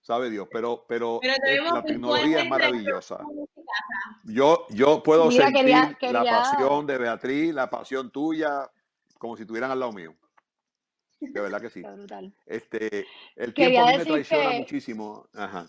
sabe 0.00 0.30
Dios, 0.30 0.48
pero, 0.50 0.86
pero, 0.88 1.20
eh, 1.22 1.60
la 1.60 1.82
tecnología 1.82 2.42
es 2.42 2.48
maravillosa. 2.48 3.18
Yo, 4.24 4.66
yo 4.70 5.02
puedo 5.02 5.30
sentir 5.30 5.66
la 6.10 6.24
pasión 6.24 6.86
de 6.86 6.96
Beatriz, 6.96 7.52
la 7.52 7.68
pasión 7.68 8.10
tuya, 8.10 8.70
como 9.18 9.36
si 9.36 9.42
estuvieran 9.42 9.70
al 9.70 9.80
lado 9.80 9.92
mío. 9.92 10.14
De 11.20 11.40
verdad 11.40 11.60
que 11.60 11.68
sí. 11.68 11.82
Este, 12.46 13.06
el 13.36 13.52
tiempo 13.52 13.80
a 13.80 13.90
mí 13.90 13.98
me 13.98 14.04
traiciona 14.06 14.50
muchísimo. 14.52 15.28
Ajá. 15.34 15.68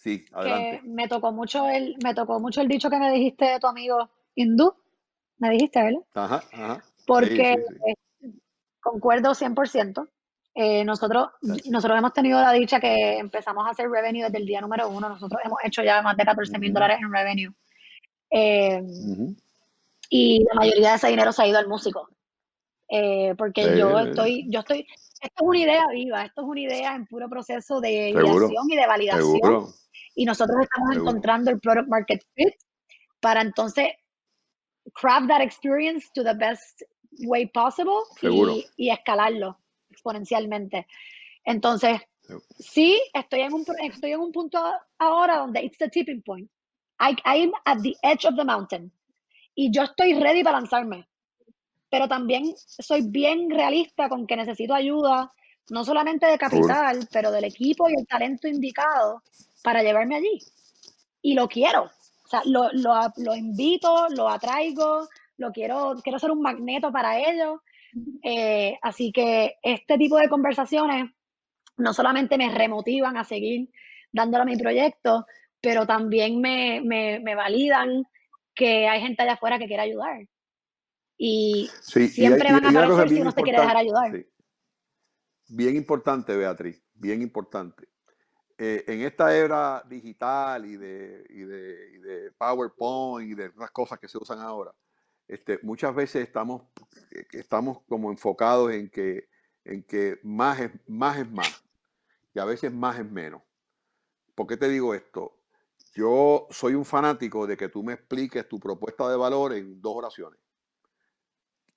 Sí, 0.00 0.24
adelante. 0.32 0.80
me 0.84 1.08
tocó 1.08 1.30
mucho 1.30 1.68
el, 1.68 1.94
me 2.02 2.14
tocó 2.14 2.40
mucho 2.40 2.62
el 2.62 2.68
dicho 2.68 2.88
que 2.88 2.98
me 2.98 3.12
dijiste 3.12 3.44
de 3.44 3.60
tu 3.60 3.66
amigo 3.66 4.08
hindú. 4.34 4.74
Me 5.36 5.50
dijiste, 5.50 5.82
¿verdad? 5.82 6.00
Ajá, 6.14 6.42
ajá. 6.52 6.84
Porque 7.06 7.62
concuerdo 8.80 9.34
100%. 9.34 10.08
Eh, 10.54 10.84
nosotros, 10.84 11.28
nosotros 11.42 11.98
hemos 11.98 12.14
tenido 12.14 12.40
la 12.40 12.52
dicha 12.52 12.80
que 12.80 13.18
empezamos 13.18 13.66
a 13.66 13.70
hacer 13.70 13.90
revenue 13.90 14.24
desde 14.24 14.38
el 14.38 14.46
día 14.46 14.62
número 14.62 14.88
uno. 14.88 15.08
Nosotros 15.08 15.38
hemos 15.44 15.58
hecho 15.64 15.82
ya 15.82 16.00
más 16.00 16.16
de 16.16 16.24
14 16.24 16.58
mil 16.58 16.72
dólares 16.72 16.98
en 17.02 17.12
revenue. 17.12 17.52
Eh, 18.30 18.82
y 20.08 20.44
la 20.44 20.54
mayoría 20.54 20.90
de 20.90 20.96
ese 20.96 21.08
dinero 21.08 21.32
se 21.32 21.42
ha 21.42 21.46
ido 21.46 21.58
al 21.58 21.68
músico. 21.68 22.08
Eh, 22.88 23.34
porque 23.36 23.76
yo 23.78 23.98
estoy, 24.00 24.46
yo 24.50 24.60
estoy, 24.60 24.80
esto 25.20 25.36
es 25.36 25.42
una 25.42 25.58
idea 25.58 25.86
viva, 25.92 26.24
esto 26.24 26.40
es 26.40 26.46
una 26.48 26.60
idea 26.60 26.94
en 26.96 27.06
puro 27.06 27.28
proceso 27.28 27.80
de 27.80 28.10
ideación 28.10 28.70
y 28.70 28.76
de 28.76 28.86
validación. 28.86 29.66
Y 30.20 30.26
nosotros 30.26 30.58
estamos 30.60 30.96
encontrando 30.96 31.50
el 31.50 31.58
product 31.60 31.88
market 31.88 32.22
fit 32.34 32.52
para 33.20 33.40
entonces 33.40 33.86
craft 34.92 35.28
that 35.28 35.40
experience 35.40 36.10
to 36.14 36.22
the 36.22 36.34
best 36.34 36.82
way 37.20 37.46
possible 37.46 38.02
y, 38.20 38.66
y 38.76 38.90
escalarlo 38.90 39.58
exponencialmente. 39.88 40.86
Entonces, 41.42 42.02
sí, 42.58 43.00
estoy 43.14 43.40
en 43.40 43.54
un, 43.54 43.64
estoy 43.82 44.12
en 44.12 44.20
un 44.20 44.30
punto 44.30 44.62
ahora 44.98 45.38
donde 45.38 45.64
it's 45.64 45.78
the 45.78 45.88
tipping 45.88 46.20
point. 46.20 46.50
I, 47.00 47.16
I'm 47.24 47.52
at 47.64 47.80
the 47.80 47.96
edge 48.02 48.26
of 48.26 48.36
the 48.36 48.44
mountain. 48.44 48.92
Y 49.54 49.70
yo 49.70 49.84
estoy 49.84 50.20
ready 50.20 50.44
para 50.44 50.58
lanzarme. 50.58 51.08
Pero 51.88 52.08
también 52.08 52.52
soy 52.56 53.08
bien 53.08 53.48
realista 53.48 54.10
con 54.10 54.26
que 54.26 54.36
necesito 54.36 54.74
ayuda, 54.74 55.32
no 55.70 55.82
solamente 55.82 56.26
de 56.26 56.36
capital, 56.36 57.08
pero 57.10 57.30
del 57.30 57.44
equipo 57.44 57.88
y 57.88 57.94
el 57.98 58.06
talento 58.06 58.48
indicado 58.48 59.22
para 59.62 59.82
llevarme 59.82 60.16
allí. 60.16 60.38
Y 61.22 61.34
lo 61.34 61.48
quiero. 61.48 61.84
O 61.84 62.28
sea, 62.28 62.42
lo, 62.44 62.70
lo, 62.72 62.94
lo 63.16 63.34
invito, 63.34 64.08
lo 64.10 64.28
atraigo, 64.28 65.08
lo 65.36 65.50
quiero, 65.52 65.96
quiero 66.02 66.18
ser 66.18 66.30
un 66.30 66.42
magneto 66.42 66.92
para 66.92 67.18
ellos 67.18 67.60
eh, 68.22 68.78
así 68.82 69.12
que 69.12 69.56
este 69.62 69.98
tipo 69.98 70.16
de 70.18 70.28
conversaciones 70.28 71.10
no 71.76 71.94
solamente 71.94 72.36
me 72.36 72.52
remotivan 72.52 73.16
a 73.16 73.24
seguir 73.24 73.70
dándole 74.12 74.42
a 74.42 74.46
mi 74.46 74.56
proyecto, 74.56 75.26
pero 75.60 75.86
también 75.86 76.40
me, 76.40 77.34
validan 77.34 78.04
que 78.54 78.88
hay 78.88 79.00
gente 79.00 79.22
allá 79.22 79.34
afuera 79.34 79.58
que 79.58 79.66
quiere 79.66 79.82
ayudar. 79.82 80.26
Y 81.16 81.68
siempre 81.82 82.52
van 82.52 82.64
a 82.64 82.68
aparecer 82.70 83.08
si 83.08 83.20
uno 83.20 83.30
se 83.30 83.42
quiere 83.42 83.60
dejar 83.60 83.76
ayudar. 83.76 84.26
Bien 85.48 85.76
importante, 85.76 86.36
Beatriz, 86.36 86.82
bien 86.94 87.22
importante. 87.22 87.88
Eh, 88.62 88.84
en 88.88 89.00
esta 89.00 89.34
era 89.34 89.82
digital 89.88 90.66
y 90.66 90.76
de, 90.76 91.24
y 91.30 91.44
de, 91.44 91.92
y 91.94 91.98
de 91.98 92.30
PowerPoint 92.32 93.30
y 93.30 93.34
de 93.34 93.46
otras 93.46 93.70
cosas 93.70 93.98
que 93.98 94.06
se 94.06 94.18
usan 94.18 94.38
ahora, 94.38 94.70
este, 95.26 95.58
muchas 95.62 95.94
veces 95.94 96.24
estamos, 96.24 96.64
eh, 97.10 97.24
estamos 97.32 97.78
como 97.88 98.10
enfocados 98.10 98.70
en 98.72 98.90
que, 98.90 99.30
en 99.64 99.82
que 99.84 100.20
más, 100.24 100.60
es, 100.60 100.72
más 100.86 101.16
es 101.16 101.30
más 101.30 101.64
y 102.34 102.38
a 102.38 102.44
veces 102.44 102.70
más 102.70 102.98
es 102.98 103.10
menos. 103.10 103.40
¿Por 104.34 104.46
qué 104.46 104.58
te 104.58 104.68
digo 104.68 104.92
esto? 104.92 105.40
Yo 105.94 106.46
soy 106.50 106.74
un 106.74 106.84
fanático 106.84 107.46
de 107.46 107.56
que 107.56 107.70
tú 107.70 107.82
me 107.82 107.94
expliques 107.94 108.46
tu 108.46 108.60
propuesta 108.60 109.08
de 109.08 109.16
valor 109.16 109.54
en 109.54 109.80
dos 109.80 109.96
oraciones 109.96 110.38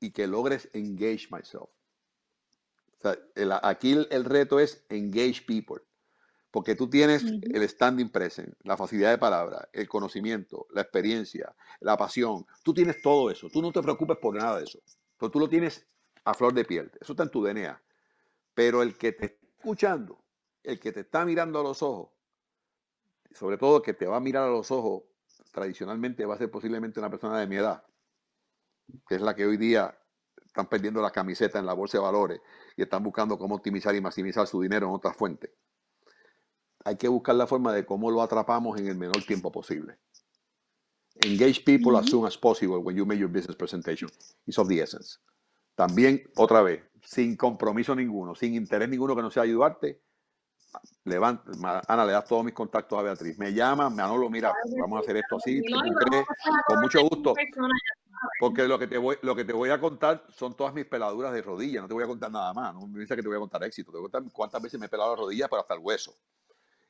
y 0.01 0.11
que 0.11 0.27
logres 0.27 0.69
engage 0.73 1.29
myself. 1.31 1.69
aquí 3.61 3.93
el 3.93 4.25
reto 4.25 4.59
es 4.59 4.85
engage 4.89 5.43
people. 5.47 5.81
Porque 6.53 6.75
tú 6.75 6.87
tienes 6.87 7.23
el 7.23 7.67
standing 7.67 8.09
present, 8.09 8.53
la 8.61 8.77
facilidad 8.77 9.09
de 9.09 9.17
palabra, 9.17 9.67
el 9.73 9.89
conocimiento, 9.89 10.67
la 10.69 10.81
experiencia, 10.81 11.55
la 11.79 11.97
pasión. 11.97 12.45
Tú 12.61 12.75
tienes 12.75 13.01
todo 13.01 13.31
eso. 13.31 13.49
Tú 13.49 13.59
no 13.59 13.71
te 13.71 13.81
preocupes 13.81 14.17
por 14.17 14.35
nada 14.35 14.59
de 14.59 14.65
eso. 14.65 14.77
Pero 15.17 15.31
tú 15.31 15.39
lo 15.39 15.49
tienes 15.49 15.83
a 16.23 16.35
flor 16.35 16.53
de 16.53 16.63
piel. 16.63 16.91
Eso 17.01 17.13
está 17.13 17.23
en 17.23 17.31
tu 17.31 17.43
DNA. 17.43 17.81
Pero 18.53 18.83
el 18.83 18.95
que 18.99 19.13
te 19.13 19.25
está 19.25 19.47
escuchando, 19.57 20.23
el 20.61 20.79
que 20.79 20.91
te 20.91 20.99
está 20.99 21.25
mirando 21.25 21.59
a 21.59 21.63
los 21.63 21.81
ojos, 21.81 22.11
sobre 23.31 23.57
todo 23.57 23.77
el 23.77 23.81
que 23.81 23.95
te 23.95 24.05
va 24.05 24.17
a 24.17 24.19
mirar 24.19 24.43
a 24.43 24.51
los 24.51 24.69
ojos, 24.69 25.05
tradicionalmente 25.51 26.23
va 26.23 26.35
a 26.35 26.37
ser 26.37 26.51
posiblemente 26.51 26.99
una 26.99 27.09
persona 27.09 27.39
de 27.39 27.47
mi 27.47 27.55
edad, 27.55 27.83
que 29.07 29.15
es 29.15 29.21
la 29.21 29.33
que 29.33 29.47
hoy 29.47 29.57
día 29.57 29.97
están 30.45 30.69
perdiendo 30.69 31.01
la 31.01 31.09
camiseta 31.09 31.57
en 31.57 31.65
la 31.65 31.73
bolsa 31.73 31.97
de 31.97 32.03
valores 32.03 32.41
y 32.77 32.83
están 32.83 33.01
buscando 33.01 33.39
cómo 33.39 33.55
optimizar 33.55 33.95
y 33.95 34.01
maximizar 34.01 34.45
su 34.45 34.61
dinero 34.61 34.85
en 34.85 34.93
otras 34.93 35.17
fuentes 35.17 35.49
hay 36.85 36.97
que 36.97 37.07
buscar 37.07 37.35
la 37.35 37.47
forma 37.47 37.73
de 37.73 37.85
cómo 37.85 38.11
lo 38.11 38.21
atrapamos 38.21 38.79
en 38.79 38.87
el 38.87 38.95
menor 38.95 39.23
tiempo 39.23 39.51
posible. 39.51 39.97
Engage 41.25 41.63
people 41.63 41.97
as 41.97 42.09
soon 42.09 42.25
as 42.25 42.37
possible 42.37 42.77
when 42.77 42.95
you 42.95 43.05
make 43.05 43.19
your 43.19 43.29
business 43.29 43.55
presentation. 43.55 44.09
It's 44.47 44.57
of 44.57 44.67
the 44.67 44.81
essence. 44.81 45.19
también, 45.75 46.23
otra 46.35 46.61
vez, 46.61 46.83
sin 47.01 47.35
compromiso 47.35 47.95
ninguno, 47.95 48.35
sin 48.35 48.53
interés 48.55 48.89
ninguno 48.89 49.15
que 49.15 49.21
no 49.21 49.31
sea 49.31 49.43
ayudarte, 49.43 50.01
levanta, 51.03 51.51
Ana, 51.87 52.05
le 52.05 52.13
das 52.13 52.25
todos 52.25 52.43
mis 52.43 52.53
contactos 52.53 52.97
a 52.97 53.01
Beatriz. 53.01 53.37
Me 53.37 53.53
llama, 53.53 53.89
Manolo, 53.89 54.29
mira, 54.29 54.53
vamos 54.79 54.97
a 54.97 55.01
hacer 55.01 55.17
esto 55.17 55.37
así, 55.37 55.61
con 56.67 56.81
mucho 56.81 57.01
gusto. 57.01 57.33
Porque 58.39 58.67
lo 58.67 58.79
que, 58.79 58.87
te 58.87 58.97
voy, 58.97 59.17
lo 59.21 59.35
que 59.35 59.43
te 59.43 59.51
voy 59.51 59.69
a 59.69 59.79
contar 59.79 60.25
son 60.29 60.55
todas 60.55 60.73
mis 60.73 60.85
peladuras 60.85 61.33
de 61.33 61.41
rodilla, 61.41 61.81
no 61.81 61.87
te 61.87 61.93
voy 61.93 62.03
a 62.03 62.07
contar 62.07 62.31
nada 62.31 62.53
más, 62.53 62.73
no 62.73 62.87
me 62.87 63.01
dice 63.01 63.15
que 63.15 63.21
te 63.21 63.27
voy 63.27 63.35
a 63.35 63.41
contar 63.41 63.63
éxito, 63.63 63.91
te 63.91 63.97
voy 63.97 64.07
a 64.07 64.11
contar 64.11 64.31
cuántas 64.31 64.61
veces 64.61 64.79
me 64.79 64.85
he 64.85 64.89
pelado 64.89 65.15
la 65.15 65.21
rodilla 65.21 65.47
para 65.49 65.61
hasta 65.61 65.73
el 65.73 65.81
hueso. 65.81 66.15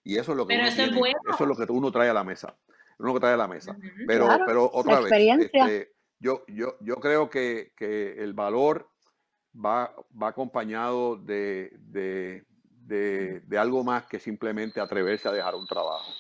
Y 0.03 0.17
eso 0.17 0.31
es 0.31 0.37
lo 0.37 0.45
que, 0.45 0.55
uno, 0.55 0.65
eso, 0.65 0.83
es 0.83 1.39
lo 1.39 1.55
que 1.55 1.71
uno 1.71 1.91
trae 1.91 2.09
a 2.09 2.13
la 2.13 2.23
mesa. 2.23 2.55
Uno 2.99 3.13
que 3.13 3.19
trae 3.19 3.33
a 3.33 3.37
la 3.37 3.47
mesa. 3.47 3.75
Pero, 4.05 4.27
pero 4.45 4.69
otra 4.73 4.99
vez, 4.99 5.11
este, 5.39 5.93
yo, 6.19 6.43
yo, 6.47 6.77
yo 6.81 6.95
creo 6.97 7.29
que, 7.29 7.73
que 7.75 8.21
el 8.21 8.33
valor 8.33 8.89
va, 9.53 9.93
va 10.21 10.29
acompañado 10.29 11.15
de, 11.17 11.71
de, 11.79 12.43
de, 12.85 13.57
algo 13.57 13.83
más 13.83 14.05
que 14.05 14.19
simplemente 14.19 14.79
atreverse 14.79 15.27
a 15.27 15.31
dejar 15.31 15.55
un 15.55 15.67
trabajo. 15.67 16.11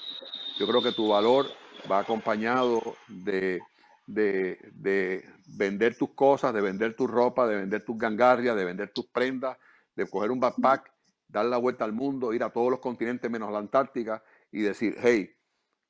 Yo 0.57 0.67
creo 0.67 0.81
que 0.81 0.91
tu 0.91 1.09
valor 1.09 1.47
va 1.91 1.99
acompañado 1.99 2.81
de, 3.07 3.59
de, 4.07 5.25
vender 5.47 5.97
tus 5.97 6.11
cosas, 6.11 6.53
de 6.53 6.61
vender 6.61 6.95
tu 6.95 7.07
ropa, 7.07 7.47
de 7.47 7.57
vender 7.57 7.83
tus 7.83 7.97
gangarrias, 7.97 8.55
de 8.55 8.65
vender 8.65 8.91
tus 8.93 9.07
prendas, 9.07 9.57
de 9.95 10.09
coger 10.09 10.31
un 10.31 10.39
backpack, 10.39 10.91
dar 11.33 11.47
la 11.47 11.57
vuelta 11.57 11.83
al 11.83 11.93
mundo, 11.93 12.31
ir 12.31 12.43
a 12.43 12.51
todos 12.51 12.69
los 12.69 12.79
continentes 12.79 13.29
menos 13.29 13.51
la 13.51 13.57
Antártica 13.57 14.23
y 14.51 14.61
decir, 14.61 14.95
hey, 14.99 15.35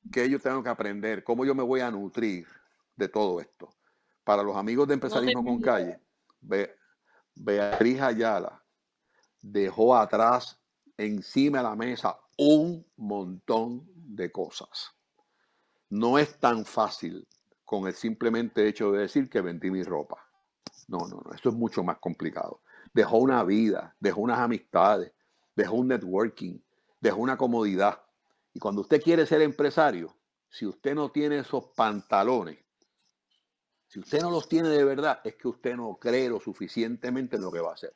¿qué 0.09 0.29
yo 0.29 0.39
tengo 0.39 0.63
que 0.63 0.69
aprender? 0.69 1.21
¿Cómo 1.21 1.43
yo 1.43 1.53
me 1.53 1.63
voy 1.63 1.81
a 1.81 1.91
nutrir 1.91 2.47
de 2.95 3.09
todo 3.09 3.41
esto? 3.41 3.69
Para 4.23 4.41
los 4.41 4.55
amigos 4.55 4.87
de 4.87 4.93
Empresarismo 4.93 5.43
con 5.43 5.59
Calle, 5.59 5.99
Beatriz 7.35 8.01
Ayala 8.01 8.63
dejó 9.41 9.97
atrás 9.97 10.57
encima 10.95 11.57
de 11.57 11.63
la 11.65 11.75
mesa 11.75 12.17
un 12.37 12.85
montón 12.95 13.85
de 13.93 14.31
cosas. 14.31 14.93
No 15.89 16.17
es 16.17 16.39
tan 16.39 16.63
fácil 16.63 17.27
con 17.65 17.85
el 17.85 17.93
simplemente 17.93 18.65
hecho 18.65 18.93
de 18.93 19.01
decir 19.01 19.29
que 19.29 19.41
vendí 19.41 19.69
mi 19.69 19.83
ropa. 19.83 20.25
No, 20.87 20.99
no, 20.99 21.21
no, 21.25 21.33
esto 21.33 21.49
es 21.49 21.55
mucho 21.55 21.83
más 21.83 21.97
complicado. 21.97 22.61
Dejó 22.93 23.17
una 23.17 23.43
vida, 23.43 23.93
dejó 23.99 24.21
unas 24.21 24.39
amistades, 24.39 25.11
dejó 25.55 25.75
un 25.75 25.87
networking, 25.89 26.59
dejó 26.99 27.17
una 27.17 27.37
comodidad. 27.37 28.01
Y 28.53 28.59
cuando 28.59 28.81
usted 28.81 29.01
quiere 29.01 29.25
ser 29.25 29.41
empresario, 29.41 30.15
si 30.49 30.65
usted 30.65 30.95
no 30.95 31.11
tiene 31.11 31.39
esos 31.39 31.65
pantalones, 31.75 32.59
si 33.87 33.99
usted 33.99 34.21
no 34.21 34.31
los 34.31 34.47
tiene 34.49 34.69
de 34.69 34.83
verdad, 34.83 35.19
es 35.23 35.35
que 35.35 35.47
usted 35.47 35.75
no 35.75 35.97
cree 35.99 36.29
lo 36.29 36.39
suficientemente 36.39 37.35
en 37.35 37.43
lo 37.43 37.51
que 37.51 37.59
va 37.59 37.71
a 37.71 37.73
hacer. 37.75 37.95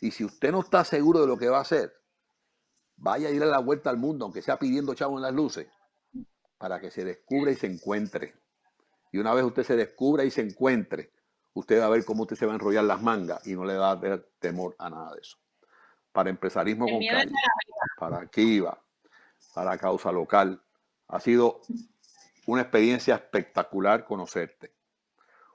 Y 0.00 0.10
si 0.10 0.24
usted 0.24 0.50
no 0.50 0.60
está 0.60 0.84
seguro 0.84 1.20
de 1.20 1.26
lo 1.26 1.36
que 1.36 1.48
va 1.48 1.58
a 1.58 1.62
hacer, 1.62 1.94
vaya 2.96 3.28
a 3.28 3.30
ir 3.30 3.42
a 3.42 3.46
la 3.46 3.58
vuelta 3.58 3.90
al 3.90 3.98
mundo, 3.98 4.24
aunque 4.24 4.40
sea 4.40 4.58
pidiendo 4.58 4.94
chavo 4.94 5.18
en 5.18 5.22
las 5.22 5.34
luces, 5.34 5.68
para 6.56 6.80
que 6.80 6.90
se 6.90 7.04
descubra 7.04 7.50
y 7.50 7.56
se 7.56 7.66
encuentre. 7.66 8.34
Y 9.12 9.18
una 9.18 9.34
vez 9.34 9.44
usted 9.44 9.64
se 9.64 9.76
descubra 9.76 10.24
y 10.24 10.30
se 10.30 10.40
encuentre, 10.40 11.12
usted 11.52 11.80
va 11.80 11.86
a 11.86 11.90
ver 11.90 12.04
cómo 12.04 12.22
usted 12.22 12.36
se 12.36 12.46
va 12.46 12.52
a 12.52 12.54
enrollar 12.56 12.84
las 12.84 13.02
mangas 13.02 13.46
y 13.46 13.54
no 13.54 13.64
le 13.64 13.76
va 13.76 13.90
a 13.90 13.96
dar 13.96 14.26
temor 14.38 14.74
a 14.78 14.88
nada 14.88 15.14
de 15.14 15.20
eso. 15.20 15.36
Para 16.14 16.30
empresarismo 16.30 16.86
con 16.86 17.00
calle, 17.04 17.32
para 17.98 18.26
Kiva, 18.28 18.82
para 19.52 19.76
causa 19.76 20.10
local, 20.10 20.62
ha 21.08 21.20
sido 21.20 21.60
una 22.46 22.62
experiencia 22.62 23.16
espectacular 23.16 24.06
conocerte, 24.06 24.72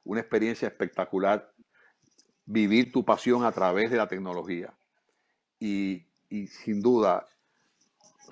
una 0.03 0.19
experiencia 0.19 0.67
espectacular 0.67 1.51
vivir 2.45 2.91
tu 2.91 3.03
pasión 3.03 3.43
a 3.43 3.51
través 3.51 3.89
de 3.89 3.97
la 3.97 4.07
tecnología. 4.07 4.71
Y 5.59 6.09
y 6.29 6.47
sin 6.47 6.81
duda, 6.81 7.27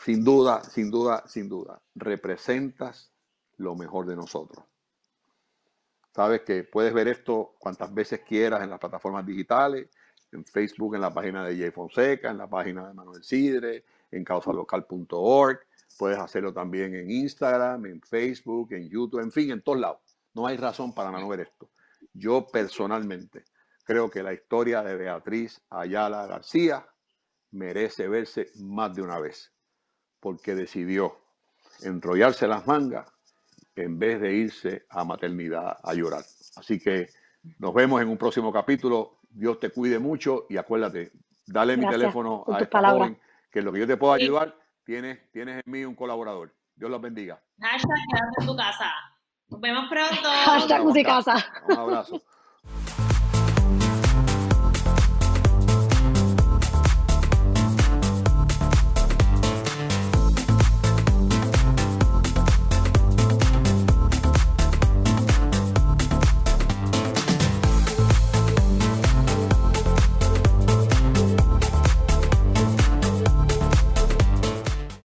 sin 0.04 0.24
duda, 0.24 0.64
sin 0.64 0.92
duda, 0.92 1.24
sin 1.28 1.50
duda, 1.50 1.82
representas 1.96 3.12
lo 3.58 3.76
mejor 3.76 4.06
de 4.06 4.16
nosotros. 4.16 4.64
Sabes 6.14 6.42
que 6.42 6.64
puedes 6.64 6.94
ver 6.94 7.08
esto 7.08 7.56
cuantas 7.60 7.94
veces 7.94 8.22
quieras 8.22 8.64
en 8.64 8.70
las 8.70 8.80
plataformas 8.80 9.26
digitales, 9.26 9.90
en 10.32 10.46
Facebook, 10.46 10.96
en 10.96 11.02
la 11.02 11.14
página 11.14 11.46
de 11.46 11.58
Jay 11.58 11.72
Fonseca, 11.72 12.32
en 12.32 12.38
la 12.38 12.50
página 12.50 12.88
de 12.88 12.94
Manuel 12.94 13.24
Sidre, 13.24 13.86
en 14.12 14.24
causalocal.org. 14.24 15.60
Puedes 15.98 16.20
hacerlo 16.20 16.54
también 16.54 16.94
en 16.96 17.10
Instagram, 17.10 17.86
en 17.86 18.02
Facebook, 18.02 18.74
en 18.74 18.90
YouTube, 18.90 19.22
en 19.22 19.32
fin, 19.32 19.52
en 19.52 19.62
todos 19.62 19.80
lados. 19.80 20.00
No 20.34 20.46
hay 20.46 20.58
razón 20.58 20.94
para 20.94 21.12
no 21.12 21.28
ver 21.28 21.42
esto. 21.42 21.70
Yo 22.14 22.48
personalmente 22.48 23.46
creo 23.84 24.10
que 24.10 24.22
la 24.22 24.34
historia 24.34 24.84
de 24.84 24.96
Beatriz 24.96 25.62
Ayala 25.70 26.28
García 26.28 26.86
merece 27.52 28.08
verse 28.08 28.52
más 28.56 28.94
de 28.94 29.02
una 29.02 29.20
vez, 29.20 29.52
porque 30.20 30.56
decidió 30.56 31.18
enrollarse 31.82 32.48
las 32.48 32.68
mangas 32.68 33.12
en 33.76 34.00
vez 34.00 34.20
de 34.20 34.34
irse 34.34 34.86
a 34.90 35.04
maternidad 35.04 35.78
a 35.82 35.94
llorar. 35.94 36.24
Así 36.56 36.80
que 36.80 37.08
nos 37.60 37.74
vemos 37.74 38.02
en 38.02 38.10
un 38.10 38.18
próximo 38.18 38.52
capítulo. 38.52 39.16
Dios 39.38 39.60
te 39.60 39.70
cuide 39.70 40.00
mucho 40.00 40.48
y 40.50 40.58
acuérdate, 40.58 41.12
dale 41.46 41.78
mi 41.78 41.88
teléfono 41.88 42.44
a 42.52 42.60
esta 42.60 42.90
joven, 42.90 43.20
que 43.52 43.62
lo 43.62 43.72
que 43.72 43.80
yo 43.80 43.88
te 43.88 43.96
puedo 43.96 44.14
ayudar, 44.14 44.56
tienes, 44.84 45.32
tienes 45.32 45.62
en 45.64 45.72
mí 45.72 45.86
un 45.86 45.96
colaborador. 45.96 46.52
Dios 46.76 46.90
los 46.90 47.00
bendiga. 47.00 47.40
Hashtag 47.60 47.98
en 48.40 48.48
tu 48.48 48.56
casa. 48.56 48.92
Nos 49.50 49.62
vemos 49.62 49.86
pronto. 49.90 50.28
Hashtag 50.46 51.04
casa. 51.06 51.46
Un 51.70 51.78
abrazo. 51.78 52.22